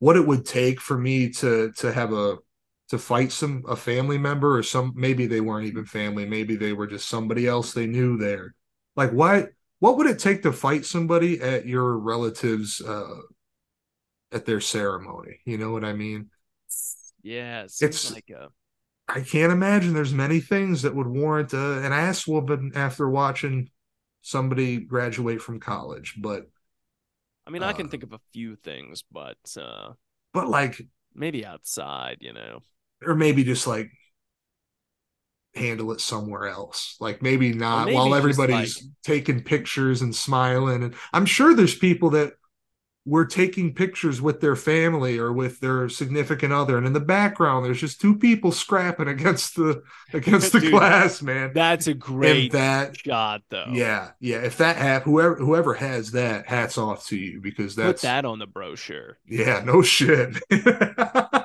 what 0.00 0.16
it 0.16 0.26
would 0.26 0.46
take 0.46 0.80
for 0.80 0.98
me 0.98 1.30
to 1.30 1.72
to 1.78 1.92
have 1.92 2.12
a 2.12 2.38
to 2.90 2.98
fight 2.98 3.32
some 3.32 3.64
a 3.68 3.76
family 3.76 4.18
member 4.18 4.56
or 4.58 4.62
some 4.62 4.92
maybe 4.96 5.26
they 5.26 5.40
weren't 5.40 5.66
even 5.68 5.86
family, 5.86 6.26
maybe 6.26 6.56
they 6.56 6.72
were 6.74 6.86
just 6.88 7.08
somebody 7.08 7.46
else 7.46 7.72
they 7.74 7.86
knew 7.86 8.18
there. 8.18 8.54
Like, 8.96 9.10
why? 9.12 9.48
What 9.84 9.98
would 9.98 10.06
it 10.06 10.18
take 10.18 10.42
to 10.44 10.52
fight 10.52 10.86
somebody 10.86 11.42
at 11.42 11.66
your 11.66 11.98
relatives 11.98 12.80
uh 12.80 13.18
at 14.32 14.46
their 14.46 14.62
ceremony? 14.62 15.40
You 15.44 15.58
know 15.58 15.72
what 15.72 15.84
I 15.84 15.92
mean? 15.92 16.30
Yeah, 17.22 17.64
it 17.64 17.72
It's- 17.82 18.10
like 18.10 18.30
a 18.30 18.48
I 19.06 19.20
can't 19.20 19.52
imagine 19.52 19.92
there's 19.92 20.14
many 20.14 20.40
things 20.40 20.80
that 20.80 20.94
would 20.94 21.06
warrant 21.06 21.52
uh, 21.52 21.80
an 21.80 21.92
ass 21.92 22.26
whooping 22.26 22.72
after 22.74 23.06
watching 23.10 23.68
somebody 24.22 24.78
graduate 24.78 25.42
from 25.42 25.60
college. 25.60 26.14
But 26.16 26.48
I 27.46 27.50
mean, 27.50 27.62
I 27.62 27.74
can 27.74 27.86
uh, 27.86 27.90
think 27.90 28.02
of 28.04 28.14
a 28.14 28.20
few 28.32 28.56
things, 28.56 29.04
but 29.12 29.36
uh 29.58 29.92
but 30.32 30.48
like, 30.48 30.80
maybe 31.14 31.44
outside, 31.44 32.18
you 32.22 32.32
know. 32.32 32.62
or 33.04 33.14
maybe 33.14 33.44
just 33.44 33.66
like 33.66 33.90
handle 35.54 35.92
it 35.92 36.00
somewhere 36.00 36.48
else. 36.48 36.96
Like 37.00 37.22
maybe 37.22 37.52
not 37.52 37.86
maybe 37.86 37.96
while 37.96 38.14
everybody's 38.14 38.82
like- 38.82 38.90
taking 39.04 39.42
pictures 39.42 40.02
and 40.02 40.14
smiling. 40.14 40.82
And 40.82 40.94
I'm 41.12 41.26
sure 41.26 41.54
there's 41.54 41.74
people 41.76 42.10
that 42.10 42.32
were 43.06 43.26
taking 43.26 43.74
pictures 43.74 44.22
with 44.22 44.40
their 44.40 44.56
family 44.56 45.18
or 45.18 45.30
with 45.30 45.60
their 45.60 45.90
significant 45.90 46.54
other, 46.54 46.78
and 46.78 46.86
in 46.86 46.94
the 46.94 47.00
background 47.00 47.62
there's 47.62 47.78
just 47.78 48.00
two 48.00 48.16
people 48.16 48.50
scrapping 48.50 49.08
against 49.16 49.56
the 49.56 49.82
against 50.14 50.52
the 50.52 50.60
Dude, 50.60 50.70
glass, 50.70 51.20
man. 51.20 51.52
That's 51.54 51.86
a 51.86 51.92
great 51.92 52.52
that 52.52 52.96
shot, 52.96 53.42
though. 53.50 53.66
Yeah, 53.70 54.12
yeah. 54.20 54.38
If 54.38 54.56
that 54.56 54.76
hap 54.76 55.02
whoever 55.02 55.34
whoever 55.34 55.74
has 55.74 56.12
that, 56.12 56.46
hats 56.46 56.78
off 56.78 57.06
to 57.08 57.16
you 57.18 57.42
because 57.42 57.74
Put 57.74 57.82
that's 57.82 58.02
that 58.02 58.24
on 58.24 58.38
the 58.38 58.46
brochure. 58.46 59.18
yeah, 59.28 59.62
no 59.62 59.82
shit. 59.82 60.38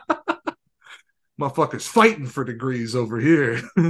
Motherfuckers 1.39 1.87
fighting 1.87 2.25
for 2.25 2.43
degrees 2.43 2.95
over 2.95 3.19
here. 3.19 3.61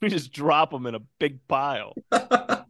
We 0.00 0.08
just 0.08 0.32
drop 0.32 0.70
them 0.70 0.86
in 0.86 0.94
a 0.94 1.00
big 1.18 1.46
pile. 1.48 1.94
but 2.10 2.66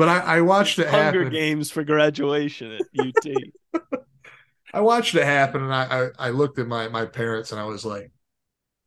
I, 0.00 0.18
I 0.18 0.40
watched 0.42 0.78
it 0.78 0.88
Hunger 0.88 1.24
happen. 1.24 1.32
Games 1.32 1.70
for 1.70 1.84
graduation 1.84 2.72
at 2.72 2.82
UT. 2.98 4.02
I 4.74 4.80
watched 4.80 5.14
it 5.14 5.24
happen, 5.24 5.62
and 5.64 5.74
I, 5.74 5.84
I 5.84 6.26
I 6.26 6.30
looked 6.30 6.58
at 6.58 6.66
my 6.66 6.88
my 6.88 7.06
parents, 7.06 7.50
and 7.50 7.60
I 7.60 7.64
was 7.64 7.84
like, 7.84 8.12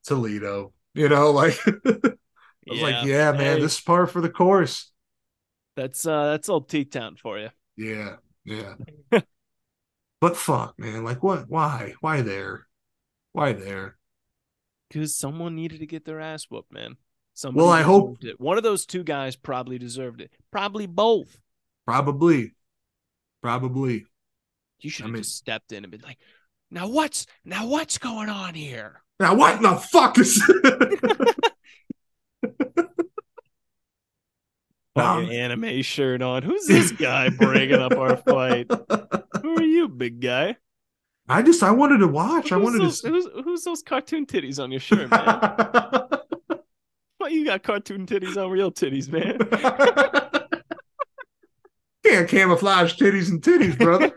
Toledo, 0.05 0.71
you 0.93 1.09
know, 1.09 1.31
like 1.31 1.59
I 1.67 2.13
was 2.67 2.81
like, 2.81 3.05
yeah, 3.05 3.31
man, 3.31 3.57
Hey, 3.57 3.59
this 3.59 3.75
is 3.75 3.81
par 3.81 4.07
for 4.07 4.21
the 4.21 4.29
course. 4.29 4.91
that's 5.75 6.05
uh 6.05 6.31
that's 6.31 6.47
old 6.47 6.69
T 6.69 6.85
Town 6.85 7.15
for 7.15 7.39
you. 7.39 7.49
Yeah, 7.75 8.17
yeah. 8.45 8.75
But 10.23 10.37
fuck, 10.37 10.79
man, 10.79 11.03
like 11.03 11.21
what? 11.21 11.49
Why? 11.49 11.95
Why 11.99 12.21
there? 12.21 12.65
Why 13.33 13.51
there? 13.51 13.97
Because 14.89 15.13
someone 15.17 15.53
needed 15.53 15.81
to 15.81 15.85
get 15.85 16.05
their 16.05 16.21
ass 16.21 16.45
whooped, 16.49 16.71
man. 16.71 16.95
Somebody 17.33 17.61
Well, 17.65 17.73
I 17.73 17.81
hope- 17.81 18.23
it. 18.23 18.39
one 18.39 18.55
of 18.55 18.63
those 18.63 18.85
two 18.85 19.03
guys 19.03 19.35
probably 19.35 19.77
deserved 19.77 20.21
it. 20.21 20.31
Probably 20.49 20.85
both. 20.85 21.41
Probably, 21.85 22.53
probably. 23.41 24.05
You 24.79 24.89
should 24.89 25.03
I 25.03 25.07
have 25.07 25.13
mean- 25.13 25.23
just 25.23 25.35
stepped 25.35 25.73
in 25.73 25.83
and 25.83 25.91
been 25.91 25.99
like, 25.99 26.19
"Now 26.71 26.87
what's 26.87 27.25
now 27.43 27.67
what's 27.67 27.97
going 27.97 28.29
on 28.29 28.53
here?" 28.53 29.01
Now 29.19 29.35
what 29.35 29.57
in 29.57 29.63
the 29.63 29.75
fuck 29.75 30.17
is? 30.19 30.41
Your 34.95 35.31
anime 35.31 35.81
shirt 35.81 36.21
on. 36.21 36.43
Who's 36.43 36.67
this 36.67 36.91
guy 36.91 37.29
bringing 37.29 37.79
up 37.79 37.93
our 37.93 38.15
fight? 38.17 38.69
Who 39.41 39.55
are 39.57 39.63
you, 39.63 39.89
big 39.89 40.21
guy? 40.21 40.57
I 41.27 41.41
just 41.41 41.63
I 41.63 41.71
wanted 41.71 41.97
to 41.99 42.07
watch. 42.07 42.51
I 42.51 42.57
wanted 42.57 42.81
those, 42.81 43.01
to. 43.01 43.09
who's, 43.09 43.27
who's 43.43 43.63
those 43.63 43.81
cartoon 43.81 44.25
titties 44.25 44.61
on 44.61 44.71
your 44.71 44.81
shirt, 44.81 45.09
man? 45.09 45.39
Why 47.17 47.29
you 47.29 47.45
got 47.45 47.63
cartoon 47.63 48.05
titties 48.05 48.37
on 48.37 48.51
real 48.51 48.71
titties, 48.71 49.09
man? 49.09 49.39
Can't 52.05 52.27
camouflage 52.27 52.95
titties 52.95 53.31
and 53.31 53.41
titties, 53.41 53.77
brother. 53.79 54.11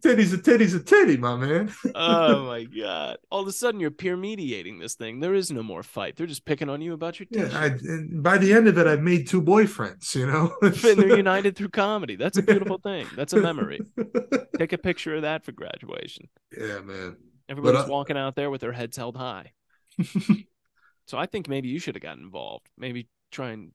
Titty's 0.00 0.32
a 0.32 0.38
titty's 0.38 0.74
a 0.74 0.80
titty, 0.80 1.16
my 1.16 1.36
man. 1.36 1.72
oh 1.94 2.44
my 2.46 2.64
god! 2.64 3.18
All 3.30 3.42
of 3.42 3.48
a 3.48 3.52
sudden, 3.52 3.80
you're 3.80 3.90
peer 3.90 4.16
mediating 4.16 4.78
this 4.78 4.94
thing. 4.94 5.20
There 5.20 5.34
is 5.34 5.50
no 5.50 5.62
more 5.62 5.82
fight. 5.82 6.16
They're 6.16 6.26
just 6.26 6.44
picking 6.44 6.68
on 6.68 6.80
you 6.80 6.92
about 6.92 7.18
your 7.20 7.26
yeah. 7.30 7.48
I, 7.52 7.66
and 7.66 8.22
by 8.22 8.38
the 8.38 8.52
end 8.52 8.68
of 8.68 8.78
it, 8.78 8.86
I've 8.86 9.02
made 9.02 9.26
two 9.26 9.42
boyfriends. 9.42 10.14
You 10.14 10.26
know, 10.26 10.54
and 10.62 10.74
they're 10.74 11.16
united 11.16 11.56
through 11.56 11.70
comedy. 11.70 12.16
That's 12.16 12.38
a 12.38 12.42
beautiful 12.42 12.78
thing. 12.78 13.06
That's 13.16 13.32
a 13.32 13.40
memory. 13.40 13.80
Take 14.58 14.72
a 14.72 14.78
picture 14.78 15.16
of 15.16 15.22
that 15.22 15.44
for 15.44 15.52
graduation. 15.52 16.28
Yeah, 16.56 16.80
man. 16.80 17.16
Everybody's 17.48 17.82
uh, 17.82 17.88
walking 17.88 18.16
out 18.16 18.36
there 18.36 18.50
with 18.50 18.60
their 18.60 18.72
heads 18.72 18.96
held 18.96 19.16
high. 19.16 19.52
so 21.06 21.18
I 21.18 21.26
think 21.26 21.48
maybe 21.48 21.68
you 21.68 21.78
should 21.78 21.96
have 21.96 22.02
gotten 22.02 22.22
involved. 22.22 22.68
Maybe 22.78 23.08
try 23.32 23.50
and 23.50 23.72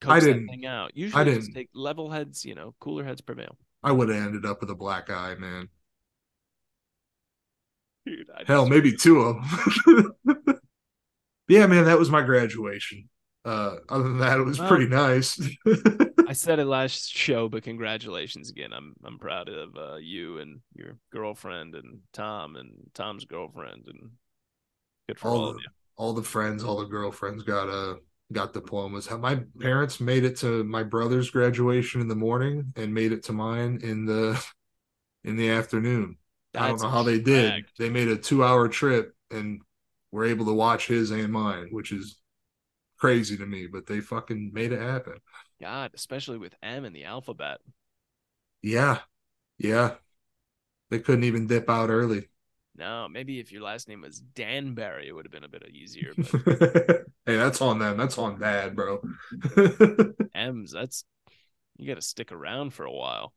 coax 0.00 0.24
that 0.24 0.46
thing 0.48 0.66
out. 0.66 0.96
Usually, 0.96 1.20
I 1.20 1.24
didn't. 1.24 1.40
just 1.40 1.54
take 1.54 1.70
level 1.74 2.10
heads. 2.10 2.44
You 2.44 2.54
know, 2.54 2.74
cooler 2.80 3.04
heads 3.04 3.20
prevail. 3.20 3.56
I 3.82 3.92
would 3.92 4.08
have 4.08 4.22
ended 4.22 4.44
up 4.44 4.60
with 4.60 4.70
a 4.70 4.74
black 4.74 5.10
eye, 5.10 5.34
man. 5.36 5.68
Dude, 8.06 8.28
Hell, 8.46 8.66
maybe 8.66 8.92
two 8.96 9.20
of 9.20 9.36
them. 9.36 10.14
yeah, 11.48 11.66
man, 11.66 11.84
that 11.84 11.98
was 11.98 12.10
my 12.10 12.22
graduation. 12.22 13.08
Uh, 13.44 13.76
other 13.88 14.04
than 14.04 14.18
that, 14.18 14.38
it 14.38 14.44
was 14.44 14.58
well, 14.58 14.68
pretty 14.68 14.86
nice. 14.86 15.40
I 16.28 16.32
said 16.34 16.58
it 16.58 16.66
last 16.66 17.10
show, 17.10 17.48
but 17.48 17.62
congratulations 17.62 18.50
again. 18.50 18.72
I'm 18.72 18.94
I'm 19.04 19.18
proud 19.18 19.48
of 19.48 19.76
uh, 19.76 19.96
you 19.96 20.38
and 20.38 20.60
your 20.74 20.98
girlfriend 21.10 21.74
and 21.74 22.00
Tom 22.12 22.56
and 22.56 22.90
Tom's 22.94 23.24
girlfriend 23.24 23.84
and 23.86 24.10
good 25.08 25.18
for 25.18 25.28
all, 25.28 25.36
all 25.36 25.44
the, 25.44 25.50
of 25.50 25.56
you. 25.56 25.68
All 25.96 26.12
the 26.12 26.22
friends, 26.22 26.62
all 26.62 26.78
the 26.78 26.86
girlfriends 26.86 27.42
got 27.42 27.68
a 27.68 27.92
uh, 27.92 27.94
got 28.32 28.52
diplomas. 28.52 29.10
My 29.10 29.40
parents 29.58 30.00
made 30.00 30.24
it 30.24 30.36
to 30.38 30.64
my 30.64 30.82
brother's 30.82 31.30
graduation 31.30 32.00
in 32.00 32.08
the 32.08 32.14
morning 32.14 32.72
and 32.76 32.94
made 32.94 33.12
it 33.12 33.24
to 33.24 33.32
mine 33.32 33.80
in 33.82 34.06
the 34.06 34.42
in 35.24 35.36
the 35.36 35.50
afternoon. 35.50 36.16
That's 36.52 36.64
I 36.64 36.68
don't 36.68 36.82
know 36.82 36.88
how 36.88 37.02
they 37.02 37.20
did. 37.20 37.66
They 37.78 37.90
made 37.90 38.08
a 38.08 38.16
two 38.16 38.44
hour 38.44 38.68
trip 38.68 39.14
and 39.30 39.60
were 40.12 40.24
able 40.24 40.46
to 40.46 40.52
watch 40.52 40.86
his 40.86 41.10
and 41.10 41.32
mine, 41.32 41.68
which 41.70 41.92
is 41.92 42.16
crazy 42.98 43.36
to 43.36 43.46
me, 43.46 43.66
but 43.66 43.86
they 43.86 44.00
fucking 44.00 44.50
made 44.52 44.72
it 44.72 44.80
happen. 44.80 45.14
God, 45.60 45.92
especially 45.94 46.38
with 46.38 46.54
M 46.62 46.84
in 46.84 46.92
the 46.92 47.04
alphabet. 47.04 47.58
Yeah. 48.62 49.00
Yeah. 49.58 49.96
They 50.90 50.98
couldn't 50.98 51.24
even 51.24 51.46
dip 51.46 51.70
out 51.70 51.90
early. 51.90 52.29
No, 52.76 53.08
maybe 53.08 53.40
if 53.40 53.52
your 53.52 53.62
last 53.62 53.88
name 53.88 54.00
was 54.00 54.20
Danbury, 54.20 55.08
it 55.08 55.12
would 55.12 55.26
have 55.26 55.32
been 55.32 55.44
a 55.44 55.48
bit 55.48 55.68
easier. 55.74 56.12
But... 56.16 57.04
hey, 57.26 57.36
that's 57.36 57.60
on 57.60 57.78
them. 57.78 57.96
That's 57.96 58.16
on 58.16 58.38
dad, 58.38 58.74
bro. 58.76 59.02
M's, 60.34 60.72
that's 60.72 61.04
you 61.76 61.88
got 61.88 61.96
to 61.96 62.02
stick 62.02 62.32
around 62.32 62.72
for 62.72 62.84
a 62.84 62.92
while. 62.92 63.32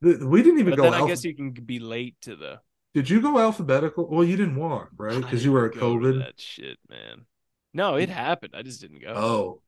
We 0.00 0.42
didn't 0.42 0.60
even 0.60 0.72
but 0.72 0.76
go. 0.76 0.82
Then 0.90 0.94
I 0.94 1.06
guess 1.06 1.24
you 1.24 1.34
can 1.34 1.50
be 1.50 1.78
late 1.78 2.16
to 2.22 2.36
the. 2.36 2.60
Did 2.92 3.10
you 3.10 3.20
go 3.20 3.38
alphabetical? 3.38 4.08
Well, 4.08 4.22
you 4.22 4.36
didn't 4.36 4.56
walk, 4.56 4.90
right? 4.96 5.20
Because 5.20 5.44
you 5.44 5.50
were 5.50 5.66
a 5.66 5.70
COVID. 5.70 6.20
That 6.20 6.38
shit, 6.38 6.78
man. 6.88 7.24
No, 7.72 7.96
it 7.96 8.08
happened. 8.08 8.54
I 8.56 8.62
just 8.62 8.80
didn't 8.80 9.02
go. 9.02 9.12
Oh, 9.14 9.62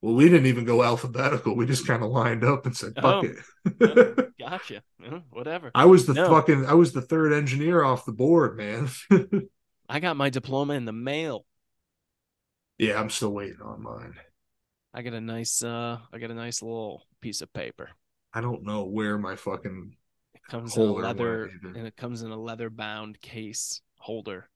well, 0.00 0.14
we 0.14 0.28
didn't 0.28 0.46
even 0.46 0.64
go 0.64 0.82
alphabetical. 0.82 1.54
We 1.54 1.66
just 1.66 1.86
kind 1.86 2.02
of 2.02 2.10
lined 2.10 2.44
up 2.44 2.66
and 2.66 2.76
said, 2.76 2.94
oh. 2.96 3.22
"Fuck 3.22 3.24
oh, 3.24 3.94
it." 3.96 4.28
gotcha. 4.40 4.82
whatever. 5.30 5.70
I 5.74 5.84
was 5.86 6.06
the 6.06 6.14
no. 6.14 6.28
fucking. 6.28 6.66
I 6.66 6.74
was 6.74 6.92
the 6.92 7.02
third 7.02 7.32
engineer 7.32 7.82
off 7.82 8.04
the 8.04 8.12
board, 8.12 8.56
man. 8.56 8.88
I 9.88 10.00
got 10.00 10.16
my 10.16 10.30
diploma 10.30 10.74
in 10.74 10.84
the 10.84 10.92
mail. 10.92 11.44
Yeah, 12.78 13.00
I'm 13.00 13.10
still 13.10 13.32
waiting 13.32 13.60
on 13.62 13.82
mine. 13.82 14.14
I 14.94 15.02
got 15.02 15.12
a 15.12 15.20
nice. 15.20 15.62
uh 15.62 15.98
I 16.12 16.18
got 16.18 16.30
a 16.30 16.34
nice 16.34 16.62
little 16.62 17.02
piece 17.20 17.42
of 17.42 17.52
paper. 17.52 17.90
I 18.32 18.40
don't 18.40 18.64
know 18.64 18.84
where 18.84 19.18
my 19.18 19.36
fucking. 19.36 19.96
It 20.34 20.42
comes 20.48 20.76
in 20.76 20.82
a 20.82 20.92
leather, 20.92 21.50
and 21.62 21.86
it 21.86 21.96
comes 21.96 22.22
in 22.22 22.30
a 22.30 22.36
leather 22.36 22.70
bound 22.70 23.20
case 23.20 23.82
holder, 23.98 24.48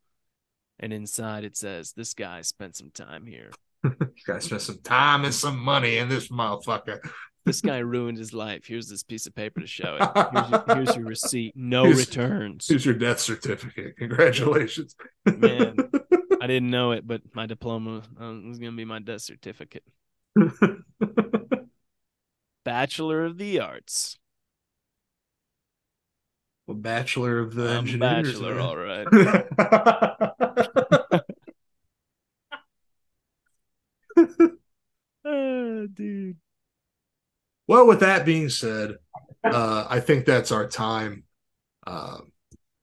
and 0.78 0.92
inside 0.92 1.44
it 1.44 1.56
says, 1.56 1.92
"This 1.92 2.14
guy 2.14 2.42
spent 2.42 2.76
some 2.76 2.90
time 2.90 3.26
here." 3.26 3.50
Gotta 4.26 4.40
spend 4.40 4.62
some 4.62 4.80
time 4.82 5.24
and 5.24 5.34
some 5.34 5.58
money 5.58 5.98
in 5.98 6.08
this 6.08 6.28
motherfucker. 6.28 7.00
This 7.44 7.60
guy 7.60 7.78
ruined 7.78 8.18
his 8.18 8.32
life. 8.32 8.66
Here's 8.66 8.88
this 8.88 9.02
piece 9.02 9.26
of 9.26 9.34
paper 9.34 9.60
to 9.60 9.66
show 9.66 9.98
it. 10.00 10.08
Here's 10.32 10.50
your, 10.50 10.64
here's 10.76 10.96
your 10.96 11.04
receipt. 11.08 11.54
No 11.56 11.84
here's, 11.84 11.98
returns. 11.98 12.66
Here's 12.68 12.86
your 12.86 12.94
death 12.94 13.20
certificate. 13.20 13.96
Congratulations. 13.98 14.96
Man, 15.26 15.76
I 16.40 16.46
didn't 16.46 16.70
know 16.70 16.92
it, 16.92 17.06
but 17.06 17.22
my 17.34 17.46
diploma 17.46 18.02
um, 18.18 18.48
was 18.48 18.58
going 18.58 18.72
to 18.72 18.76
be 18.76 18.84
my 18.84 18.98
death 18.98 19.20
certificate. 19.20 19.84
Bachelor 22.64 23.24
of 23.24 23.36
the 23.36 23.60
Arts. 23.60 24.18
Well, 26.66 26.78
Bachelor 26.78 27.40
of 27.40 27.54
the 27.54 27.68
I'm 27.68 27.78
Engineers. 27.80 28.40
Bachelor, 28.40 28.58
all 28.58 28.76
right. 28.78 29.06
oh, 35.26 35.86
dude. 35.92 36.38
Well, 37.66 37.86
with 37.86 38.00
that 38.00 38.26
being 38.26 38.48
said, 38.48 38.96
uh, 39.42 39.86
I 39.88 40.00
think 40.00 40.24
that's 40.24 40.52
our 40.52 40.66
time. 40.66 41.24
Uh, 41.86 42.18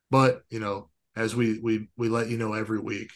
but 0.10 0.44
you 0.50 0.60
know, 0.60 0.90
as 1.16 1.36
we 1.36 1.60
we 1.60 1.88
we 1.98 2.10
let 2.10 2.30
you 2.30 2.38
know 2.38 2.54
every 2.54 2.80
week, 2.80 3.12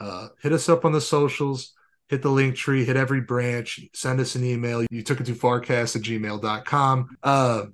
uh, 0.00 0.28
hit 0.42 0.52
us 0.52 0.68
up 0.68 0.84
on 0.84 0.92
the 0.92 1.00
socials, 1.00 1.74
hit 2.08 2.22
the 2.22 2.28
Linktree, 2.28 2.84
hit 2.84 2.96
every 2.96 3.20
branch, 3.20 3.80
send 3.94 4.20
us 4.20 4.34
an 4.34 4.44
email. 4.44 4.84
You 4.90 5.02
took 5.02 5.20
it 5.20 5.26
too 5.26 5.34
farcast 5.34 5.96
at 5.96 6.02
gmail.com. 6.02 7.16
Uh, 7.22 7.64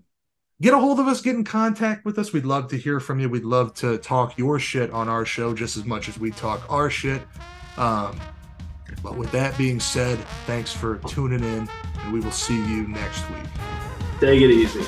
get 0.60 0.74
a 0.74 0.78
hold 0.78 1.00
of 1.00 1.06
us, 1.06 1.20
get 1.20 1.36
in 1.36 1.44
contact 1.44 2.04
with 2.04 2.18
us. 2.18 2.32
We'd 2.32 2.44
love 2.44 2.68
to 2.68 2.76
hear 2.76 3.00
from 3.00 3.20
you. 3.20 3.28
We'd 3.28 3.44
love 3.44 3.74
to 3.74 3.98
talk 3.98 4.38
your 4.38 4.58
shit 4.58 4.90
on 4.90 5.08
our 5.08 5.24
show 5.24 5.54
just 5.54 5.76
as 5.76 5.84
much 5.84 6.08
as 6.08 6.18
we 6.18 6.30
talk 6.30 6.70
our 6.70 6.90
shit. 6.90 7.22
Um, 7.76 8.18
but 9.02 9.16
with 9.16 9.30
that 9.32 9.56
being 9.56 9.80
said, 9.80 10.18
thanks 10.46 10.72
for 10.72 10.96
tuning 11.08 11.42
in, 11.42 11.68
and 12.00 12.12
we 12.12 12.20
will 12.20 12.30
see 12.30 12.56
you 12.56 12.86
next 12.88 13.28
week. 13.30 13.44
Take 14.20 14.40
it 14.40 14.50
easy. 14.50 14.84